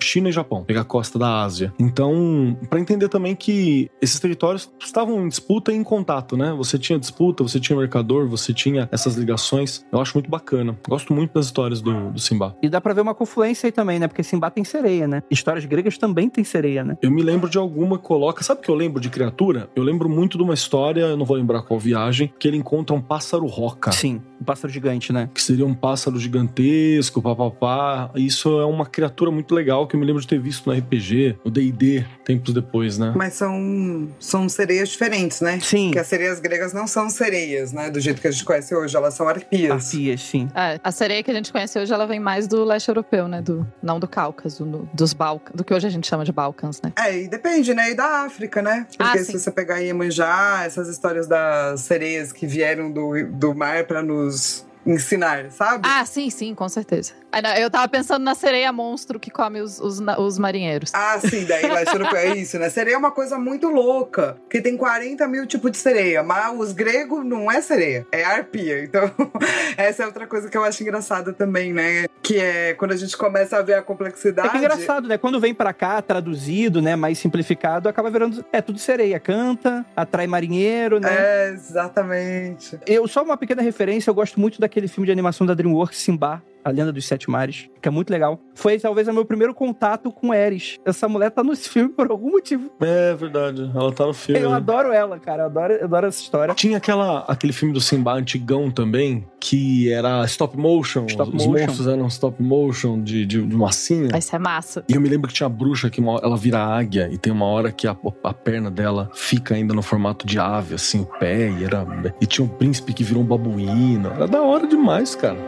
China 0.00 0.28
e 0.28 0.32
Japão, 0.32 0.64
pegar 0.64 0.82
a 0.82 0.84
costa 0.84 1.18
da 1.18 1.42
Ásia. 1.42 1.72
Então, 1.78 2.56
para 2.68 2.80
entender 2.80 3.08
também 3.08 3.34
que 3.34 3.90
esses 4.00 4.18
territórios 4.20 4.70
estavam 4.80 5.24
em 5.24 5.28
disputa 5.28 5.72
e 5.72 5.76
em 5.76 5.82
contato, 5.82 6.36
né? 6.36 6.54
Você 6.56 6.78
tinha 6.78 6.98
disputa, 6.98 7.42
você 7.42 7.58
tinha 7.60 7.78
mercador, 7.78 8.28
você 8.28 8.52
tinha 8.52 8.88
essas 8.92 9.16
ligações. 9.16 9.84
Eu 9.92 10.00
acho 10.00 10.16
muito 10.16 10.30
bacana. 10.30 10.78
Gosto 10.88 11.12
muito 11.12 11.32
das 11.34 11.46
histórias 11.46 11.80
do, 11.80 12.10
do 12.10 12.20
Simba. 12.20 12.56
E 12.62 12.68
dá 12.68 12.80
para 12.80 12.94
ver 12.94 13.00
uma 13.00 13.14
confluência 13.14 13.66
aí 13.66 13.72
também, 13.72 13.98
né? 13.98 14.08
Porque 14.08 14.22
Simba 14.22 14.50
tem 14.50 14.64
sereia, 14.64 15.06
né? 15.06 15.22
Histórias 15.30 15.64
gregas 15.64 15.98
também 15.98 16.28
tem 16.28 16.44
sereia, 16.44 16.84
né? 16.84 16.96
Eu 17.02 17.10
me 17.10 17.22
lembro 17.22 17.48
de 17.48 17.58
alguma 17.58 17.98
que 17.98 18.04
coloca, 18.04 18.42
sabe 18.42 18.60
o 18.60 18.62
que 18.70 18.72
eu 18.72 18.76
lembro 18.76 19.00
de 19.00 19.10
criatura? 19.10 19.68
Eu 19.74 19.82
lembro 19.82 20.08
muito 20.08 20.38
de 20.38 20.44
uma 20.44 20.54
história, 20.54 21.00
eu 21.00 21.16
não 21.16 21.26
vou 21.26 21.36
lembrar 21.36 21.62
qual 21.62 21.78
viagem, 21.78 22.32
que 22.38 22.46
ele 22.46 22.56
encontra 22.56 22.94
um 22.94 23.02
pássaro 23.02 23.44
roca. 23.46 23.90
Sim, 23.90 24.22
um 24.40 24.44
pássaro 24.44 24.72
gigante, 24.72 25.12
né? 25.12 25.28
Que 25.34 25.42
seria 25.42 25.66
um 25.66 25.74
pássaro 25.74 26.18
gigantesco, 26.20 27.20
papapá. 27.20 28.10
Isso 28.14 28.60
é 28.60 28.64
uma 28.64 28.86
criatura 28.86 29.30
muito 29.32 29.52
legal 29.54 29.88
que 29.88 29.96
eu 29.96 30.00
me 30.00 30.06
lembro 30.06 30.22
de 30.22 30.28
ter 30.28 30.38
visto 30.38 30.70
no 30.70 30.78
RPG, 30.78 31.38
no 31.44 31.50
D&D, 31.50 32.04
tempos 32.24 32.54
depois, 32.54 32.96
né? 32.96 33.12
Mas 33.16 33.34
são, 33.34 34.08
são 34.20 34.48
sereias 34.48 34.88
diferentes, 34.90 35.40
né? 35.40 35.58
Sim. 35.60 35.86
Porque 35.86 35.98
as 35.98 36.06
sereias 36.06 36.38
gregas 36.38 36.72
não 36.72 36.86
são 36.86 37.10
sereias, 37.10 37.72
né? 37.72 37.90
Do 37.90 37.98
jeito 37.98 38.20
que 38.20 38.28
a 38.28 38.30
gente 38.30 38.44
conhece 38.44 38.72
hoje, 38.72 38.96
elas 38.96 39.14
são 39.14 39.26
arpias. 39.26 39.72
Arpias, 39.72 40.20
sim. 40.20 40.48
É, 40.54 40.78
a 40.82 40.92
sereia 40.92 41.24
que 41.24 41.30
a 41.30 41.34
gente 41.34 41.50
conhece 41.50 41.76
hoje, 41.76 41.92
ela 41.92 42.06
vem 42.06 42.20
mais 42.20 42.46
do 42.46 42.64
leste 42.64 42.88
europeu, 42.88 43.26
né? 43.26 43.42
Do, 43.42 43.66
não 43.82 43.98
do 43.98 44.06
Cáucaso, 44.06 44.64
no, 44.64 44.88
dos 44.94 45.12
Balcãs, 45.12 45.56
do 45.56 45.64
que 45.64 45.74
hoje 45.74 45.88
a 45.88 45.90
gente 45.90 46.06
chama 46.06 46.24
de 46.24 46.30
Balcãs, 46.30 46.80
né? 46.82 46.92
É, 46.96 47.24
e 47.24 47.28
depende, 47.28 47.74
né? 47.74 47.90
E 47.90 47.94
da 47.94 48.24
África, 48.24 48.59
né? 48.62 48.86
Porque 48.96 49.18
ah, 49.18 49.24
se 49.24 49.32
você 49.32 49.50
pegar 49.50 49.78
Iemanjá, 49.78 50.62
essas 50.64 50.88
histórias 50.88 51.26
das 51.26 51.80
sereias 51.80 52.32
que 52.32 52.46
vieram 52.46 52.90
do, 52.90 53.26
do 53.26 53.54
mar 53.54 53.84
para 53.84 54.02
nos 54.02 54.64
ensinar, 54.86 55.50
sabe? 55.50 55.86
Ah, 55.86 56.04
sim, 56.04 56.30
sim, 56.30 56.54
com 56.54 56.68
certeza. 56.68 57.12
Eu 57.60 57.70
tava 57.70 57.86
pensando 57.88 58.24
na 58.24 58.34
sereia 58.34 58.72
monstro 58.72 59.20
que 59.20 59.30
come 59.30 59.60
os, 59.60 59.78
os, 59.78 60.00
os 60.18 60.38
marinheiros. 60.38 60.90
Ah, 60.92 61.18
sim, 61.20 61.44
daí 61.44 61.64
europeu 61.64 62.16
é 62.16 62.36
isso, 62.36 62.58
né? 62.58 62.68
Sereia 62.68 62.94
é 62.94 62.98
uma 62.98 63.12
coisa 63.12 63.38
muito 63.38 63.68
louca, 63.68 64.36
porque 64.42 64.60
tem 64.60 64.76
40 64.76 65.26
mil 65.28 65.46
tipos 65.46 65.70
de 65.70 65.78
sereia, 65.78 66.22
mas 66.22 66.58
os 66.58 66.72
gregos 66.72 67.24
não 67.24 67.50
é 67.50 67.60
sereia, 67.60 68.06
é 68.10 68.24
arpia. 68.24 68.82
Então, 68.82 69.10
essa 69.76 70.02
é 70.02 70.06
outra 70.06 70.26
coisa 70.26 70.48
que 70.48 70.56
eu 70.56 70.64
acho 70.64 70.82
engraçada 70.82 71.32
também, 71.32 71.72
né? 71.72 72.06
Que 72.22 72.38
é 72.38 72.74
quando 72.74 72.92
a 72.92 72.96
gente 72.96 73.16
começa 73.16 73.56
a 73.58 73.62
ver 73.62 73.74
a 73.74 73.82
complexidade. 73.82 74.48
É 74.48 74.50
que 74.50 74.56
é 74.56 74.60
engraçado, 74.60 75.06
né? 75.06 75.16
Quando 75.16 75.38
vem 75.38 75.54
para 75.54 75.72
cá, 75.72 76.02
traduzido, 76.02 76.82
né, 76.82 76.96
mais 76.96 77.18
simplificado, 77.18 77.88
acaba 77.88 78.10
virando. 78.10 78.44
É 78.52 78.60
tudo 78.60 78.78
sereia. 78.78 79.20
Canta, 79.20 79.84
atrai 79.94 80.26
marinheiro, 80.26 80.98
né? 80.98 81.08
É, 81.10 81.50
exatamente. 81.50 82.78
Eu, 82.86 83.06
só 83.06 83.22
uma 83.22 83.36
pequena 83.36 83.62
referência, 83.62 84.10
eu 84.10 84.14
gosto 84.14 84.40
muito 84.40 84.60
daquele 84.70 84.86
filme 84.86 85.06
de 85.06 85.12
animação 85.12 85.44
da 85.44 85.52
Dreamworks, 85.52 85.98
Simba, 85.98 86.40
a 86.64 86.70
Lenda 86.70 86.92
dos 86.92 87.04
Sete 87.06 87.30
Mares, 87.30 87.68
que 87.80 87.88
é 87.88 87.90
muito 87.90 88.10
legal. 88.10 88.40
Foi 88.54 88.78
talvez 88.78 89.08
o 89.08 89.12
meu 89.12 89.24
primeiro 89.24 89.54
contato 89.54 90.12
com 90.12 90.32
Eris. 90.34 90.78
Essa 90.84 91.08
mulher 91.08 91.30
tá 91.30 91.42
nesse 91.42 91.68
filme 91.70 91.90
por 91.90 92.10
algum 92.10 92.30
motivo. 92.30 92.70
É 92.80 93.14
verdade, 93.14 93.70
ela 93.74 93.92
tá 93.92 94.06
no 94.06 94.14
filme. 94.14 94.40
Eu 94.40 94.52
adoro 94.52 94.92
ela, 94.92 95.18
cara. 95.18 95.42
Eu 95.42 95.46
adoro, 95.46 95.72
eu 95.74 95.84
adoro 95.84 96.06
essa 96.06 96.22
história. 96.22 96.54
Tinha 96.54 96.76
aquela, 96.76 97.20
aquele 97.20 97.52
filme 97.52 97.72
do 97.72 97.80
Simba 97.80 98.12
antigão 98.12 98.70
também, 98.70 99.26
que 99.38 99.90
era 99.92 100.24
stop 100.24 100.56
motion. 100.56 101.06
Stop 101.06 101.34
Os 101.34 101.46
motion. 101.46 101.66
monstros 101.66 101.86
eram 101.86 102.06
stop 102.08 102.42
motion 102.42 103.02
de, 103.02 103.24
de, 103.24 103.42
de 103.44 103.56
massinha. 103.56 104.16
Isso 104.16 104.34
é 104.34 104.38
massa. 104.38 104.84
E 104.88 104.94
eu 104.94 105.00
me 105.00 105.08
lembro 105.08 105.28
que 105.28 105.34
tinha 105.34 105.46
a 105.46 105.50
bruxa 105.50 105.88
que 105.90 106.00
uma, 106.00 106.20
ela 106.22 106.36
vira 106.36 106.58
águia 106.58 107.08
e 107.10 107.18
tem 107.18 107.32
uma 107.32 107.46
hora 107.46 107.72
que 107.72 107.86
a, 107.86 107.96
a 108.22 108.34
perna 108.34 108.70
dela 108.70 109.10
fica 109.14 109.54
ainda 109.54 109.74
no 109.74 109.82
formato 109.82 110.26
de 110.26 110.38
ave, 110.38 110.74
assim, 110.74 111.00
o 111.00 111.06
pé. 111.06 111.50
E, 111.50 111.64
era, 111.64 111.86
e 112.20 112.26
tinha 112.26 112.44
um 112.44 112.48
príncipe 112.48 112.92
que 112.92 113.02
virou 113.02 113.22
um 113.22 113.26
babuíno. 113.26 114.10
Era 114.10 114.26
da 114.26 114.42
hora 114.42 114.66
demais, 114.66 115.14
cara. 115.14 115.38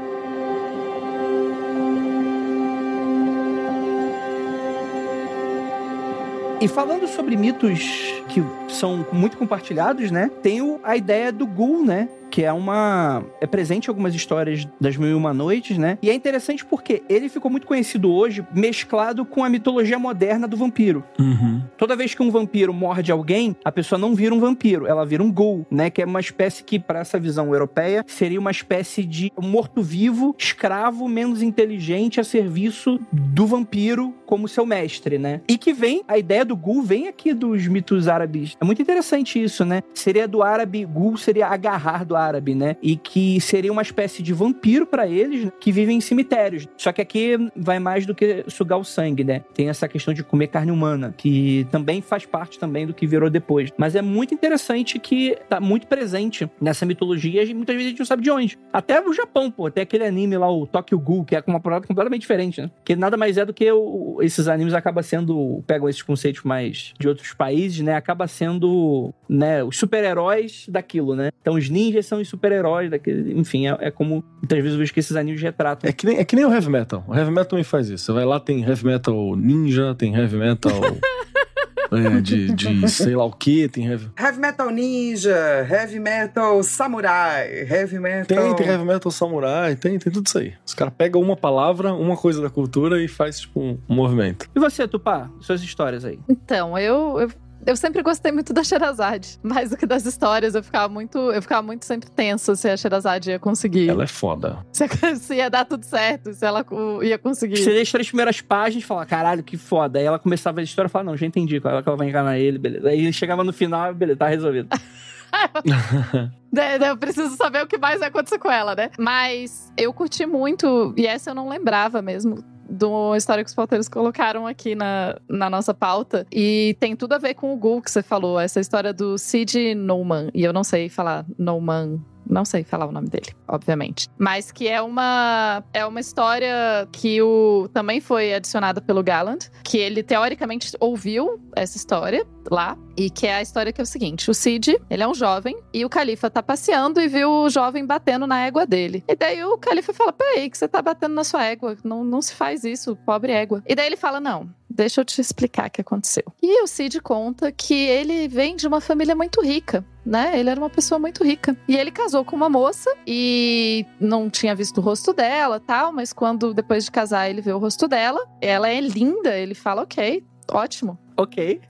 E 6.62 6.68
falando 6.68 7.08
sobre 7.08 7.36
mitos 7.36 7.80
que 8.28 8.40
são 8.68 9.04
muito 9.12 9.36
compartilhados, 9.36 10.12
né? 10.12 10.30
Tem 10.44 10.60
a 10.84 10.96
ideia 10.96 11.32
do 11.32 11.44
ghoul, 11.44 11.84
né? 11.84 12.08
Que 12.32 12.42
é 12.42 12.52
uma. 12.52 13.22
é 13.42 13.46
presente 13.46 13.86
em 13.86 13.90
algumas 13.90 14.14
histórias 14.14 14.66
das 14.80 14.96
Mil 14.96 15.10
e 15.10 15.14
Uma 15.14 15.34
Noites, 15.34 15.76
né? 15.76 15.98
E 16.00 16.08
é 16.08 16.14
interessante 16.14 16.64
porque 16.64 17.02
ele 17.06 17.28
ficou 17.28 17.50
muito 17.50 17.66
conhecido 17.66 18.10
hoje 18.10 18.44
mesclado 18.54 19.26
com 19.26 19.44
a 19.44 19.50
mitologia 19.50 19.98
moderna 19.98 20.48
do 20.48 20.56
vampiro. 20.56 21.04
Uhum. 21.18 21.62
Toda 21.76 21.94
vez 21.94 22.14
que 22.14 22.22
um 22.22 22.30
vampiro 22.30 22.72
morde 22.72 23.12
alguém, 23.12 23.54
a 23.62 23.70
pessoa 23.70 23.98
não 23.98 24.14
vira 24.14 24.34
um 24.34 24.40
vampiro, 24.40 24.86
ela 24.86 25.04
vira 25.04 25.22
um 25.22 25.30
ghoul, 25.30 25.66
né? 25.70 25.90
Que 25.90 26.00
é 26.00 26.06
uma 26.06 26.20
espécie 26.20 26.64
que, 26.64 26.78
para 26.78 27.00
essa 27.00 27.18
visão 27.18 27.52
europeia, 27.52 28.02
seria 28.08 28.40
uma 28.40 28.50
espécie 28.50 29.04
de 29.04 29.30
morto-vivo, 29.38 30.34
escravo, 30.38 31.06
menos 31.08 31.42
inteligente, 31.42 32.18
a 32.18 32.24
serviço 32.24 32.98
do 33.12 33.46
vampiro 33.46 34.14
como 34.24 34.48
seu 34.48 34.64
mestre, 34.64 35.18
né? 35.18 35.42
E 35.46 35.58
que 35.58 35.74
vem, 35.74 36.02
a 36.08 36.16
ideia 36.16 36.46
do 36.46 36.56
ghoul 36.56 36.82
vem 36.82 37.08
aqui 37.08 37.34
dos 37.34 37.66
mitos 37.66 38.08
árabes. 38.08 38.56
É 38.58 38.64
muito 38.64 38.80
interessante 38.80 39.42
isso, 39.42 39.66
né? 39.66 39.82
Seria 39.92 40.26
do 40.26 40.42
árabe, 40.42 40.86
ghoul 40.86 41.18
seria 41.18 41.48
agarrar 41.48 42.06
do 42.06 42.16
árabe, 42.16 42.21
né? 42.54 42.76
E 42.82 42.96
que 42.96 43.40
seria 43.40 43.72
uma 43.72 43.82
espécie 43.82 44.22
de 44.22 44.32
vampiro 44.32 44.86
para 44.86 45.06
eles, 45.08 45.50
que 45.60 45.72
vivem 45.72 45.96
em 45.96 46.00
cemitérios. 46.00 46.68
Só 46.76 46.92
que 46.92 47.00
aqui 47.00 47.36
vai 47.56 47.78
mais 47.78 48.06
do 48.06 48.14
que 48.14 48.44
sugar 48.48 48.78
o 48.78 48.84
sangue, 48.84 49.24
né? 49.24 49.42
Tem 49.54 49.68
essa 49.68 49.88
questão 49.88 50.12
de 50.12 50.22
comer 50.22 50.48
carne 50.48 50.70
humana, 50.70 51.14
que 51.16 51.66
também 51.70 52.00
faz 52.00 52.26
parte 52.26 52.58
também 52.58 52.86
do 52.86 52.94
que 52.94 53.06
virou 53.06 53.30
depois. 53.30 53.70
Mas 53.76 53.94
é 53.94 54.02
muito 54.02 54.34
interessante 54.34 54.98
que 54.98 55.36
tá 55.48 55.60
muito 55.60 55.86
presente 55.86 56.48
nessa 56.60 56.86
mitologia 56.86 57.42
e 57.42 57.54
muitas 57.54 57.74
vezes 57.74 57.86
a 57.86 57.90
gente 57.90 57.98
não 57.98 58.06
sabe 58.06 58.22
de 58.22 58.30
onde. 58.30 58.58
Até 58.72 59.00
o 59.00 59.12
Japão, 59.12 59.50
pô, 59.50 59.70
tem 59.70 59.82
aquele 59.82 60.04
anime 60.04 60.36
lá, 60.36 60.50
o 60.50 60.66
Tokyo 60.66 60.98
Ghoul, 60.98 61.24
que 61.24 61.36
é 61.36 61.42
com 61.42 61.50
uma 61.50 61.60
parada 61.60 61.86
completamente 61.86 62.20
diferente, 62.22 62.60
né? 62.60 62.70
Que 62.84 62.94
nada 62.96 63.16
mais 63.16 63.36
é 63.36 63.44
do 63.44 63.52
que 63.52 63.70
o, 63.70 64.18
esses 64.20 64.48
animes 64.48 64.74
acabam 64.74 65.02
sendo, 65.02 65.62
pegam 65.66 65.88
esses 65.88 66.02
conceitos 66.02 66.42
mais 66.42 66.92
de 66.98 67.08
outros 67.08 67.32
países, 67.32 67.80
né? 67.80 67.94
Acaba 67.94 68.26
sendo, 68.26 69.12
né, 69.28 69.62
os 69.62 69.78
super-heróis 69.78 70.66
daquilo, 70.68 71.14
né? 71.14 71.30
Então 71.40 71.54
os 71.54 71.68
ninjas 71.68 72.06
são 72.12 72.20
os 72.20 72.28
super-heróis 72.28 72.90
daquele, 72.90 73.38
enfim, 73.38 73.66
é, 73.66 73.76
é 73.80 73.90
como 73.90 74.22
muitas 74.36 74.58
vezes 74.58 74.72
eu 74.72 74.78
vejo 74.78 74.92
que 74.92 75.00
esses 75.00 75.16
animes 75.16 75.40
retratam. 75.40 75.88
É 75.88 75.92
que, 75.92 76.04
nem, 76.04 76.18
é 76.18 76.24
que 76.24 76.36
nem 76.36 76.44
o 76.44 76.52
heavy 76.52 76.68
metal. 76.68 77.02
O 77.08 77.14
heavy 77.14 77.30
metal 77.30 77.46
também 77.46 77.64
faz 77.64 77.88
isso. 77.88 78.04
Você 78.04 78.12
vai 78.12 78.26
lá, 78.26 78.38
tem 78.38 78.62
heavy 78.62 78.84
metal 78.84 79.34
ninja, 79.34 79.94
tem 79.94 80.14
heavy 80.14 80.36
metal. 80.36 80.72
é, 81.90 82.20
de, 82.20 82.52
de 82.52 82.88
sei 82.90 83.16
lá 83.16 83.24
o 83.24 83.32
que, 83.32 83.66
tem 83.66 83.86
heavy. 83.86 84.10
Heavy 84.18 84.38
metal 84.38 84.70
ninja, 84.70 85.66
heavy 85.70 85.98
metal 85.98 86.62
samurai, 86.62 87.66
heavy 87.70 87.98
metal. 87.98 88.26
Tem, 88.26 88.56
tem 88.56 88.66
heavy 88.66 88.84
metal 88.84 89.10
samurai, 89.10 89.74
tem, 89.74 89.98
tem 89.98 90.12
tudo 90.12 90.26
isso 90.26 90.36
aí. 90.36 90.52
Os 90.66 90.74
caras 90.74 90.92
pegam 90.96 91.22
uma 91.22 91.36
palavra, 91.36 91.94
uma 91.94 92.16
coisa 92.16 92.42
da 92.42 92.50
cultura 92.50 93.02
e 93.02 93.08
faz, 93.08 93.40
tipo, 93.40 93.58
um, 93.58 93.78
um 93.88 93.94
movimento. 93.94 94.50
E 94.54 94.60
você, 94.60 94.86
Tupá? 94.86 95.30
Suas 95.40 95.62
histórias 95.62 96.04
aí. 96.04 96.18
Então, 96.28 96.76
eu, 96.78 97.20
eu 97.20 97.30
eu 97.66 97.76
sempre 97.76 98.02
gostei 98.02 98.32
muito 98.32 98.52
da 98.52 98.64
Sherazade, 98.64 99.38
mais 99.42 99.70
do 99.70 99.76
que 99.76 99.86
das 99.86 100.04
histórias. 100.04 100.54
Eu 100.54 100.62
ficava 100.62 100.92
muito, 100.92 101.18
eu 101.18 101.40
ficava 101.40 101.62
muito 101.62 101.84
sempre 101.84 102.10
tenso 102.10 102.54
se 102.56 102.68
a 102.68 102.76
Sherazade 102.76 103.30
ia 103.30 103.38
conseguir. 103.38 103.88
Ela 103.88 104.04
é 104.04 104.06
foda. 104.06 104.58
Se, 104.72 104.88
se 105.16 105.34
ia 105.34 105.48
dar 105.48 105.64
tudo 105.64 105.84
certo, 105.84 106.32
se 106.32 106.44
ela 106.44 106.64
ia 107.02 107.18
conseguir. 107.18 107.58
Você 107.58 107.72
deixa 107.72 107.98
as 107.98 108.08
primeiras 108.08 108.40
páginas 108.40 108.82
e 108.82 108.86
fala, 108.86 109.06
caralho, 109.06 109.42
que 109.42 109.56
foda. 109.56 109.98
Aí 109.98 110.04
ela 110.04 110.18
começava 110.18 110.60
a 110.60 110.62
história 110.62 110.88
e 110.88 110.90
falava, 110.90 111.10
não, 111.10 111.16
já 111.16 111.26
entendi 111.26 111.60
qual 111.60 111.78
é 111.78 111.82
que 111.82 111.88
ela 111.88 111.96
vai 111.96 112.08
enganar 112.08 112.38
ele, 112.38 112.58
beleza. 112.58 112.88
Aí 112.88 113.12
chegava 113.12 113.44
no 113.44 113.52
final, 113.52 113.94
beleza, 113.94 114.18
tá 114.18 114.28
resolvido. 114.28 114.68
eu 116.86 116.96
preciso 116.96 117.36
saber 117.36 117.62
o 117.62 117.66
que 117.66 117.78
mais 117.78 118.00
vai 118.00 118.08
acontecer 118.08 118.38
com 118.38 118.50
ela, 118.50 118.74
né? 118.74 118.90
Mas 118.98 119.72
eu 119.76 119.92
curti 119.92 120.26
muito, 120.26 120.94
e 120.96 121.06
essa 121.06 121.30
eu 121.30 121.34
não 121.34 121.48
lembrava 121.48 122.02
mesmo 122.02 122.44
do 122.68 123.14
história 123.16 123.44
que 123.44 123.48
os 123.48 123.54
pauteiros 123.54 123.88
colocaram 123.88 124.46
aqui 124.46 124.74
na, 124.74 125.18
na 125.28 125.50
nossa 125.50 125.74
pauta. 125.74 126.26
E 126.32 126.76
tem 126.80 126.96
tudo 126.96 127.14
a 127.14 127.18
ver 127.18 127.34
com 127.34 127.52
o 127.52 127.56
Gul 127.56 127.82
que 127.82 127.90
você 127.90 128.02
falou, 128.02 128.38
essa 128.38 128.60
história 128.60 128.92
do 128.92 129.18
Sid 129.18 129.74
Nouman. 129.74 130.28
E 130.34 130.42
eu 130.42 130.52
não 130.52 130.64
sei 130.64 130.88
falar 130.88 131.24
Nouman 131.38 132.00
não 132.32 132.44
sei 132.44 132.64
falar 132.64 132.86
o 132.86 132.92
nome 132.92 133.08
dele, 133.08 133.34
obviamente. 133.46 134.08
Mas 134.18 134.50
que 134.50 134.68
é 134.68 134.80
uma 134.80 135.62
é 135.72 135.84
uma 135.84 136.00
história 136.00 136.88
que 136.90 137.20
o 137.20 137.68
também 137.72 138.00
foi 138.00 138.32
adicionada 138.32 138.80
pelo 138.80 139.02
Gallant, 139.02 139.48
que 139.62 139.76
ele 139.76 140.02
teoricamente 140.02 140.72
ouviu 140.80 141.40
essa 141.54 141.76
história 141.76 142.26
lá 142.50 142.76
e 142.96 143.10
que 143.10 143.26
é 143.26 143.36
a 143.36 143.42
história 143.42 143.72
que 143.72 143.80
é 143.80 143.84
o 143.84 143.86
seguinte: 143.86 144.30
o 144.30 144.34
Cid, 144.34 144.80
ele 144.90 145.02
é 145.02 145.08
um 145.08 145.14
jovem 145.14 145.56
e 145.72 145.84
o 145.84 145.88
califa 145.88 146.30
tá 146.30 146.42
passeando 146.42 147.00
e 147.00 147.08
viu 147.08 147.30
o 147.30 147.50
jovem 147.50 147.84
batendo 147.84 148.26
na 148.26 148.44
égua 148.46 148.66
dele. 148.66 149.04
E 149.08 149.14
daí 149.14 149.42
o 149.44 149.58
califa 149.58 149.92
fala: 149.92 150.12
"Peraí, 150.12 150.50
que 150.50 150.58
você 150.58 150.68
tá 150.68 150.80
batendo 150.82 151.14
na 151.14 151.24
sua 151.24 151.44
égua, 151.44 151.76
não, 151.84 152.04
não 152.04 152.20
se 152.22 152.34
faz 152.34 152.64
isso, 152.64 152.96
pobre 153.06 153.32
égua". 153.32 153.62
E 153.66 153.74
daí 153.74 153.86
ele 153.86 153.96
fala: 153.96 154.20
"Não, 154.20 154.48
deixa 154.68 155.00
eu 155.00 155.04
te 155.04 155.20
explicar 155.20 155.68
o 155.68 155.70
que 155.70 155.80
aconteceu". 155.80 156.24
E 156.42 156.62
o 156.62 156.66
Cid 156.66 157.00
conta 157.00 157.50
que 157.52 157.74
ele 157.74 158.28
vem 158.28 158.56
de 158.56 158.66
uma 158.66 158.80
família 158.80 159.14
muito 159.14 159.40
rica 159.40 159.84
né? 160.04 160.38
Ele 160.38 160.50
era 160.50 160.60
uma 160.60 160.70
pessoa 160.70 160.98
muito 160.98 161.24
rica. 161.24 161.56
E 161.68 161.76
ele 161.76 161.90
casou 161.90 162.24
com 162.24 162.36
uma 162.36 162.48
moça 162.48 162.92
e 163.06 163.86
não 164.00 164.28
tinha 164.28 164.54
visto 164.54 164.78
o 164.78 164.80
rosto 164.80 165.12
dela, 165.12 165.60
tal, 165.60 165.92
mas 165.92 166.12
quando 166.12 166.52
depois 166.52 166.84
de 166.84 166.90
casar 166.90 167.30
ele 167.30 167.40
vê 167.40 167.52
o 167.52 167.58
rosto 167.58 167.86
dela, 167.86 168.20
ela 168.40 168.68
é 168.68 168.80
linda, 168.80 169.36
ele 169.36 169.54
fala: 169.54 169.82
"OK, 169.82 170.24
ótimo". 170.50 170.98
OK. 171.16 171.60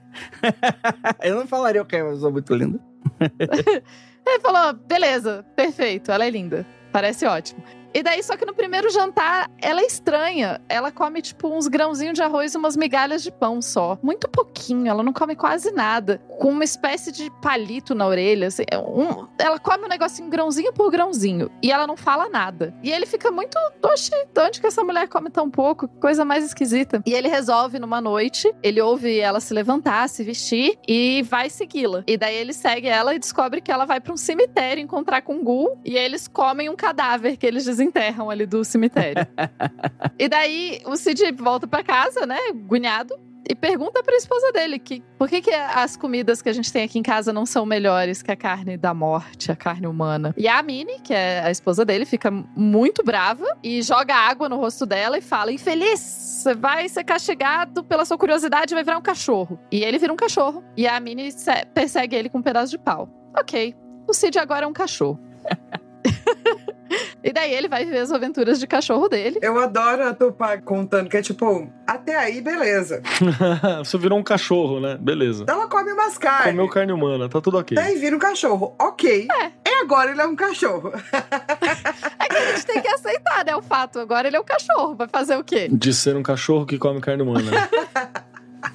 eu 1.21 1.35
não 1.35 1.47
falaria 1.47 1.81
OK, 1.81 1.99
eu 1.99 2.15
sou 2.17 2.31
muito 2.31 2.53
linda. 2.55 2.79
ele 3.19 4.39
falou: 4.41 4.73
"Beleza, 4.73 5.45
perfeito, 5.55 6.11
ela 6.11 6.25
é 6.25 6.29
linda. 6.29 6.65
Parece 6.91 7.25
ótimo". 7.25 7.63
E 7.93 8.01
daí, 8.01 8.23
só 8.23 8.35
que 8.35 8.45
no 8.45 8.53
primeiro 8.53 8.89
jantar, 8.89 9.49
ela 9.61 9.81
é 9.81 9.85
estranha. 9.85 10.59
Ela 10.67 10.91
come, 10.91 11.21
tipo, 11.21 11.47
uns 11.47 11.67
grãozinhos 11.67 12.15
de 12.15 12.23
arroz 12.23 12.53
e 12.53 12.57
umas 12.57 12.75
migalhas 12.75 13.21
de 13.21 13.31
pão 13.31 13.61
só. 13.61 13.97
Muito 14.01 14.27
pouquinho, 14.27 14.87
ela 14.87 15.03
não 15.03 15.13
come 15.13 15.35
quase 15.35 15.71
nada. 15.71 16.19
Com 16.39 16.49
uma 16.49 16.63
espécie 16.63 17.11
de 17.11 17.29
palito 17.41 17.93
na 17.93 18.07
orelha. 18.07 18.47
Assim, 18.47 18.63
é 18.69 18.79
um, 18.79 19.27
ela 19.39 19.59
come 19.59 19.85
um 19.85 19.87
negocinho 19.87 20.29
grãozinho 20.29 20.73
por 20.73 20.89
grãozinho. 20.89 21.51
E 21.61 21.71
ela 21.71 21.85
não 21.85 21.95
fala 21.95 22.27
nada. 22.29 22.73
E 22.81 22.91
ele 22.91 23.05
fica 23.05 23.29
muito, 23.29 23.57
oxe, 23.83 24.09
de 24.09 24.41
onde 24.41 24.59
que 24.59 24.67
essa 24.67 24.83
mulher 24.83 25.07
come 25.07 25.29
tão 25.29 25.49
pouco? 25.49 25.87
Coisa 25.87 26.25
mais 26.25 26.43
esquisita. 26.43 27.01
E 27.05 27.13
ele 27.13 27.27
resolve 27.27 27.77
numa 27.77 28.01
noite, 28.01 28.53
ele 28.63 28.81
ouve 28.81 29.19
ela 29.19 29.39
se 29.39 29.53
levantar, 29.53 30.09
se 30.09 30.23
vestir 30.23 30.77
e 30.87 31.21
vai 31.23 31.49
segui-la. 31.49 32.03
E 32.07 32.17
daí 32.17 32.35
ele 32.35 32.53
segue 32.53 32.87
ela 32.87 33.13
e 33.13 33.19
descobre 33.19 33.61
que 33.61 33.71
ela 33.71 33.85
vai 33.85 33.99
para 33.99 34.13
um 34.13 34.17
cemitério 34.17 34.81
encontrar 34.81 35.21
com 35.21 35.35
o 35.35 35.43
Gul. 35.43 35.79
E 35.85 35.95
eles 35.95 36.27
comem 36.27 36.69
um 36.69 36.75
cadáver 36.75 37.37
que 37.37 37.45
eles 37.45 37.63
dizem 37.63 37.82
desenterram 37.83 38.29
ali 38.29 38.45
do 38.45 38.63
cemitério. 38.63 39.27
e 40.17 40.27
daí 40.27 40.81
o 40.85 40.95
Cid 40.95 41.31
volta 41.33 41.67
para 41.67 41.83
casa, 41.83 42.25
né, 42.25 42.39
gunhado, 42.53 43.13
e 43.47 43.53
pergunta 43.53 44.01
para 44.01 44.13
a 44.13 44.17
esposa 44.17 44.53
dele 44.53 44.79
que 44.79 45.03
por 45.17 45.27
que, 45.27 45.41
que 45.41 45.53
as 45.53 45.97
comidas 45.97 46.41
que 46.41 46.47
a 46.47 46.53
gente 46.53 46.71
tem 46.71 46.85
aqui 46.85 46.97
em 46.97 47.03
casa 47.03 47.33
não 47.33 47.45
são 47.45 47.65
melhores 47.65 48.21
que 48.21 48.31
a 48.31 48.37
carne 48.37 48.77
da 48.77 48.93
morte, 48.93 49.51
a 49.51 49.55
carne 49.55 49.85
humana. 49.85 50.33
E 50.37 50.47
a 50.47 50.63
Minnie, 50.63 51.01
que 51.01 51.13
é 51.13 51.41
a 51.41 51.51
esposa 51.51 51.83
dele, 51.83 52.05
fica 52.05 52.31
muito 52.31 53.03
brava 53.03 53.45
e 53.61 53.81
joga 53.81 54.15
água 54.15 54.47
no 54.47 54.55
rosto 54.55 54.85
dela 54.85 55.17
e 55.17 55.21
fala: 55.21 55.51
Infeliz, 55.51 55.99
você 55.99 56.53
vai 56.53 56.87
ser 56.87 57.03
castigado 57.03 57.83
pela 57.83 58.05
sua 58.05 58.17
curiosidade 58.17 58.73
e 58.73 58.75
vai 58.75 58.83
virar 58.83 58.97
um 58.97 59.01
cachorro. 59.01 59.59
E 59.69 59.83
ele 59.83 59.97
vira 59.97 60.13
um 60.13 60.17
cachorro. 60.17 60.63
E 60.77 60.87
a 60.87 60.97
Minnie 61.01 61.29
persegue 61.73 62.15
ele 62.15 62.29
com 62.29 62.37
um 62.37 62.43
pedaço 62.43 62.71
de 62.71 62.77
pau. 62.77 63.09
Ok, 63.37 63.75
o 64.07 64.13
Cid 64.13 64.39
agora 64.39 64.63
é 64.63 64.67
um 64.69 64.73
cachorro. 64.73 65.19
E 67.23 67.31
daí 67.31 67.53
ele 67.53 67.69
vai 67.69 67.85
viver 67.85 67.99
as 67.99 68.11
aventuras 68.11 68.59
de 68.59 68.67
cachorro 68.67 69.07
dele. 69.07 69.39
Eu 69.41 69.57
adoro 69.57 70.03
a 70.03 70.13
Tupá 70.13 70.57
contando 70.57 71.09
que 71.09 71.15
é 71.15 71.21
tipo, 71.21 71.71
até 71.87 72.15
aí, 72.17 72.41
beleza. 72.41 73.01
Você 73.79 73.97
virou 73.97 74.19
um 74.19 74.23
cachorro, 74.23 74.79
né? 74.79 74.97
Beleza. 74.99 75.45
Ela 75.47 75.67
come 75.67 75.93
umas 75.93 76.17
carnes. 76.17 76.51
Comeu 76.51 76.67
carne 76.67 76.91
humana, 76.91 77.29
tá 77.29 77.39
tudo 77.39 77.57
ok. 77.57 77.75
Daí 77.75 77.97
vira 77.97 78.15
um 78.15 78.19
cachorro. 78.19 78.75
Ok. 78.77 79.27
É. 79.31 79.51
E 79.69 79.81
agora 79.81 80.11
ele 80.11 80.21
é 80.21 80.25
um 80.25 80.35
cachorro. 80.35 80.91
é 82.19 82.27
que 82.27 82.35
a 82.35 82.51
gente 82.51 82.65
tem 82.65 82.81
que 82.81 82.87
aceitar, 82.89 83.45
né? 83.45 83.55
O 83.55 83.61
fato. 83.61 83.99
Agora 83.99 84.27
ele 84.27 84.35
é 84.35 84.39
um 84.39 84.43
cachorro. 84.43 84.95
Vai 84.95 85.07
fazer 85.07 85.37
o 85.37 85.43
quê? 85.43 85.69
De 85.71 85.93
ser 85.93 86.15
um 86.17 86.23
cachorro 86.23 86.65
que 86.65 86.77
come 86.77 86.99
carne 86.99 87.23
humana. 87.23 87.51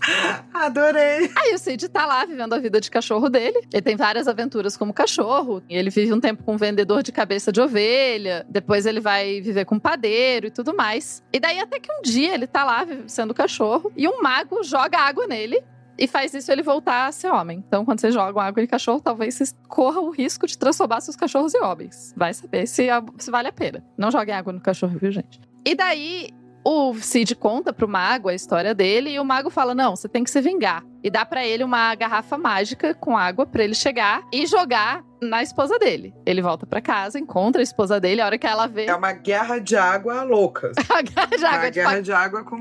Adorei. 0.52 1.30
Aí 1.36 1.54
o 1.54 1.58
Cid 1.58 1.88
tá 1.88 2.06
lá 2.06 2.24
vivendo 2.24 2.52
a 2.52 2.58
vida 2.58 2.80
de 2.80 2.90
cachorro 2.90 3.28
dele. 3.28 3.60
Ele 3.72 3.82
tem 3.82 3.96
várias 3.96 4.28
aventuras 4.28 4.76
como 4.76 4.92
cachorro. 4.92 5.62
Ele 5.68 5.90
vive 5.90 6.12
um 6.12 6.20
tempo 6.20 6.42
com 6.42 6.54
um 6.54 6.56
vendedor 6.56 7.02
de 7.02 7.12
cabeça 7.12 7.52
de 7.52 7.60
ovelha. 7.60 8.46
Depois 8.48 8.86
ele 8.86 9.00
vai 9.00 9.40
viver 9.40 9.64
com 9.64 9.76
um 9.76 9.80
padeiro 9.80 10.46
e 10.46 10.50
tudo 10.50 10.74
mais. 10.74 11.22
E 11.32 11.40
daí 11.40 11.58
até 11.58 11.78
que 11.78 11.90
um 11.92 12.02
dia 12.02 12.34
ele 12.34 12.46
tá 12.46 12.64
lá 12.64 12.86
sendo 13.06 13.34
cachorro 13.34 13.92
e 13.96 14.08
um 14.08 14.22
mago 14.22 14.62
joga 14.62 14.98
água 14.98 15.26
nele 15.26 15.62
e 15.98 16.06
faz 16.06 16.32
isso 16.32 16.50
ele 16.52 16.62
voltar 16.62 17.06
a 17.06 17.12
ser 17.12 17.28
homem. 17.28 17.62
Então, 17.66 17.84
quando 17.84 18.00
você 18.00 18.12
joga 18.12 18.40
água 18.40 18.62
em 18.62 18.66
cachorro, 18.66 19.00
talvez 19.00 19.34
você 19.34 19.44
corra 19.66 20.00
o 20.00 20.10
risco 20.10 20.46
de 20.46 20.56
transformar 20.56 21.00
seus 21.00 21.16
cachorros 21.16 21.54
em 21.54 21.60
homens. 21.60 22.14
Vai 22.16 22.32
saber 22.32 22.66
se, 22.68 22.86
se 23.18 23.30
vale 23.30 23.48
a 23.48 23.52
pena. 23.52 23.84
Não 23.96 24.10
joguem 24.10 24.34
água 24.34 24.52
no 24.52 24.60
cachorro, 24.60 24.96
viu, 24.96 25.10
gente? 25.10 25.40
E 25.66 25.74
daí, 25.74 26.30
o 26.68 26.94
Cid 27.00 27.34
conta 27.34 27.72
pro 27.72 27.88
mago 27.88 28.28
a 28.28 28.34
história 28.34 28.74
dele 28.74 29.10
e 29.10 29.18
o 29.18 29.24
mago 29.24 29.48
fala: 29.48 29.74
"Não, 29.74 29.96
você 29.96 30.06
tem 30.06 30.22
que 30.22 30.30
se 30.30 30.38
vingar". 30.42 30.84
E 31.02 31.08
dá 31.10 31.24
para 31.24 31.46
ele 31.46 31.64
uma 31.64 31.94
garrafa 31.94 32.36
mágica 32.36 32.92
com 32.92 33.16
água 33.16 33.46
para 33.46 33.64
ele 33.64 33.74
chegar 33.74 34.22
e 34.30 34.44
jogar 34.46 35.02
na 35.22 35.42
esposa 35.42 35.78
dele. 35.78 36.12
Ele 36.26 36.42
volta 36.42 36.66
para 36.66 36.80
casa, 36.80 37.18
encontra 37.18 37.62
a 37.62 37.64
esposa 37.64 37.98
dele, 37.98 38.20
a 38.20 38.26
hora 38.26 38.36
que 38.36 38.46
ela 38.46 38.66
vê. 38.66 38.86
É 38.86 38.94
uma 38.94 39.12
guerra 39.12 39.58
de 39.58 39.76
água 39.76 40.22
louca. 40.24 40.72
a 40.90 41.02
guerra 41.02 41.26
de 41.26 41.44
água. 41.44 41.58
Uma 41.58 41.70
guerra 41.70 42.02
de 42.02 42.12
água 42.12 42.44
com, 42.44 42.60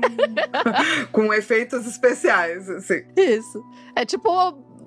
com 1.12 1.34
efeitos 1.34 1.86
especiais, 1.86 2.70
assim. 2.70 3.02
Isso. 3.16 3.62
É 3.94 4.04
tipo 4.06 4.30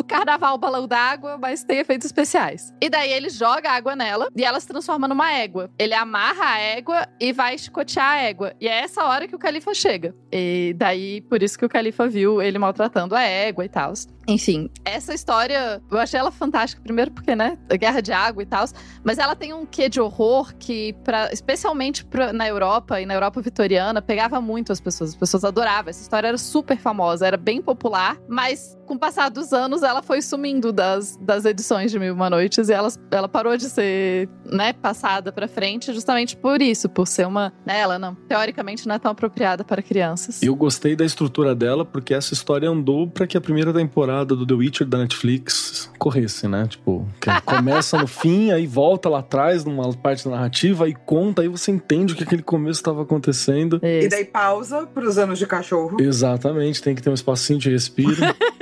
carnaval 0.04 0.58
balão 0.58 0.88
d'água, 0.88 1.38
mas 1.38 1.64
tem 1.64 1.80
efeitos 1.80 2.06
especiais. 2.06 2.74
E 2.82 2.90
daí 2.90 3.12
ele 3.12 3.30
joga 3.30 3.72
água 3.72 3.96
nela 3.96 4.30
e 4.36 4.44
ela 4.44 4.60
se 4.60 4.68
transforma 4.68 5.08
numa 5.08 5.32
égua. 5.32 5.70
Ele 5.78 5.94
amarra 5.94 6.46
a 6.46 6.60
égua 6.60 7.08
e 7.20 7.32
vai 7.32 7.58
chicotear 7.58 8.12
a 8.12 8.18
égua. 8.18 8.54
E 8.60 8.68
é 8.68 8.82
essa 8.82 9.04
hora 9.04 9.28
que 9.28 9.36
o 9.36 9.40
califa 9.40 9.74
chega. 9.74 10.16
E 10.32 10.74
daí, 10.78 11.22
por 11.22 11.42
isso 11.44 11.58
que 11.58 11.66
o 11.66 11.70
califa 11.70 12.08
viu 12.08 12.42
ele 12.42 12.58
maltratando 12.58 13.16
a 13.16 13.22
égua 13.22 13.66
e 13.66 13.70
tal. 13.70 13.94
Enfim, 14.28 14.70
essa 14.86 15.14
história, 15.14 15.82
eu 15.90 15.98
achei 15.98 16.20
ela 16.20 16.32
fantástica, 16.32 16.82
primeiro 16.82 17.12
porque, 17.12 17.36
né, 17.36 17.58
a 17.70 17.76
guerra 17.76 18.02
de 18.02 18.14
água 18.14 18.44
e 18.44 18.46
tal, 18.46 18.66
mas 19.04 19.18
ela 19.18 19.36
tem 19.36 19.52
um 19.52 19.66
quê 19.66 19.90
de 19.90 20.00
horror 20.00 20.54
que, 20.56 20.94
pra, 21.04 21.32
especialmente 21.34 22.06
pra, 22.06 22.32
na 22.32 22.48
Europa 22.48 23.02
e 23.02 23.06
na 23.06 23.14
Europa 23.14 23.42
vitoriana, 23.42 24.02
pegava 24.02 24.40
muito 24.40 24.72
as 24.72 24.80
pessoas. 24.80 25.12
As 25.12 25.16
pessoas 25.16 25.44
adoravam. 25.44 25.90
Essa 25.90 26.02
história 26.02 26.28
era 26.28 26.38
super 26.38 26.78
famosa, 26.78 27.26
era 27.26 27.38
bem 27.38 27.62
popular, 27.62 28.18
mas 28.28 28.78
com 28.86 28.96
o 28.96 29.00
passar 29.00 29.30
dos 29.30 29.54
anos 29.54 29.84
ela 29.92 30.02
foi 30.02 30.22
sumindo 30.22 30.72
das, 30.72 31.18
das 31.18 31.46
edições 31.46 31.92
de 31.92 32.00
Mil 32.00 32.10
e 32.10 32.12
Uma 32.12 32.30
Noites 32.30 32.70
e 32.70 32.74
ela, 32.74 32.90
ela 33.12 33.28
parou 33.28 33.58
de 33.58 33.66
ser, 33.66 34.30
né, 34.46 34.74
passada 34.74 35.32
pra 35.32 35.48
frente 35.48 35.94
justamente 35.94 36.36
por 36.36 36.62
isso, 36.62 36.88
por 36.88 37.06
ser 37.06 37.28
uma. 37.28 37.54
Né, 37.66 37.80
ela 37.80 38.00
não, 38.00 38.16
teoricamente 38.16 38.88
não 38.88 38.96
é 38.96 39.00
tão 39.00 39.12
apropriada 39.12 39.64
para 39.64 39.82
crianças. 39.82 40.42
Eu 40.42 40.56
gostei 40.56 40.96
da 40.96 41.06
estrutura 41.06 41.54
dela 41.54 41.84
porque 41.86 42.14
essa 42.14 42.34
história 42.34 42.70
andou 42.70 43.08
para 43.08 43.28
que 43.28 43.38
a 43.38 43.42
primeira 43.42 43.74
temporada 43.74 44.36
do 44.36 44.46
The 44.48 44.54
Witcher 44.54 44.88
da 44.88 44.98
Netflix 44.98 45.92
corresse, 46.00 46.48
né? 46.48 46.66
Tipo, 46.68 47.06
começa 47.46 47.98
no 47.98 48.08
fim, 48.08 48.52
aí 48.52 48.66
volta 48.66 49.10
lá 49.10 49.20
atrás, 49.20 49.66
numa 49.66 49.94
parte 49.94 50.24
da 50.24 50.32
narrativa, 50.32 50.86
aí 50.86 50.96
conta, 50.96 51.42
aí 51.42 51.50
você 51.50 51.70
entende 51.70 52.14
o 52.14 52.16
que 52.16 52.24
aquele 52.24 52.44
começo 52.44 52.80
estava 52.80 53.02
acontecendo. 53.02 53.76
Isso. 53.84 54.06
E 54.06 54.10
daí 54.10 54.26
pausa 54.26 54.88
pros 54.88 55.18
anos 55.18 55.38
de 55.38 55.46
cachorro. 55.46 55.98
Exatamente, 56.00 56.82
tem 56.82 56.96
que 56.96 57.02
ter 57.02 57.10
um 57.10 57.14
espacinho 57.14 57.60
de 57.60 57.70
respiro. 57.70 58.22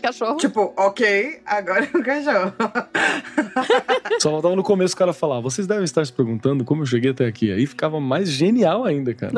cachorro. 0.00 0.36
Tipo, 0.36 0.72
ok, 0.76 1.40
agora 1.46 1.88
é 1.92 1.96
o 1.96 2.02
cachorro. 2.02 2.52
Só 4.20 4.30
faltava 4.30 4.56
no 4.56 4.62
começo 4.62 4.94
o 4.94 4.98
cara 4.98 5.12
falar: 5.12 5.40
vocês 5.40 5.66
devem 5.66 5.84
estar 5.84 6.04
se 6.04 6.12
perguntando 6.12 6.64
como 6.64 6.82
eu 6.82 6.86
cheguei 6.86 7.10
até 7.10 7.26
aqui. 7.26 7.52
Aí 7.52 7.66
ficava 7.66 8.00
mais 8.00 8.28
genial 8.28 8.84
ainda, 8.84 9.14
cara. 9.14 9.32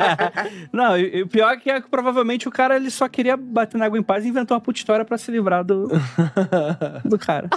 Não, 0.72 0.98
e, 0.98 1.22
o 1.22 1.28
pior 1.28 1.52
é 1.52 1.56
que 1.56 1.70
é 1.70 1.80
que 1.80 1.88
provavelmente 1.88 2.48
o 2.48 2.50
cara 2.50 2.76
ele 2.76 2.90
só 2.90 3.08
queria 3.08 3.36
bater 3.36 3.78
na 3.78 3.86
água 3.86 3.98
em 3.98 4.02
paz 4.02 4.24
e 4.24 4.28
inventou 4.28 4.54
uma 4.54 4.60
puta 4.60 4.78
história 4.78 5.04
pra 5.04 5.18
se 5.18 5.30
livrar 5.30 5.64
do, 5.64 5.88
do 7.04 7.18
cara. 7.18 7.48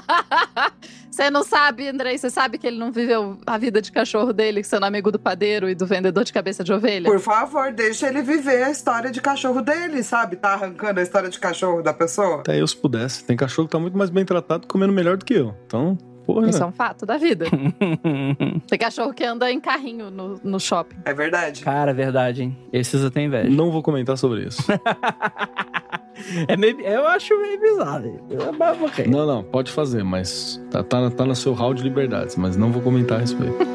Você 1.17 1.31
não 1.31 1.43
sabe, 1.43 1.87
Andrei, 1.87 2.15
você 2.15 2.29
sabe 2.29 2.59
que 2.59 2.67
ele 2.67 2.77
não 2.77 2.91
viveu 2.91 3.39
a 3.43 3.57
vida 3.57 3.81
de 3.81 3.91
cachorro 3.91 4.31
dele, 4.31 4.63
sendo 4.63 4.85
amigo 4.85 5.11
do 5.11 5.17
padeiro 5.17 5.67
e 5.67 5.73
do 5.73 5.83
vendedor 5.83 6.23
de 6.23 6.31
cabeça 6.31 6.63
de 6.63 6.71
ovelha? 6.71 7.09
Por 7.09 7.19
favor, 7.19 7.71
deixa 7.71 8.07
ele 8.07 8.21
viver 8.21 8.61
a 8.61 8.69
história 8.69 9.09
de 9.09 9.19
cachorro 9.19 9.63
dele, 9.63 10.03
sabe? 10.03 10.35
Tá 10.35 10.49
arrancando 10.49 10.99
a 10.99 11.03
história 11.03 11.27
de 11.27 11.39
cachorro 11.39 11.76
da 11.81 11.93
pessoa. 11.93 12.39
Até 12.39 12.59
eu 12.59 12.67
se 12.67 12.75
pudesse. 12.75 13.23
Tem 13.23 13.35
cachorro 13.35 13.67
que 13.67 13.71
tá 13.71 13.79
muito 13.79 13.97
mais 13.97 14.09
bem 14.09 14.25
tratado 14.25 14.67
comendo 14.67 14.93
melhor 14.93 15.17
do 15.17 15.25
que 15.25 15.33
eu. 15.33 15.53
Então, 15.65 15.97
porra. 16.25 16.49
Isso 16.49 16.61
é 16.61 16.65
um 16.65 16.71
fato 16.71 17.05
da 17.05 17.17
vida. 17.17 17.45
Tem 18.67 18.77
cachorro 18.77 19.13
que 19.13 19.23
anda 19.23 19.49
em 19.51 19.59
carrinho 19.59 20.11
no, 20.11 20.39
no 20.43 20.59
shopping. 20.59 20.97
É 21.05 21.13
verdade. 21.13 21.63
Cara, 21.63 21.91
é 21.91 21.93
verdade, 21.93 22.43
hein? 22.43 22.57
Esses 22.71 23.01
eu 23.01 23.09
tenho 23.09 23.27
inveja. 23.27 23.49
Não 23.49 23.71
vou 23.71 23.81
comentar 23.81 24.17
sobre 24.17 24.45
isso. 24.45 24.61
é 26.47 26.57
meio, 26.57 26.79
eu 26.81 27.07
acho 27.07 27.35
meio 27.39 27.59
bizarro. 27.59 28.19
Okay. 28.87 29.07
Não, 29.07 29.25
não, 29.25 29.43
pode 29.43 29.71
fazer, 29.71 30.03
mas 30.03 30.61
tá, 30.69 30.83
tá, 30.83 31.09
tá 31.09 31.25
no 31.25 31.35
seu 31.35 31.53
hall 31.53 31.73
de 31.73 31.83
liberdades, 31.83 32.35
mas 32.35 32.57
não 32.57 32.71
vou 32.71 32.81
comentar 32.81 33.17
a 33.17 33.21
respeito. 33.21 33.55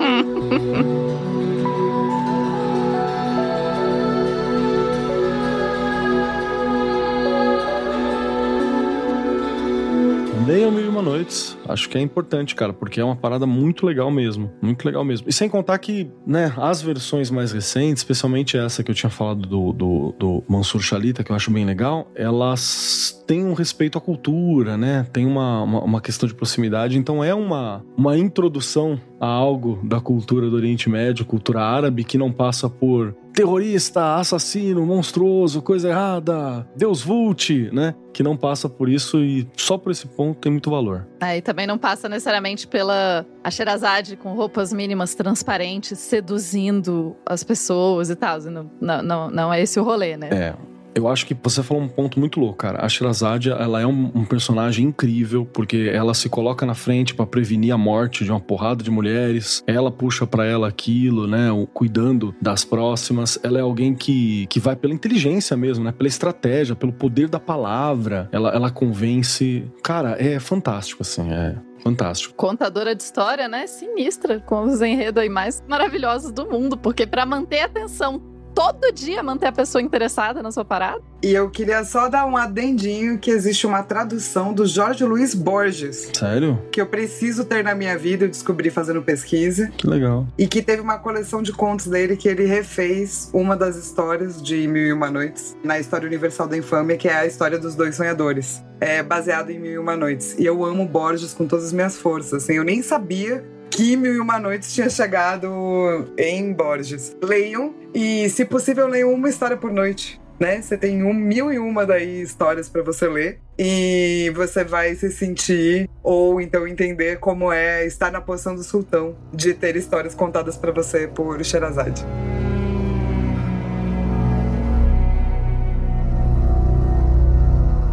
E 10.81 10.89
Uma 10.89 11.01
Noites. 11.03 11.57
Acho 11.69 11.89
que 11.89 11.99
é 11.99 12.01
importante, 12.01 12.55
cara, 12.55 12.73
porque 12.73 13.01
é 13.01 13.05
uma 13.05 13.17
parada 13.17 13.47
muito 13.47 13.87
legal 13.87 14.11
mesmo. 14.11 14.51
Muito 14.61 14.85
legal 14.85 15.05
mesmo. 15.05 15.29
E 15.29 15.33
sem 15.33 15.49
contar 15.49 15.79
que, 15.79 16.11
né, 16.27 16.53
as 16.57 16.83
versões 16.83 17.31
mais 17.31 17.53
recentes, 17.53 18.03
especialmente 18.03 18.57
essa 18.57 18.83
que 18.83 18.91
eu 18.91 18.95
tinha 18.95 19.11
falado 19.11 19.43
do, 19.43 19.73
do, 19.73 20.15
do 20.19 20.45
Mansur 20.49 20.81
Shalita, 20.81 21.23
que 21.23 21.31
eu 21.31 21.37
acho 21.37 21.51
bem 21.51 21.65
legal, 21.65 22.11
elas 22.15 23.23
têm 23.27 23.45
um 23.45 23.55
respeito 23.55 23.99
à 23.99 24.01
cultura, 24.01 24.77
né? 24.77 25.07
Tem 25.13 25.27
uma, 25.27 25.63
uma, 25.63 25.81
uma 25.83 26.01
questão 26.01 26.29
de 26.29 26.35
proximidade. 26.35 26.99
Então 26.99 27.23
é 27.23 27.35
uma, 27.35 27.85
uma 27.97 28.19
introdução 28.19 29.01
a 29.21 29.27
algo 29.27 29.79
da 29.85 30.01
cultura 30.01 30.51
do 30.51 30.57
Oriente 30.57 30.91
Médio, 30.91 31.25
cultura 31.25 31.63
árabe, 31.63 32.05
que 32.05 32.19
não 32.19 32.33
passa 32.33 32.69
por 32.69 33.15
terrorista, 33.33 34.17
assassino, 34.17 34.85
monstruoso, 34.85 35.63
coisa 35.63 35.89
errada, 35.89 36.69
Deus 36.77 37.03
Vult, 37.03 37.71
né? 37.73 37.95
Que 38.13 38.23
não 38.23 38.37
passa 38.37 38.69
por 38.69 38.89
isso 38.89 39.19
e 39.19 39.49
só 39.57 39.79
por 39.79 39.91
esse 39.91 40.07
ponto 40.07 40.39
tem 40.39 40.53
muito 40.53 40.71
valor. 40.71 41.07
É, 41.23 41.37
e 41.37 41.41
também 41.41 41.69
não 41.69 41.79
passa 41.79 42.09
necessariamente 42.09 42.67
pela 42.67 43.25
a 43.45 43.51
Sherazade 43.51 44.17
com 44.17 44.35
roupas 44.35 44.73
mínimas 44.73 45.15
transparentes 45.15 45.99
seduzindo 46.01 47.17
as 47.25 47.45
pessoas 47.45 48.11
e 48.11 48.17
tal. 48.17 48.41
Não, 48.41 49.03
não, 49.03 49.31
não, 49.31 49.53
é 49.53 49.63
esse 49.63 49.79
o 49.79 49.85
rolê, 49.85 50.17
né? 50.17 50.29
É. 50.33 50.72
Eu 50.95 51.09
acho 51.09 51.27
que 51.27 51.37
você 51.43 51.63
falou 51.63 51.83
um 51.83 51.89
ponto 51.89 52.19
muito 52.19 52.39
louco, 52.39 52.57
cara. 52.57 52.85
A 52.85 52.89
Shirazade, 52.89 53.51
ela 53.51 53.81
é 53.81 53.87
um, 53.87 54.11
um 54.15 54.25
personagem 54.25 54.87
incrível, 54.87 55.47
porque 55.47 55.91
ela 55.93 56.15
se 56.15 56.29
coloca 56.29 56.67
na 56.67 56.75
frente 56.75 57.15
para 57.15 57.27
prevenir 57.27 57.73
a 57.73 57.79
morte 57.79 58.25
de 58.25 58.31
uma 58.31 58.41
porrada 58.41 58.83
de 58.83 58.91
mulheres. 58.91 59.63
Ela 59.67 59.91
puxa 59.91 60.27
para 60.27 60.45
ela 60.45 60.69
aquilo, 60.69 61.27
né? 61.27 61.49
Cuidando 61.73 62.35
das 62.41 62.65
próximas. 62.65 63.39
Ela 63.43 63.59
é 63.59 63.63
alguém 63.63 63.95
que, 63.95 64.47
que 64.49 64.61
vai 64.61 64.77
pela 64.77 64.93
inteligência 64.93 65.57
mesmo, 65.57 65.85
né? 65.85 65.93
Pela 65.93 66.09
estratégia, 66.09 66.77
pelo 66.77 66.93
poder 66.93 67.29
da 67.29 67.41
palavra. 67.41 68.29
Ela, 68.33 68.51
ela 68.51 68.71
convence. 68.71 69.65
Cara, 69.83 70.17
é 70.19 70.39
fantástico, 70.39 71.03
assim. 71.03 71.33
É, 71.33 71.57
Fantástico. 71.83 72.35
Contadora 72.35 72.95
de 72.95 73.03
história, 73.03 73.49
né? 73.49 73.67
Sinistra, 73.67 74.39
com 74.39 74.63
os 74.63 74.81
enredos 74.81 75.21
aí 75.21 75.29
mais 75.29 75.63
maravilhosos 75.67 76.31
do 76.31 76.49
mundo, 76.49 76.77
porque 76.77 77.05
para 77.05 77.27
manter 77.27 77.61
a 77.61 77.67
atenção 77.67 78.23
todo 78.55 78.93
dia 78.93 79.23
manter 79.23 79.47
a 79.47 79.53
pessoa 79.53 79.83
interessada 79.83 80.43
na 80.43 80.51
sua 80.51 80.65
parada. 80.65 81.01
E 81.23 81.33
eu 81.33 81.49
queria 81.51 81.85
só 81.85 82.09
dar 82.09 82.27
um 82.27 82.37
adendinho 82.37 83.17
que 83.17 83.31
existe 83.31 83.65
uma 83.65 83.83
tradução 83.83 84.53
do 84.53 84.67
Jorge 84.67 85.05
Luiz 85.05 85.35
Borges. 85.35 86.11
Sério? 86.13 86.61
Que 86.73 86.81
eu 86.81 86.87
preciso 86.87 87.45
ter 87.45 87.63
na 87.63 87.77
minha 87.77 87.97
vida, 87.97 88.25
eu 88.25 88.29
descobri 88.29 88.71
fazendo 88.71 89.01
pesquisa. 89.03 89.71
Que 89.77 89.87
legal. 89.87 90.27
E 90.37 90.49
que 90.49 90.61
teve 90.61 90.83
uma 90.83 90.99
coleção 90.99 91.41
de 91.41 91.53
contos 91.53 91.87
dele 91.87 92.17
que 92.17 92.29
ele 92.29 92.45
refez 92.45 93.31
uma 93.33 93.57
das 93.57 93.77
histórias 93.77 94.43
de 94.43 94.67
Mil 94.67 94.89
e 94.89 94.93
Uma 94.93 95.11
Noites 95.11 95.57
na 95.63 95.79
História 95.79 96.09
Universal 96.09 96.49
da 96.49 96.57
Infâmia, 96.57 96.97
que 96.97 97.07
é 97.07 97.15
a 97.15 97.27
história 97.27 97.59
dos 97.59 97.77
dois 97.77 97.95
sonhadores. 97.95 98.61
É 98.81 99.01
baseado 99.01 99.51
em 99.51 99.61
Mil 99.61 99.73
e 99.73 99.79
Uma 99.79 99.97
Noites. 99.97 100.35
E 100.37 100.45
eu 100.45 100.65
amo 100.65 100.85
Borges 100.85 101.33
com 101.33 101.47
todas 101.47 101.67
as 101.67 101.73
minhas 101.73 101.97
forças. 101.97 102.43
Assim, 102.43 102.55
eu 102.55 102.65
nem 102.65 102.83
sabia 102.83 103.45
que 103.73 103.97
Mil 103.97 104.15
e 104.15 104.21
Uma 104.21 104.39
Noites 104.39 104.75
tinha 104.75 104.91
chegado 104.91 106.13
em 106.19 106.53
Borges. 106.53 107.17
Leiam 107.23 107.75
e, 107.95 108.29
se 108.29 108.45
possível, 108.45 108.87
leiam 108.87 109.13
uma 109.13 109.31
história 109.31 109.57
por 109.57 109.73
noite. 109.73 110.21
Né? 110.39 110.61
Você 110.61 110.77
tem 110.77 111.03
um 111.03 111.15
mil 111.15 111.53
e 111.53 111.59
uma 111.59 111.87
daí 111.87 112.21
histórias 112.21 112.69
para 112.69 112.83
você 112.83 113.09
ler 113.09 113.41
e 113.57 114.31
você 114.35 114.65
vai 114.65 114.95
se 114.95 115.11
sentir 115.11 115.89
ou 116.03 116.41
então 116.41 116.67
entender 116.67 117.19
como 117.19 117.53
é 117.53 117.87
estar 117.87 118.11
na 118.11 118.21
posição 118.21 118.55
do 118.55 118.63
sultão 118.63 119.17
de 119.33 119.55
ter 119.55 119.77
histórias 119.77 120.15
contadas 120.15 120.57
para 120.57 120.73
você 120.73 121.07
por 121.07 121.43
Sherazade. 121.45 122.05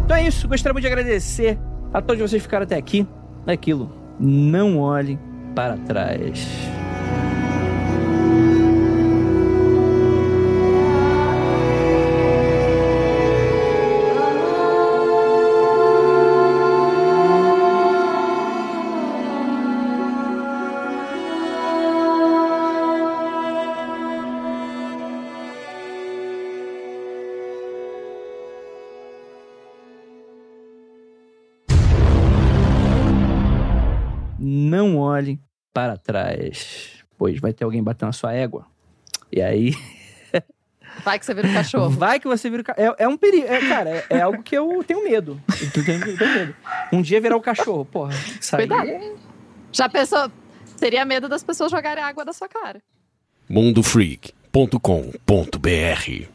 Então 0.04 0.16
é 0.16 0.26
isso, 0.26 0.48
gostaria 0.48 0.72
muito 0.72 0.82
de 0.82 0.88
agradecer 0.88 1.56
a 1.92 2.02
todos 2.02 2.20
vocês 2.20 2.42
que 2.42 2.48
ficaram 2.48 2.64
até 2.64 2.76
aqui. 2.76 3.06
Aquilo, 3.46 3.92
não 4.18 4.78
olhem 4.78 5.29
para 5.54 5.76
trás. 5.76 6.48
Para 35.72 35.96
trás, 35.96 37.02
pois 37.16 37.40
vai 37.40 37.52
ter 37.52 37.64
alguém 37.64 37.82
batendo 37.82 38.10
a 38.10 38.12
sua 38.12 38.32
égua. 38.32 38.66
E 39.32 39.40
aí. 39.40 39.74
Vai 41.04 41.20
que 41.20 41.24
você 41.24 41.32
vira 41.32 41.46
um 41.46 41.54
cachorro. 41.54 41.88
Vai 41.88 42.18
que 42.18 42.26
você 42.26 42.50
vira 42.50 42.62
o 42.62 42.64
cachorro. 42.64 42.96
É, 42.98 43.04
é, 43.04 43.08
um 43.08 43.16
perigo. 43.16 43.46
É, 43.46 43.68
cara, 43.68 43.90
é, 43.90 44.06
é, 44.10 44.20
algo 44.22 44.42
que 44.42 44.58
eu 44.58 44.82
tenho 44.84 45.04
medo. 45.04 45.40
Eu 45.48 45.84
tenho, 45.84 46.04
eu 46.04 46.18
tenho 46.18 46.34
medo. 46.34 46.56
Um 46.92 47.00
dia 47.00 47.20
virar 47.20 47.36
o 47.36 47.40
cachorro. 47.40 47.84
Porra, 47.84 48.12
sai. 48.40 48.66
Cuidado. 48.66 48.90
Já 49.72 49.88
pensou? 49.88 50.30
Teria 50.78 51.04
medo 51.04 51.28
das 51.28 51.44
pessoas 51.44 51.70
jogarem 51.70 52.02
água 52.02 52.24
da 52.24 52.32
sua 52.32 52.48
cara. 52.48 52.82
mundofreak.com.br 53.48 56.30